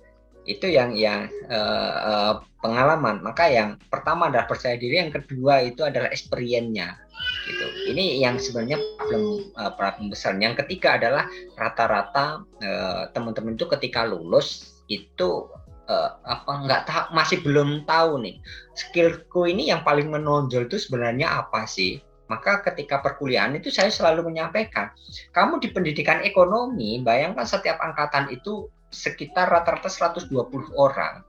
itu 0.42 0.66
yang 0.66 0.94
yang 0.98 1.30
uh, 1.48 1.94
uh, 2.02 2.32
pengalaman. 2.62 3.22
Maka 3.22 3.50
yang 3.50 3.78
pertama 3.90 4.30
adalah 4.30 4.50
percaya 4.50 4.74
diri 4.74 4.98
yang 4.98 5.14
kedua 5.14 5.62
itu 5.62 5.86
adalah 5.86 6.10
experience-nya 6.10 6.98
gitu. 7.46 7.66
Ini 7.94 8.22
yang 8.22 8.38
sebenarnya 8.38 8.78
problem 8.98 9.54
uh, 9.54 9.72
problem 9.74 10.06
besar 10.10 10.34
yang 10.38 10.58
ketiga 10.58 10.98
adalah 10.98 11.26
rata-rata 11.54 12.42
uh, 12.42 13.02
teman-teman 13.14 13.54
itu 13.54 13.66
ketika 13.70 14.02
lulus 14.06 14.78
itu 14.90 15.46
uh, 15.86 16.10
apa 16.26 16.52
nggak 16.66 16.82
tahu 16.90 17.04
masih 17.14 17.38
belum 17.46 17.86
tahu 17.86 18.22
nih. 18.22 18.36
Skillku 18.74 19.46
ini 19.46 19.70
yang 19.70 19.86
paling 19.86 20.10
menonjol 20.10 20.66
itu 20.66 20.78
sebenarnya 20.82 21.46
apa 21.46 21.66
sih 21.70 22.02
maka 22.32 22.64
ketika 22.72 23.04
perkuliahan 23.04 23.52
itu 23.52 23.68
saya 23.68 23.92
selalu 23.92 24.32
menyampaikan 24.32 24.88
kamu 25.36 25.60
di 25.60 25.68
pendidikan 25.68 26.24
ekonomi 26.24 27.04
bayangkan 27.04 27.44
setiap 27.44 27.76
angkatan 27.84 28.32
itu 28.32 28.72
sekitar 28.88 29.52
rata-rata 29.52 29.88
120 29.88 30.32
orang 30.80 31.20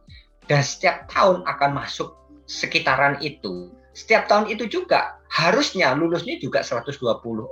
dan 0.47 0.63
setiap 0.63 1.07
tahun 1.07 1.43
akan 1.47 1.71
masuk 1.75 2.23
sekitaran 2.47 3.19
itu. 3.23 3.71
Setiap 3.93 4.25
tahun 4.25 4.49
itu 4.49 4.65
juga 4.67 5.21
harusnya 5.29 5.93
lulusnya 5.93 6.41
juga 6.41 6.65
120 6.65 6.99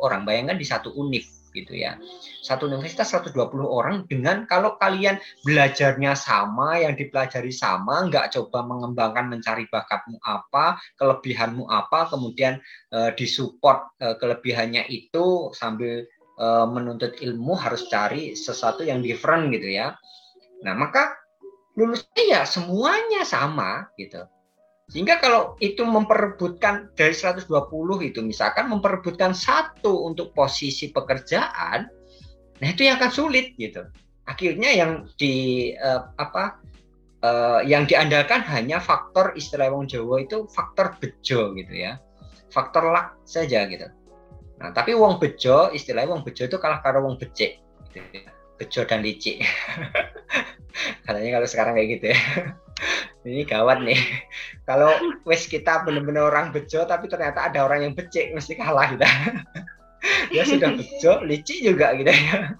orang. 0.01 0.25
Bayangkan 0.25 0.57
di 0.57 0.65
satu 0.65 0.89
univ 0.97 1.23
gitu 1.53 1.77
ya. 1.77 1.99
Satu 2.41 2.67
universitas 2.67 3.13
120 3.13 3.35
orang 3.67 4.03
dengan 4.07 4.49
kalau 4.49 4.75
kalian 4.81 5.19
belajarnya 5.43 6.17
sama, 6.17 6.79
yang 6.81 6.97
dipelajari 6.97 7.53
sama, 7.53 8.07
nggak 8.07 8.33
coba 8.33 8.65
mengembangkan 8.65 9.29
mencari 9.29 9.67
bakatmu 9.69 10.17
apa, 10.23 10.79
kelebihanmu 10.97 11.67
apa, 11.67 12.09
kemudian 12.09 12.57
e, 12.89 13.13
disupport 13.13 13.91
e, 13.99 14.17
kelebihannya 14.17 14.87
itu 14.89 15.51
sambil 15.55 16.07
uh, 16.41 16.65
menuntut 16.65 17.21
ilmu 17.21 17.53
harus 17.53 17.85
cari 17.87 18.33
sesuatu 18.33 18.81
yang 18.81 19.05
different 19.05 19.53
gitu 19.53 19.69
ya. 19.69 19.93
Nah, 20.65 20.73
maka 20.73 21.13
lulusnya 21.77 22.23
ya 22.25 22.41
semuanya 22.43 23.21
sama 23.23 23.89
gitu. 23.95 24.25
Sehingga 24.91 25.23
kalau 25.23 25.55
itu 25.63 25.87
memperebutkan 25.87 26.91
dari 26.99 27.15
120 27.15 27.47
itu 28.03 28.19
misalkan 28.19 28.67
memperebutkan 28.67 29.31
satu 29.31 30.03
untuk 30.03 30.35
posisi 30.35 30.91
pekerjaan, 30.91 31.87
nah 32.59 32.67
itu 32.67 32.83
yang 32.83 32.99
akan 32.99 33.11
sulit 33.11 33.55
gitu. 33.55 33.87
Akhirnya 34.27 34.75
yang 34.75 35.07
di 35.15 35.71
uh, 35.79 36.11
apa 36.19 36.59
uh, 37.23 37.63
yang 37.63 37.87
diandalkan 37.87 38.43
hanya 38.51 38.83
faktor 38.83 39.31
istilah 39.39 39.71
wong 39.71 39.87
Jawa 39.87 40.27
itu 40.27 40.43
faktor 40.51 40.99
bejo 40.99 41.55
gitu 41.55 41.71
ya. 41.71 41.95
Faktor 42.51 42.91
luck 42.91 43.15
saja 43.23 43.63
gitu. 43.71 43.87
Nah, 44.59 44.75
tapi 44.75 44.91
wong 44.91 45.17
bejo, 45.17 45.71
istilahnya 45.71 46.11
wong 46.11 46.21
bejo 46.27 46.45
itu 46.45 46.59
kalah 46.59 46.83
karo 46.83 47.01
wong 47.01 47.15
becek. 47.15 47.63
Gitu 47.95 48.27
ya. 48.27 48.29
Bejo 48.59 48.83
dan 48.85 49.01
licik. 49.01 49.41
Katanya 51.07 51.29
kalau 51.39 51.47
sekarang 51.47 51.73
kayak 51.79 51.89
gitu 51.97 52.05
ya. 52.11 52.19
Ini 53.25 53.41
gawat 53.49 53.81
nih. 53.81 53.97
Kalau 54.71 55.19
wes 55.27 55.51
kita 55.51 55.83
benar-benar 55.83 56.31
orang 56.31 56.55
bejo 56.55 56.87
tapi 56.87 57.11
ternyata 57.11 57.51
ada 57.51 57.67
orang 57.67 57.83
yang 57.83 57.93
becek 57.93 58.31
mesti 58.31 58.55
kalah 58.55 58.87
kita. 58.87 59.07
ya 60.35 60.47
sudah 60.47 60.79
bejo, 60.79 61.19
licik 61.29 61.59
juga 61.59 61.91
gitu 61.99 62.07
ya. 62.07 62.55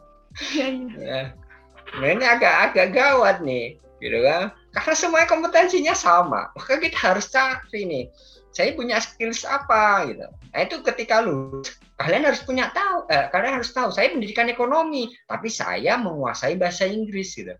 Nah, 1.96 2.08
ini 2.08 2.24
agak-agak 2.24 2.92
gawat 2.92 3.40
nih, 3.44 3.80
gitu 4.04 4.20
kan? 4.28 4.52
Karena 4.76 4.96
semuanya 4.96 5.28
kompetensinya 5.28 5.96
sama, 5.96 6.52
maka 6.56 6.80
kita 6.80 7.00
harus 7.00 7.28
cari 7.32 7.84
nih 7.88 8.06
saya 8.52 8.76
punya 8.76 9.00
skills 9.00 9.48
apa 9.48 10.12
gitu. 10.12 10.28
Nah 10.28 10.60
itu 10.60 10.76
ketika 10.84 11.24
lulus 11.24 11.80
kalian 11.96 12.28
harus 12.28 12.44
punya 12.44 12.68
tahu, 12.76 13.08
eh, 13.08 13.32
kalian 13.32 13.64
harus 13.64 13.72
tahu 13.72 13.90
saya 13.94 14.12
pendidikan 14.12 14.52
ekonomi, 14.52 15.08
tapi 15.30 15.48
saya 15.48 15.96
menguasai 16.02 16.60
bahasa 16.60 16.84
Inggris 16.90 17.32
gitu. 17.38 17.56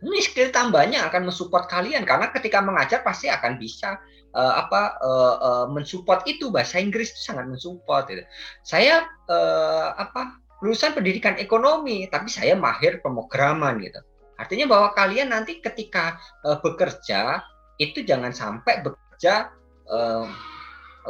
Ini 0.00 0.18
skill 0.24 0.48
tambahnya 0.48 1.04
akan 1.12 1.28
mensupport 1.28 1.68
kalian 1.68 2.08
karena 2.08 2.32
ketika 2.32 2.64
mengajar 2.64 3.04
pasti 3.04 3.28
akan 3.28 3.60
bisa 3.60 4.00
uh, 4.32 4.54
apa 4.56 4.96
uh, 5.04 5.36
uh, 5.40 5.66
mensupport 5.68 6.24
itu 6.24 6.48
bahasa 6.48 6.80
Inggris 6.80 7.12
itu 7.12 7.20
sangat 7.32 7.52
mensupport. 7.52 8.08
Gitu. 8.08 8.24
Saya 8.64 9.04
uh, 9.28 9.92
apa 10.00 10.40
lulusan 10.64 10.96
pendidikan 10.96 11.36
ekonomi 11.36 12.08
tapi 12.08 12.32
saya 12.32 12.56
mahir 12.56 13.04
pemrograman 13.04 13.76
gitu. 13.84 14.00
Artinya 14.40 14.72
bahwa 14.72 14.88
kalian 14.96 15.36
nanti 15.36 15.60
ketika 15.60 16.16
uh, 16.48 16.56
bekerja 16.64 17.44
itu 17.76 18.00
jangan 18.00 18.32
sampai 18.32 18.80
bekerja 18.80 19.52
uh, 19.88 20.24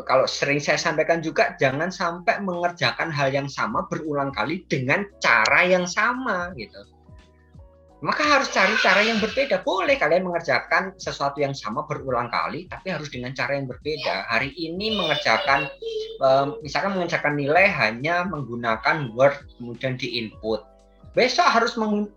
kalau 0.07 0.27
sering 0.27 0.63
saya 0.63 0.79
sampaikan 0.79 1.19
juga 1.19 1.55
jangan 1.59 1.91
sampai 1.91 2.39
mengerjakan 2.43 3.11
hal 3.11 3.31
yang 3.31 3.51
sama 3.51 3.87
berulang 3.91 4.31
kali 4.31 4.63
dengan 4.71 5.03
cara 5.19 5.67
yang 5.67 5.87
sama 5.87 6.55
gitu 6.55 6.79
maka 8.01 8.25
harus 8.25 8.49
cari 8.49 8.73
cara 8.81 9.05
yang 9.05 9.21
berbeda. 9.21 9.61
Boleh 9.61 10.01
kalian 10.01 10.25
mengerjakan 10.25 10.97
sesuatu 10.97 11.41
yang 11.41 11.53
sama 11.53 11.85
berulang 11.85 12.33
kali, 12.33 12.65
tapi 12.69 12.93
harus 12.93 13.13
dengan 13.13 13.37
cara 13.37 13.57
yang 13.57 13.69
berbeda. 13.69 14.29
Hari 14.29 14.57
ini 14.57 14.97
mengerjakan, 14.97 15.69
misalkan 16.65 16.97
mengerjakan 16.97 17.37
nilai 17.37 17.69
hanya 17.69 18.25
menggunakan 18.25 19.13
Word, 19.13 19.37
kemudian 19.61 20.01
di 20.01 20.25
input. 20.25 20.65
Besok 21.13 21.45
harus 21.45 21.75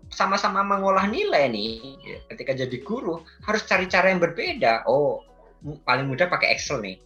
sama-sama 0.08 0.64
mengolah 0.64 1.04
nilai 1.10 1.50
nih. 1.50 1.98
Ketika 2.32 2.54
jadi 2.54 2.78
guru, 2.80 3.20
harus 3.44 3.66
cari 3.68 3.84
cara 3.90 4.08
yang 4.08 4.22
berbeda. 4.24 4.88
Oh, 4.88 5.20
paling 5.84 6.08
mudah 6.08 6.30
pakai 6.30 6.54
Excel 6.56 6.80
nih. 6.80 6.96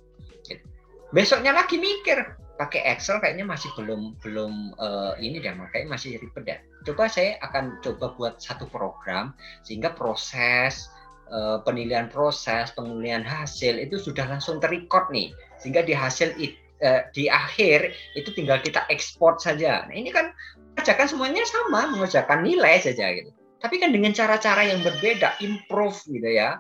Besoknya 1.09 1.57
lagi 1.57 1.81
mikir, 1.81 2.21
pakai 2.59 2.83
Excel 2.91 3.23
kayaknya 3.23 3.47
masih 3.47 3.71
belum 3.79 4.19
belum 4.21 4.75
uh, 4.83 5.15
ini 5.23 5.39
deh 5.39 5.55
makanya 5.55 5.95
masih 5.95 6.19
ribet 6.19 6.45
ya. 6.45 6.59
Coba 6.83 7.07
saya 7.07 7.39
akan 7.47 7.79
coba 7.81 8.13
buat 8.19 8.35
satu 8.43 8.67
program 8.67 9.33
sehingga 9.63 9.95
proses 9.95 10.91
uh, 11.31 11.63
penilaian 11.63 12.11
proses, 12.11 12.75
penilaian 12.75 13.23
hasil 13.23 13.79
itu 13.79 13.97
sudah 14.03 14.27
langsung 14.27 14.59
terrecord 14.59 15.09
nih. 15.15 15.31
Sehingga 15.63 15.87
di 15.87 15.95
hasil 15.95 16.35
it, 16.37 16.59
uh, 16.83 17.07
di 17.15 17.31
akhir 17.31 17.95
itu 18.19 18.35
tinggal 18.35 18.59
kita 18.59 18.85
ekspor 18.91 19.39
saja. 19.39 19.87
Nah, 19.87 19.95
ini 19.95 20.11
kan 20.11 20.35
mengerjakan 20.75 21.07
semuanya 21.07 21.45
sama, 21.47 21.95
mengerjakan 21.95 22.43
nilai 22.43 22.83
saja 22.83 23.15
gitu. 23.15 23.31
Tapi 23.59 23.83
kan 23.83 23.91
dengan 23.91 24.15
cara-cara 24.15 24.67
yang 24.67 24.83
berbeda, 24.87 25.39
improve 25.43 25.99
gitu 26.07 26.31
ya. 26.31 26.59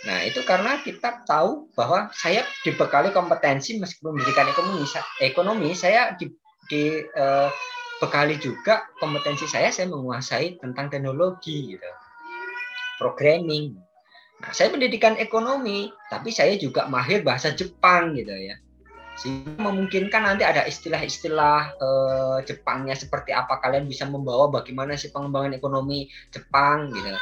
Nah, 0.00 0.24
itu 0.24 0.40
karena 0.48 0.80
kita 0.80 1.28
tahu 1.28 1.68
bahwa 1.76 2.08
saya 2.16 2.40
dibekali 2.64 3.12
kompetensi 3.12 3.76
meskipun 3.76 4.16
pendidikan 4.16 4.48
ekonomi, 4.48 4.84
ekonomi 5.20 5.70
saya 5.76 6.16
di, 6.16 6.32
di 6.72 7.04
uh, 7.04 7.52
bekali 8.00 8.40
juga 8.40 8.88
kompetensi 8.96 9.44
saya 9.44 9.68
saya 9.68 9.92
menguasai 9.92 10.56
tentang 10.56 10.88
teknologi 10.88 11.76
gitu. 11.76 11.90
Programming. 12.96 13.76
Nah, 14.40 14.52
saya 14.56 14.72
pendidikan 14.72 15.20
ekonomi, 15.20 15.92
tapi 16.08 16.32
saya 16.32 16.56
juga 16.56 16.88
mahir 16.88 17.20
bahasa 17.20 17.52
Jepang 17.52 18.16
gitu 18.16 18.32
ya. 18.32 18.56
Sehingga 19.20 19.60
memungkinkan 19.60 20.24
nanti 20.24 20.48
ada 20.48 20.64
istilah-istilah 20.64 21.76
uh, 21.76 22.38
Jepangnya 22.48 22.96
seperti 22.96 23.36
apa 23.36 23.60
kalian 23.60 23.84
bisa 23.84 24.08
membawa 24.08 24.48
bagaimana 24.48 24.96
sih 24.96 25.12
pengembangan 25.12 25.60
ekonomi 25.60 26.08
Jepang 26.32 26.88
gitu 26.88 27.12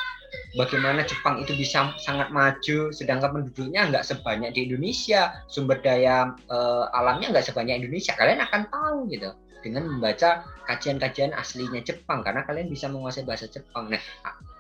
bagaimana 0.57 1.05
Jepang 1.05 1.41
itu 1.43 1.55
bisa 1.55 1.93
sangat 2.01 2.29
maju 2.35 2.91
sedangkan 2.91 3.31
penduduknya 3.31 3.89
nggak 3.93 4.05
sebanyak 4.05 4.55
di 4.55 4.69
Indonesia 4.71 5.37
sumber 5.47 5.79
daya 5.81 6.35
uh, 6.51 6.89
alamnya 6.93 7.33
nggak 7.33 7.47
sebanyak 7.47 7.85
Indonesia. 7.85 8.17
Kalian 8.17 8.43
akan 8.43 8.63
tahu 8.73 8.99
gitu 9.13 9.31
dengan 9.63 9.91
membaca 9.91 10.47
kajian-kajian 10.71 11.35
aslinya 11.35 11.83
Jepang 11.83 12.23
karena 12.23 12.47
kalian 12.47 12.71
bisa 12.71 12.87
menguasai 12.87 13.27
bahasa 13.27 13.51
Jepang. 13.51 13.91
Nah 13.91 14.01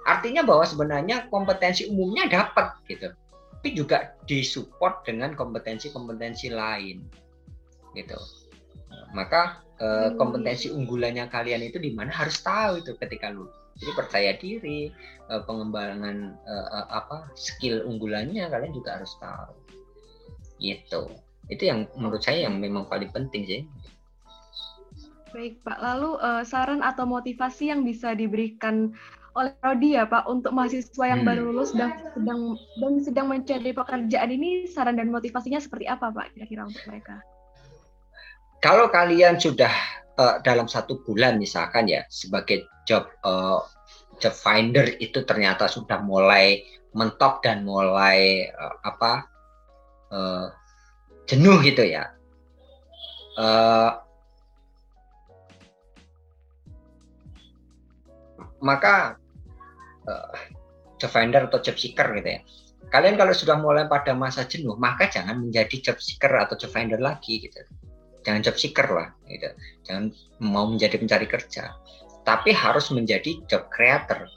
artinya 0.06 0.46
bahwa 0.46 0.64
sebenarnya 0.64 1.26
kompetensi 1.28 1.90
umumnya 1.90 2.26
dapat 2.30 2.78
gitu 2.86 3.10
tapi 3.58 3.74
juga 3.74 4.14
disupport 4.30 5.02
dengan 5.02 5.34
kompetensi-kompetensi 5.34 6.54
lain 6.54 7.02
gitu. 7.98 8.14
Maka 9.10 9.66
uh, 9.82 10.14
kompetensi 10.14 10.70
unggulannya 10.70 11.26
kalian 11.26 11.66
itu 11.66 11.82
di 11.82 11.90
mana 11.90 12.14
harus 12.14 12.38
tahu 12.38 12.78
itu 12.78 12.94
ketika 13.02 13.34
lulus 13.34 13.57
jadi 13.78 13.92
percaya 13.94 14.30
diri 14.36 14.90
uh, 15.30 15.42
pengembangan 15.46 16.34
uh, 16.46 16.86
apa 16.90 17.30
skill 17.38 17.86
unggulannya 17.86 18.50
kalian 18.50 18.74
juga 18.74 18.98
harus 18.98 19.14
tahu 19.22 19.54
gitu 20.58 21.14
itu 21.48 21.62
yang 21.64 21.86
menurut 21.94 22.20
saya 22.20 22.50
yang 22.50 22.58
memang 22.58 22.84
paling 22.90 23.08
penting 23.14 23.46
sih 23.46 23.62
baik 25.30 25.60
pak 25.62 25.78
lalu 25.78 26.18
uh, 26.18 26.42
saran 26.42 26.82
atau 26.82 27.06
motivasi 27.06 27.70
yang 27.70 27.86
bisa 27.86 28.12
diberikan 28.16 28.92
oleh 29.38 29.54
Rodi 29.62 29.94
ya 29.94 30.02
Pak 30.02 30.26
untuk 30.26 30.50
mahasiswa 30.50 31.04
yang 31.06 31.22
hmm. 31.22 31.28
baru 31.30 31.42
lulus 31.46 31.70
dan 31.70 31.94
sedang 32.10 32.58
dan 32.82 32.92
sedang 32.98 33.26
mencari 33.30 33.70
pekerjaan 33.70 34.30
ini 34.34 34.66
saran 34.66 34.98
dan 34.98 35.14
motivasinya 35.14 35.62
seperti 35.62 35.86
apa 35.86 36.10
Pak 36.10 36.34
kira-kira 36.34 36.66
untuk 36.66 36.82
mereka? 36.90 37.22
Kalau 38.58 38.90
kalian 38.90 39.38
sudah 39.38 39.70
uh, 40.18 40.42
dalam 40.42 40.66
satu 40.66 40.98
bulan 41.06 41.38
misalkan 41.38 41.86
ya 41.86 42.02
sebagai 42.10 42.66
job 42.82 43.06
uh, 43.22 43.62
job 44.18 44.34
finder 44.34 44.98
itu 44.98 45.22
ternyata 45.22 45.70
sudah 45.70 46.02
mulai 46.02 46.66
mentok 46.90 47.38
dan 47.46 47.62
mulai 47.62 48.50
uh, 48.50 48.74
apa 48.82 49.12
uh, 50.10 50.46
jenuh 51.30 51.62
gitu 51.62 51.86
ya. 51.86 52.10
Uh, 53.38 53.94
maka 58.58 59.14
uh, 60.10 60.34
job 60.98 61.14
finder 61.14 61.46
atau 61.46 61.62
job 61.62 61.78
seeker 61.78 62.10
gitu 62.18 62.26
ya. 62.26 62.40
Kalian 62.90 63.14
kalau 63.14 63.30
sudah 63.30 63.54
mulai 63.54 63.86
pada 63.86 64.18
masa 64.18 64.42
jenuh 64.50 64.74
maka 64.74 65.06
jangan 65.06 65.38
menjadi 65.38 65.92
job 65.92 66.02
seeker 66.02 66.34
atau 66.34 66.58
job 66.58 66.74
finder 66.74 66.98
lagi 66.98 67.38
gitu 67.38 67.62
jangan 68.26 68.40
job 68.42 68.56
seeker 68.58 68.88
lah 68.90 69.08
gitu 69.28 69.48
jangan 69.86 70.04
mau 70.42 70.66
menjadi 70.68 70.98
pencari 70.98 71.26
kerja 71.26 71.74
tapi 72.28 72.52
harus 72.52 72.92
menjadi 72.92 73.40
job 73.48 73.72
creator. 73.72 74.28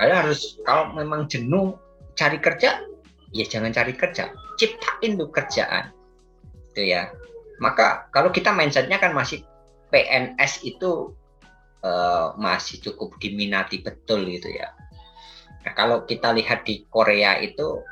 Kalian 0.00 0.24
harus 0.24 0.56
kalau 0.64 0.96
memang 0.96 1.28
jenuh 1.28 1.76
cari 2.16 2.40
kerja, 2.40 2.80
ya 3.36 3.44
jangan 3.44 3.76
cari 3.76 3.92
kerja, 3.92 4.32
ciptain 4.56 5.20
tuh 5.20 5.28
kerjaan, 5.28 5.92
itu 6.72 6.96
ya. 6.96 7.12
Maka 7.60 8.08
kalau 8.08 8.32
kita 8.32 8.56
mindsetnya 8.56 8.96
kan 8.96 9.12
masih 9.12 9.44
PNS 9.92 10.64
itu 10.64 11.12
uh, 11.84 12.32
masih 12.40 12.80
cukup 12.80 13.20
diminati 13.20 13.84
betul 13.84 14.24
gitu 14.24 14.48
ya. 14.48 14.72
Nah, 15.68 15.76
kalau 15.76 16.08
kita 16.08 16.32
lihat 16.32 16.64
di 16.64 16.88
Korea 16.88 17.36
itu 17.36 17.84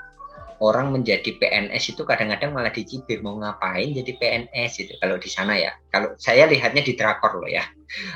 orang 0.62 0.94
menjadi 0.94 1.34
PNS 1.42 1.98
itu 1.98 2.06
kadang-kadang 2.06 2.54
malah 2.54 2.70
dicibir 2.70 3.18
mau 3.18 3.34
ngapain 3.34 3.90
jadi 3.90 4.14
PNS 4.14 4.72
itu 4.78 4.94
kalau 5.02 5.18
di 5.18 5.26
sana 5.26 5.58
ya. 5.58 5.74
Kalau 5.90 6.14
saya 6.22 6.46
lihatnya 6.46 6.86
di 6.86 6.94
drakor 6.94 7.42
loh 7.42 7.50
ya. 7.50 7.66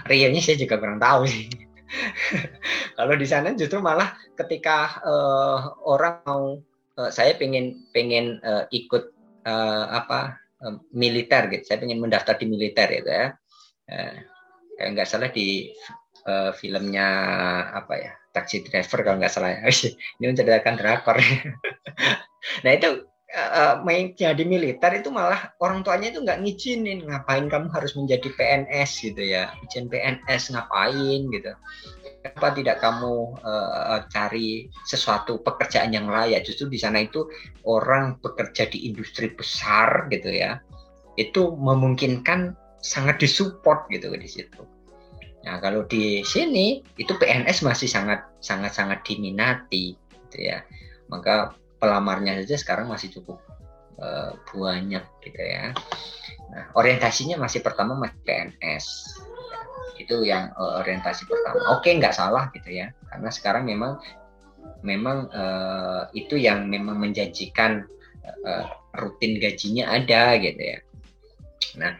Realnya 0.06 0.38
saya 0.38 0.54
juga 0.54 0.78
kurang 0.78 1.02
tahu 1.02 1.26
sih. 1.26 1.50
Kalau 2.98 3.14
di 3.14 3.26
sana 3.26 3.54
justru 3.54 3.78
malah 3.82 4.14
ketika 4.34 5.02
uh, 5.02 5.58
orang 5.86 6.22
mau 6.26 6.44
uh, 6.98 7.10
saya 7.10 7.34
pengen 7.38 7.86
pengen 7.90 8.38
uh, 8.42 8.66
ikut 8.70 9.10
uh, 9.46 9.84
apa 9.90 10.38
uh, 10.62 10.78
militer 10.94 11.50
gitu. 11.50 11.66
Saya 11.66 11.82
pengen 11.82 11.98
mendaftar 11.98 12.38
di 12.38 12.46
militer 12.46 12.88
gitu 12.90 13.10
ya. 13.10 13.26
Uh, 13.90 14.16
kayak 14.78 14.88
nggak 14.94 15.08
salah 15.08 15.30
di 15.30 15.74
uh, 16.30 16.54
filmnya 16.54 17.08
apa 17.74 17.94
ya 17.96 18.12
taxi 18.34 18.60
driver 18.60 19.00
kalau 19.02 19.16
nggak 19.18 19.32
salah 19.34 19.50
ya. 19.56 19.60
ini 20.20 20.24
menceritakan 20.30 20.74
drakor 20.78 21.16
nah 22.62 22.72
itu 22.74 23.04
uh, 23.34 23.82
main 23.82 24.14
jadi 24.14 24.42
militer 24.46 25.02
itu 25.02 25.10
malah 25.10 25.52
orang 25.58 25.82
tuanya 25.82 26.14
itu 26.14 26.22
nggak 26.22 26.40
ngizinin 26.42 27.06
ngapain 27.06 27.50
kamu 27.50 27.68
harus 27.70 27.92
menjadi 27.98 28.28
PNS 28.34 28.90
gitu 29.12 29.22
ya. 29.22 29.50
Izin 29.68 29.90
PNS 29.90 30.54
ngapain? 30.54 31.20
gitu. 31.30 31.52
Kenapa 32.22 32.48
tidak 32.58 32.76
kamu 32.82 33.38
uh, 33.46 34.02
cari 34.10 34.66
sesuatu 34.86 35.38
pekerjaan 35.42 35.94
yang 35.94 36.10
layak? 36.10 36.42
Justru 36.42 36.66
di 36.66 36.78
sana 36.78 37.06
itu 37.06 37.26
orang 37.66 38.18
bekerja 38.18 38.66
di 38.66 38.90
industri 38.90 39.30
besar 39.30 40.10
gitu 40.10 40.30
ya 40.30 40.58
itu 41.16 41.56
memungkinkan 41.56 42.54
sangat 42.84 43.18
disupport 43.18 43.88
gitu 43.90 44.12
di 44.14 44.28
situ. 44.28 44.62
Nah, 45.48 45.58
kalau 45.58 45.88
di 45.88 46.22
sini 46.22 46.84
itu 47.00 47.12
PNS 47.16 47.64
masih 47.64 47.88
sangat 47.88 48.28
sangat 48.44 48.76
sangat 48.76 49.02
diminati 49.02 49.96
gitu 49.96 50.38
ya. 50.38 50.62
Maka 51.08 51.56
pelamarnya 51.76 52.42
saja 52.42 52.56
sekarang 52.56 52.86
masih 52.88 53.12
cukup 53.12 53.40
uh, 54.00 54.36
banyak 54.52 55.04
gitu 55.24 55.40
ya. 55.40 55.72
Nah, 56.52 56.64
orientasinya 56.78 57.36
masih 57.40 57.60
pertama 57.60 57.96
masih 57.98 58.18
PNS. 58.24 58.86
Itu 59.96 60.22
yang 60.22 60.52
uh, 60.56 60.80
orientasi 60.80 61.26
pertama. 61.28 61.76
Oke, 61.76 61.92
nggak 61.96 62.16
salah 62.16 62.48
gitu 62.52 62.70
ya. 62.70 62.92
Karena 63.10 63.28
sekarang 63.32 63.64
memang 63.66 63.98
memang 64.82 65.30
uh, 65.30 66.10
itu 66.12 66.36
yang 66.36 66.66
memang 66.66 66.98
menjanjikan 66.98 67.86
uh, 68.44 68.64
rutin 68.96 69.38
gajinya 69.38 69.92
ada 69.92 70.36
gitu 70.40 70.62
ya. 70.62 70.78
Nah, 71.76 71.92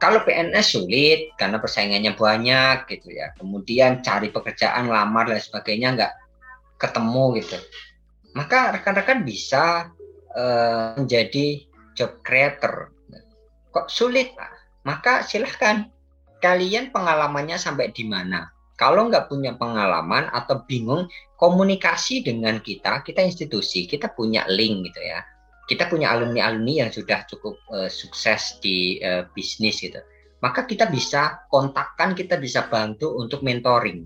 kalau 0.00 0.24
PNS 0.24 0.80
sulit 0.80 1.36
karena 1.36 1.60
persaingannya 1.60 2.16
banyak 2.16 2.88
gitu 2.88 3.12
ya. 3.12 3.36
Kemudian 3.36 4.00
cari 4.00 4.32
pekerjaan, 4.32 4.88
lamar 4.88 5.28
dan 5.28 5.40
sebagainya 5.40 5.88
nggak 5.92 6.12
ketemu 6.80 7.24
gitu. 7.44 7.58
Maka 8.34 8.78
rekan-rekan 8.78 9.26
bisa 9.26 9.90
uh, 10.34 10.94
menjadi 10.98 11.66
job 11.98 12.22
creator. 12.22 12.94
Kok 13.74 13.90
sulit? 13.90 14.34
Maka 14.86 15.26
silahkan 15.26 15.90
kalian 16.40 16.94
pengalamannya 16.94 17.58
sampai 17.60 17.92
di 17.92 18.06
mana. 18.06 18.48
Kalau 18.78 19.12
nggak 19.12 19.28
punya 19.28 19.54
pengalaman 19.60 20.32
atau 20.32 20.64
bingung 20.64 21.04
komunikasi 21.36 22.24
dengan 22.24 22.64
kita, 22.64 23.04
kita 23.04 23.20
institusi, 23.20 23.84
kita 23.84 24.08
punya 24.16 24.48
link 24.48 24.88
gitu 24.88 25.04
ya 25.04 25.20
kita 25.70 25.86
punya 25.86 26.10
alumni-alumni 26.10 26.82
yang 26.82 26.90
sudah 26.90 27.22
cukup 27.30 27.54
uh, 27.70 27.86
sukses 27.86 28.58
di 28.58 28.98
uh, 29.06 29.22
bisnis 29.30 29.78
gitu. 29.78 30.02
Maka 30.42 30.66
kita 30.66 30.90
bisa 30.90 31.46
kontakkan, 31.46 32.18
kita 32.18 32.42
bisa 32.42 32.66
bantu 32.66 33.14
untuk 33.14 33.46
mentoring. 33.46 34.02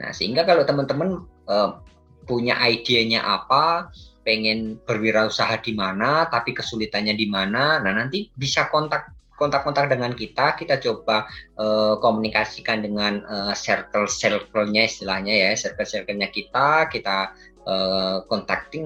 Nah, 0.00 0.16
sehingga 0.16 0.48
kalau 0.48 0.64
teman-teman 0.64 1.28
uh, 1.44 1.76
punya 2.24 2.58
idenya 2.66 3.22
apa, 3.22 3.90
pengen 4.22 4.78
berwirausaha 4.86 5.58
di 5.62 5.74
mana, 5.74 6.30
tapi 6.30 6.54
kesulitannya 6.54 7.14
di 7.18 7.26
mana, 7.26 7.82
nah 7.82 7.92
nanti 7.92 8.30
bisa 8.34 8.70
kontak 8.70 9.10
kontak-kontak 9.32 9.90
dengan 9.90 10.14
kita, 10.14 10.54
kita 10.54 10.78
coba 10.78 11.26
uh, 11.58 11.98
komunikasikan 11.98 12.78
dengan 12.78 13.26
uh, 13.26 13.50
circle-circle-nya 13.50 14.86
istilahnya 14.86 15.34
ya, 15.34 15.50
circle-circle-nya 15.58 16.30
kita, 16.30 16.86
kita 16.86 17.34
uh, 17.66 18.22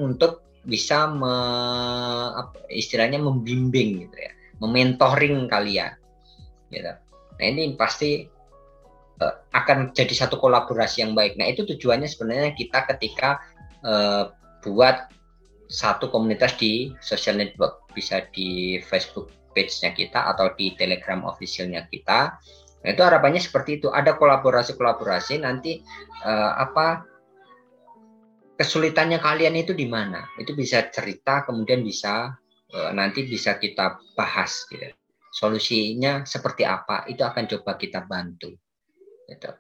untuk 0.01 0.41
bisa 0.65 1.13
me, 1.13 1.37
apa, 2.41 2.57
istilahnya 2.73 3.21
membimbing 3.21 4.09
gitu 4.09 4.17
ya, 4.17 4.33
mementoring 4.65 5.45
kalian. 5.45 5.93
Gitu. 6.73 6.93
Nah 7.37 7.45
ini 7.45 7.77
pasti 7.77 8.25
uh, 9.23 9.35
akan 9.53 9.93
jadi 9.93 10.27
satu 10.27 10.37
kolaborasi 10.41 11.05
yang 11.05 11.13
baik. 11.13 11.37
Nah 11.41 11.49
itu 11.49 11.65
tujuannya 11.65 12.09
sebenarnya 12.09 12.53
kita 12.57 12.85
ketika 12.95 13.41
uh, 13.85 14.33
buat 14.65 15.11
satu 15.67 16.11
komunitas 16.11 16.55
di 16.59 16.95
social 17.03 17.39
network, 17.39 17.87
bisa 17.91 18.23
di 18.31 18.79
Facebook 18.87 19.35
page-nya 19.51 19.97
kita 19.97 20.31
atau 20.37 20.53
di 20.55 20.77
Telegram 20.79 21.27
official-nya 21.27 21.91
kita. 21.91 22.39
Nah, 22.85 22.89
itu 22.95 23.03
harapannya 23.03 23.43
seperti 23.43 23.83
itu. 23.83 23.89
Ada 23.91 24.15
kolaborasi-kolaborasi 24.15 25.43
nanti 25.43 25.83
uh, 26.23 26.53
apa 26.61 27.03
kesulitannya 28.55 29.19
kalian 29.19 29.59
itu 29.59 29.75
di 29.75 29.91
mana? 29.91 30.23
Itu 30.39 30.55
bisa 30.55 30.87
cerita, 30.93 31.43
kemudian 31.43 31.83
bisa 31.83 32.37
uh, 32.71 32.91
nanti 32.95 33.27
bisa 33.27 33.59
kita 33.59 33.99
bahas 34.15 34.69
gitu. 34.71 34.93
Solusinya 35.35 36.23
seperti 36.23 36.63
apa? 36.63 37.05
Itu 37.11 37.27
akan 37.27 37.45
coba 37.51 37.75
kita 37.77 38.07
bantu. 38.07 38.55
Gitu. 39.27 39.51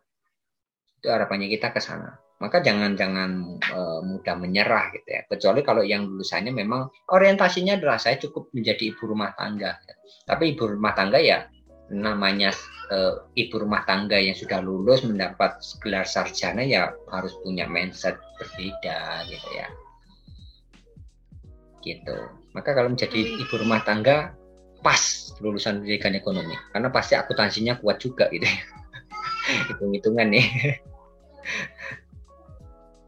Itu 1.03 1.07
harapannya 1.13 1.51
kita 1.51 1.75
ke 1.75 1.83
sana. 1.83 2.17
Maka 2.37 2.61
jangan-jangan 2.61 3.31
uh, 3.73 4.01
mudah 4.05 4.37
menyerah 4.37 4.93
gitu 4.93 5.09
ya. 5.09 5.25
Kecuali 5.27 5.61
kalau 5.65 5.83
yang 5.83 6.05
lulusannya 6.07 6.53
memang 6.53 6.89
orientasinya 7.11 7.81
adalah 7.81 7.97
saya 7.97 8.21
cukup 8.21 8.53
menjadi 8.53 8.93
ibu 8.93 9.09
rumah 9.09 9.33
tangga. 9.35 9.81
Tapi 10.29 10.53
ibu 10.53 10.69
rumah 10.69 10.93
tangga 10.93 11.17
ya 11.17 11.49
namanya 11.91 12.51
uh, 12.91 13.31
ibu 13.39 13.63
rumah 13.63 13.87
tangga 13.87 14.19
yang 14.19 14.35
sudah 14.35 14.59
lulus 14.59 15.07
mendapat 15.07 15.63
gelar 15.79 16.03
sarjana 16.03 16.67
ya 16.67 16.91
harus 17.15 17.31
punya 17.47 17.71
mindset 17.71 18.19
berbeda 18.43 19.23
gitu 19.31 19.49
ya 19.55 19.69
gitu 21.87 22.19
maka 22.51 22.75
kalau 22.75 22.91
menjadi 22.91 23.39
ibu 23.39 23.55
rumah 23.63 23.87
tangga 23.87 24.35
pas 24.83 25.31
lulusan 25.39 25.83
pendidikan 25.83 26.19
ekonomi 26.19 26.59
karena 26.75 26.91
pasti 26.91 27.15
akuntansinya 27.15 27.79
kuat 27.79 28.03
juga 28.03 28.27
gitu 28.35 28.47
ya 28.47 28.59
hitung-hitungan 29.71 30.27
nih 30.31 30.47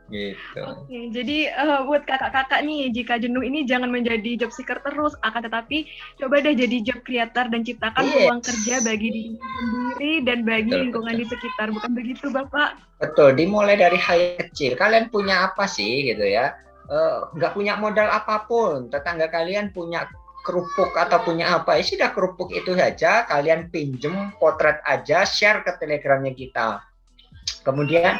Gitu. 0.09 0.61
Oke, 0.65 1.13
jadi 1.13 1.53
uh, 1.53 1.85
buat 1.85 2.09
kakak-kakak 2.09 2.65
nih, 2.65 2.89
jika 2.97 3.21
jenuh 3.21 3.45
ini 3.45 3.69
jangan 3.69 3.93
menjadi 3.93 4.41
job 4.41 4.49
seeker 4.49 4.81
terus, 4.81 5.13
akan 5.21 5.45
tetapi 5.45 5.85
coba 6.17 6.41
deh 6.41 6.57
jadi 6.57 6.81
job 6.81 7.05
creator 7.05 7.45
dan 7.53 7.61
ciptakan 7.61 8.09
yes. 8.09 8.13
peluang 8.17 8.41
kerja 8.41 8.75
bagi 8.89 9.09
diri 9.13 9.37
sendiri 9.37 10.13
dan 10.25 10.39
bagi 10.49 10.73
betul, 10.73 10.81
lingkungan 10.89 11.13
betul. 11.13 11.21
di 11.21 11.25
sekitar. 11.29 11.67
Bukan 11.77 11.93
begitu, 11.93 12.27
Bapak? 12.33 12.81
Betul, 13.05 13.37
dimulai 13.37 13.77
dari 13.77 14.01
hal 14.01 14.41
kecil. 14.41 14.81
Kalian 14.81 15.13
punya 15.13 15.53
apa 15.53 15.69
sih 15.69 16.09
gitu 16.09 16.25
ya? 16.25 16.57
Uh, 16.89 17.29
nggak 17.37 17.53
punya 17.53 17.77
modal 17.77 18.09
apa 18.09 18.49
pun, 18.49 18.89
tetangga 18.89 19.29
kalian 19.29 19.77
punya 19.77 20.09
kerupuk 20.49 20.97
atau 20.97 21.21
punya 21.21 21.61
apa, 21.61 21.77
ya 21.77 21.85
sudah 21.85 22.17
kerupuk 22.17 22.49
itu 22.57 22.73
saja, 22.73 23.29
kalian 23.29 23.69
pinjem 23.69 24.33
potret 24.41 24.81
aja, 24.89 25.29
share 25.29 25.61
ke 25.61 25.77
telegramnya 25.77 26.33
kita. 26.33 26.81
Kemudian 27.61 28.17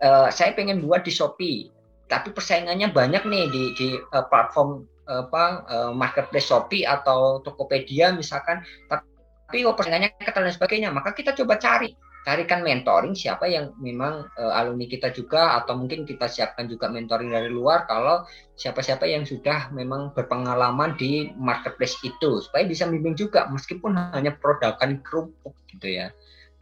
uh, 0.00 0.32
saya 0.32 0.56
pengen 0.56 0.80
buat 0.80 1.04
di 1.04 1.12
Shopee, 1.12 1.68
tapi 2.08 2.32
persaingannya 2.32 2.88
banyak 2.96 3.28
nih 3.28 3.44
di 3.52 3.62
di 3.76 3.88
uh, 4.16 4.24
platform 4.32 4.88
apa 5.04 5.44
uh, 5.68 5.92
marketplace 5.92 6.48
Shopee 6.48 6.88
atau 6.88 7.44
Tokopedia 7.44 8.16
misalkan, 8.16 8.64
tapi 8.88 9.68
persaingannya 9.68 10.16
ketat 10.16 10.40
dan 10.40 10.56
sebagainya, 10.56 10.88
maka 10.88 11.12
kita 11.12 11.36
coba 11.36 11.60
cari 11.60 11.92
carikan 12.26 12.66
mentoring 12.66 13.14
siapa 13.14 13.46
yang 13.46 13.70
memang 13.78 14.26
uh, 14.34 14.58
alumni 14.58 14.90
kita 14.90 15.14
juga 15.14 15.54
atau 15.62 15.78
mungkin 15.78 16.02
kita 16.02 16.26
siapkan 16.26 16.66
juga 16.66 16.90
mentoring 16.90 17.30
dari 17.30 17.46
luar 17.46 17.86
kalau 17.86 18.26
siapa-siapa 18.58 19.06
yang 19.06 19.22
sudah 19.22 19.70
memang 19.70 20.10
berpengalaman 20.10 20.98
di 20.98 21.30
marketplace 21.38 21.94
itu 22.02 22.42
supaya 22.42 22.66
bisa 22.66 22.90
bimbing 22.90 23.14
juga 23.14 23.46
meskipun 23.46 23.94
hanya 24.10 24.34
produkan 24.34 24.98
kerupuk 25.06 25.54
gitu 25.70 26.02
ya. 26.02 26.10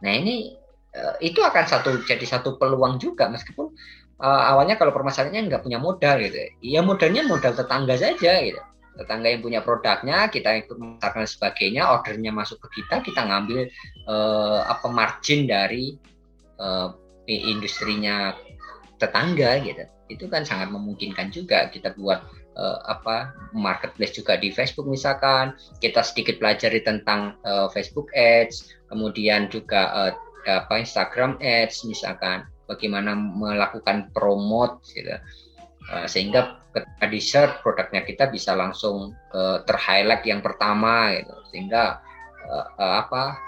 Nah 0.05 0.13
ini 0.13 0.53
uh, 0.93 1.17
itu 1.17 1.41
akan 1.41 1.65
satu 1.65 1.97
jadi 2.05 2.29
satu 2.29 2.61
peluang 2.61 3.01
juga 3.01 3.25
meskipun 3.33 3.73
uh, 4.21 4.43
awalnya 4.53 4.77
kalau 4.77 4.93
permasalahannya 4.93 5.49
nggak 5.49 5.65
punya 5.65 5.81
modal 5.81 6.21
gitu 6.21 6.45
ya 6.61 6.85
modalnya 6.85 7.25
modal 7.25 7.57
tetangga 7.57 7.97
saja 7.97 8.37
gitu 8.45 8.61
tetangga 8.95 9.27
yang 9.27 9.43
punya 9.43 9.59
produknya 9.59 10.31
kita 10.31 10.65
ikut 10.65 10.77
masarkan 10.79 11.27
sebagainya 11.27 11.91
ordernya 11.91 12.31
masuk 12.31 12.63
ke 12.67 12.81
kita 12.81 13.03
kita 13.03 13.21
ngambil 13.27 13.67
uh, 14.07 14.63
apa 14.65 14.87
margin 14.87 15.45
dari 15.45 15.99
uh, 16.59 16.95
industrinya 17.27 18.33
tetangga 18.97 19.59
gitu. 19.61 19.83
Itu 20.07 20.25
kan 20.29 20.45
sangat 20.45 20.69
memungkinkan 20.69 21.33
juga 21.33 21.67
kita 21.73 21.97
buat 21.97 22.23
uh, 22.55 22.79
apa 22.87 23.33
marketplace 23.51 24.15
juga 24.15 24.39
di 24.39 24.53
Facebook 24.53 24.87
misalkan. 24.87 25.57
Kita 25.81 26.05
sedikit 26.05 26.39
pelajari 26.39 26.79
tentang 26.85 27.35
uh, 27.43 27.67
Facebook 27.73 28.07
Ads 28.15 28.71
kemudian 28.87 29.51
juga 29.51 29.91
uh, 29.91 30.11
apa 30.47 30.79
Instagram 30.79 31.41
Ads 31.41 31.83
misalkan. 31.89 32.47
Bagaimana 32.65 33.13
melakukan 33.13 34.09
promote 34.09 34.81
gitu 34.89 35.13
uh, 35.91 36.07
sehingga 36.07 36.61
ketika 36.73 37.05
di 37.07 37.19
search 37.21 37.55
produknya 37.63 38.03
kita 38.03 38.27
bisa 38.27 38.51
langsung 38.55 39.15
uh, 39.31 39.63
terhighlight 39.63 40.23
yang 40.27 40.43
pertama 40.43 41.13
gitu. 41.15 41.35
Sehingga 41.51 41.99
uh, 42.49 42.65
apa 43.05 43.39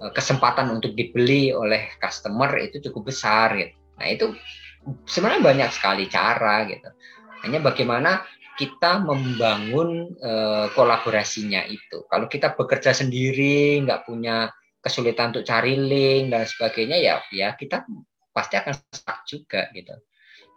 kesempatan 0.00 0.72
untuk 0.72 0.96
dibeli 0.96 1.52
oleh 1.52 1.92
customer 2.00 2.48
itu 2.56 2.80
cukup 2.88 3.12
besar 3.12 3.52
gitu. 3.52 3.76
Nah 4.00 4.06
itu 4.08 4.32
sebenarnya 5.04 5.42
banyak 5.44 5.70
sekali 5.76 6.08
cara 6.08 6.64
gitu. 6.64 6.88
Hanya 7.44 7.60
bagaimana 7.60 8.24
kita 8.56 9.00
membangun 9.00 10.12
uh, 10.20 10.68
kolaborasinya 10.76 11.64
itu. 11.68 12.04
Kalau 12.08 12.28
kita 12.28 12.52
bekerja 12.56 12.92
sendiri, 12.92 13.80
nggak 13.84 14.04
punya 14.04 14.52
kesulitan 14.80 15.32
untuk 15.32 15.44
cari 15.44 15.76
link 15.76 16.32
dan 16.32 16.48
sebagainya 16.48 16.96
ya 16.96 17.20
ya 17.32 17.52
kita 17.52 17.84
pasti 18.32 18.56
akan 18.56 18.72
stuck 18.92 19.24
juga 19.28 19.68
gitu. 19.76 19.92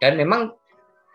Dan 0.00 0.16
memang 0.20 0.52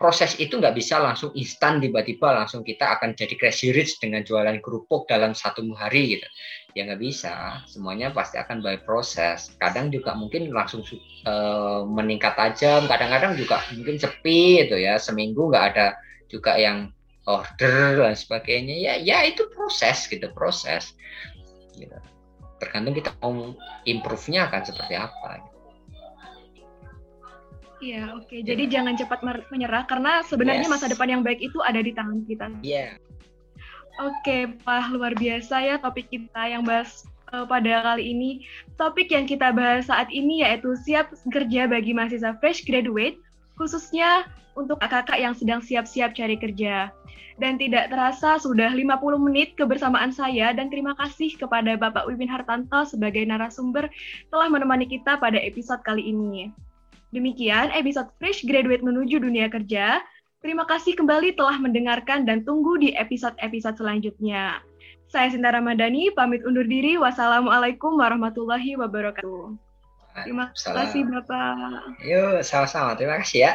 proses 0.00 0.32
itu 0.40 0.56
nggak 0.56 0.72
bisa 0.72 0.96
langsung 0.96 1.28
instan 1.36 1.76
tiba-tiba 1.76 2.32
langsung 2.32 2.64
kita 2.64 2.96
akan 2.96 3.12
jadi 3.12 3.36
crazy 3.36 3.68
rich 3.68 4.00
dengan 4.00 4.24
jualan 4.24 4.56
kerupuk 4.64 5.04
dalam 5.04 5.36
satu 5.36 5.60
hari 5.76 6.16
gitu. 6.16 6.24
Ya 6.72 6.88
nggak 6.88 7.04
bisa. 7.04 7.60
Semuanya 7.68 8.08
pasti 8.08 8.40
akan 8.40 8.64
by 8.64 8.80
proses 8.88 9.52
kadang 9.60 9.92
juga 9.92 10.16
mungkin 10.16 10.48
langsung 10.56 10.80
uh, 11.28 11.84
meningkat 11.84 12.32
tajam. 12.32 12.88
Kadang-kadang 12.88 13.36
juga 13.36 13.60
mungkin 13.76 14.00
sepi 14.00 14.64
itu 14.64 14.80
ya. 14.80 14.96
Seminggu 14.96 15.52
nggak 15.52 15.76
ada 15.76 16.00
juga 16.32 16.56
yang 16.56 16.88
order 17.28 18.00
dan 18.00 18.16
sebagainya. 18.16 18.80
Ya 18.80 18.94
ya 18.96 19.28
itu 19.28 19.52
proses 19.52 20.08
gitu 20.08 20.32
proses. 20.32 20.96
Gitu. 21.76 21.92
Tergantung 22.56 22.96
kita 22.96 23.12
mau 23.20 23.52
improve-nya 23.84 24.48
akan 24.48 24.62
seperti 24.64 24.96
apa. 24.96 25.49
Iya, 27.80 28.12
oke. 28.12 28.28
Okay. 28.28 28.40
Jadi 28.44 28.68
jangan 28.68 28.94
cepat 28.94 29.24
menyerah 29.48 29.88
karena 29.88 30.20
sebenarnya 30.28 30.68
yes. 30.68 30.72
masa 30.72 30.86
depan 30.86 31.08
yang 31.08 31.22
baik 31.24 31.40
itu 31.40 31.58
ada 31.64 31.80
di 31.80 31.96
tangan 31.96 32.20
kita. 32.28 32.46
Iya. 32.60 32.76
Yeah. 32.76 32.90
Oke, 34.00 34.16
okay, 34.24 34.42
Pak, 34.64 34.96
luar 34.96 35.12
biasa 35.12 35.60
ya 35.60 35.76
topik 35.76 36.08
kita 36.08 36.48
yang 36.48 36.64
bahas 36.64 37.04
uh, 37.32 37.44
pada 37.44 37.84
kali 37.84 38.12
ini. 38.12 38.30
Topik 38.76 39.12
yang 39.12 39.24
kita 39.24 39.52
bahas 39.52 39.88
saat 39.88 40.08
ini 40.12 40.44
yaitu 40.44 40.72
siap 40.84 41.12
kerja 41.32 41.68
bagi 41.68 41.92
mahasiswa 41.92 42.36
fresh 42.40 42.64
graduate 42.64 43.20
khususnya 43.60 44.24
untuk 44.56 44.80
kakak-kakak 44.80 45.20
yang 45.20 45.34
sedang 45.36 45.60
siap-siap 45.60 46.16
cari 46.16 46.36
kerja. 46.36 46.92
Dan 47.40 47.56
tidak 47.56 47.88
terasa 47.88 48.36
sudah 48.36 48.68
50 48.68 49.16
menit 49.16 49.56
kebersamaan 49.56 50.12
saya 50.12 50.52
dan 50.52 50.68
terima 50.68 50.92
kasih 51.00 51.32
kepada 51.40 51.72
Bapak 51.80 52.04
Wipin 52.04 52.28
Hartanto 52.28 52.84
sebagai 52.84 53.24
narasumber 53.24 53.88
telah 54.28 54.48
menemani 54.52 54.84
kita 54.84 55.16
pada 55.16 55.40
episode 55.40 55.80
kali 55.80 56.04
ini. 56.12 56.52
Demikian 57.10 57.74
episode 57.74 58.06
Fresh 58.22 58.46
Graduate 58.46 58.86
menuju 58.86 59.18
dunia 59.18 59.50
kerja. 59.50 59.98
Terima 60.40 60.62
kasih 60.62 60.94
kembali 60.94 61.34
telah 61.34 61.58
mendengarkan 61.58 62.22
dan 62.22 62.46
tunggu 62.46 62.78
di 62.78 62.94
episode-episode 62.94 63.76
selanjutnya. 63.76 64.62
Saya 65.10 65.26
Sinta 65.26 65.50
Ramadhani, 65.50 66.14
pamit 66.14 66.46
undur 66.46 66.62
diri. 66.62 66.94
Wassalamualaikum 66.94 67.98
warahmatullahi 67.98 68.78
wabarakatuh. 68.78 69.58
Terima 70.22 70.54
kasih 70.54 71.02
Bapak. 71.10 71.98
Yuk, 72.06 72.46
sama-sama. 72.46 72.94
Terima 72.94 73.18
kasih 73.18 73.38
ya. 73.42 73.52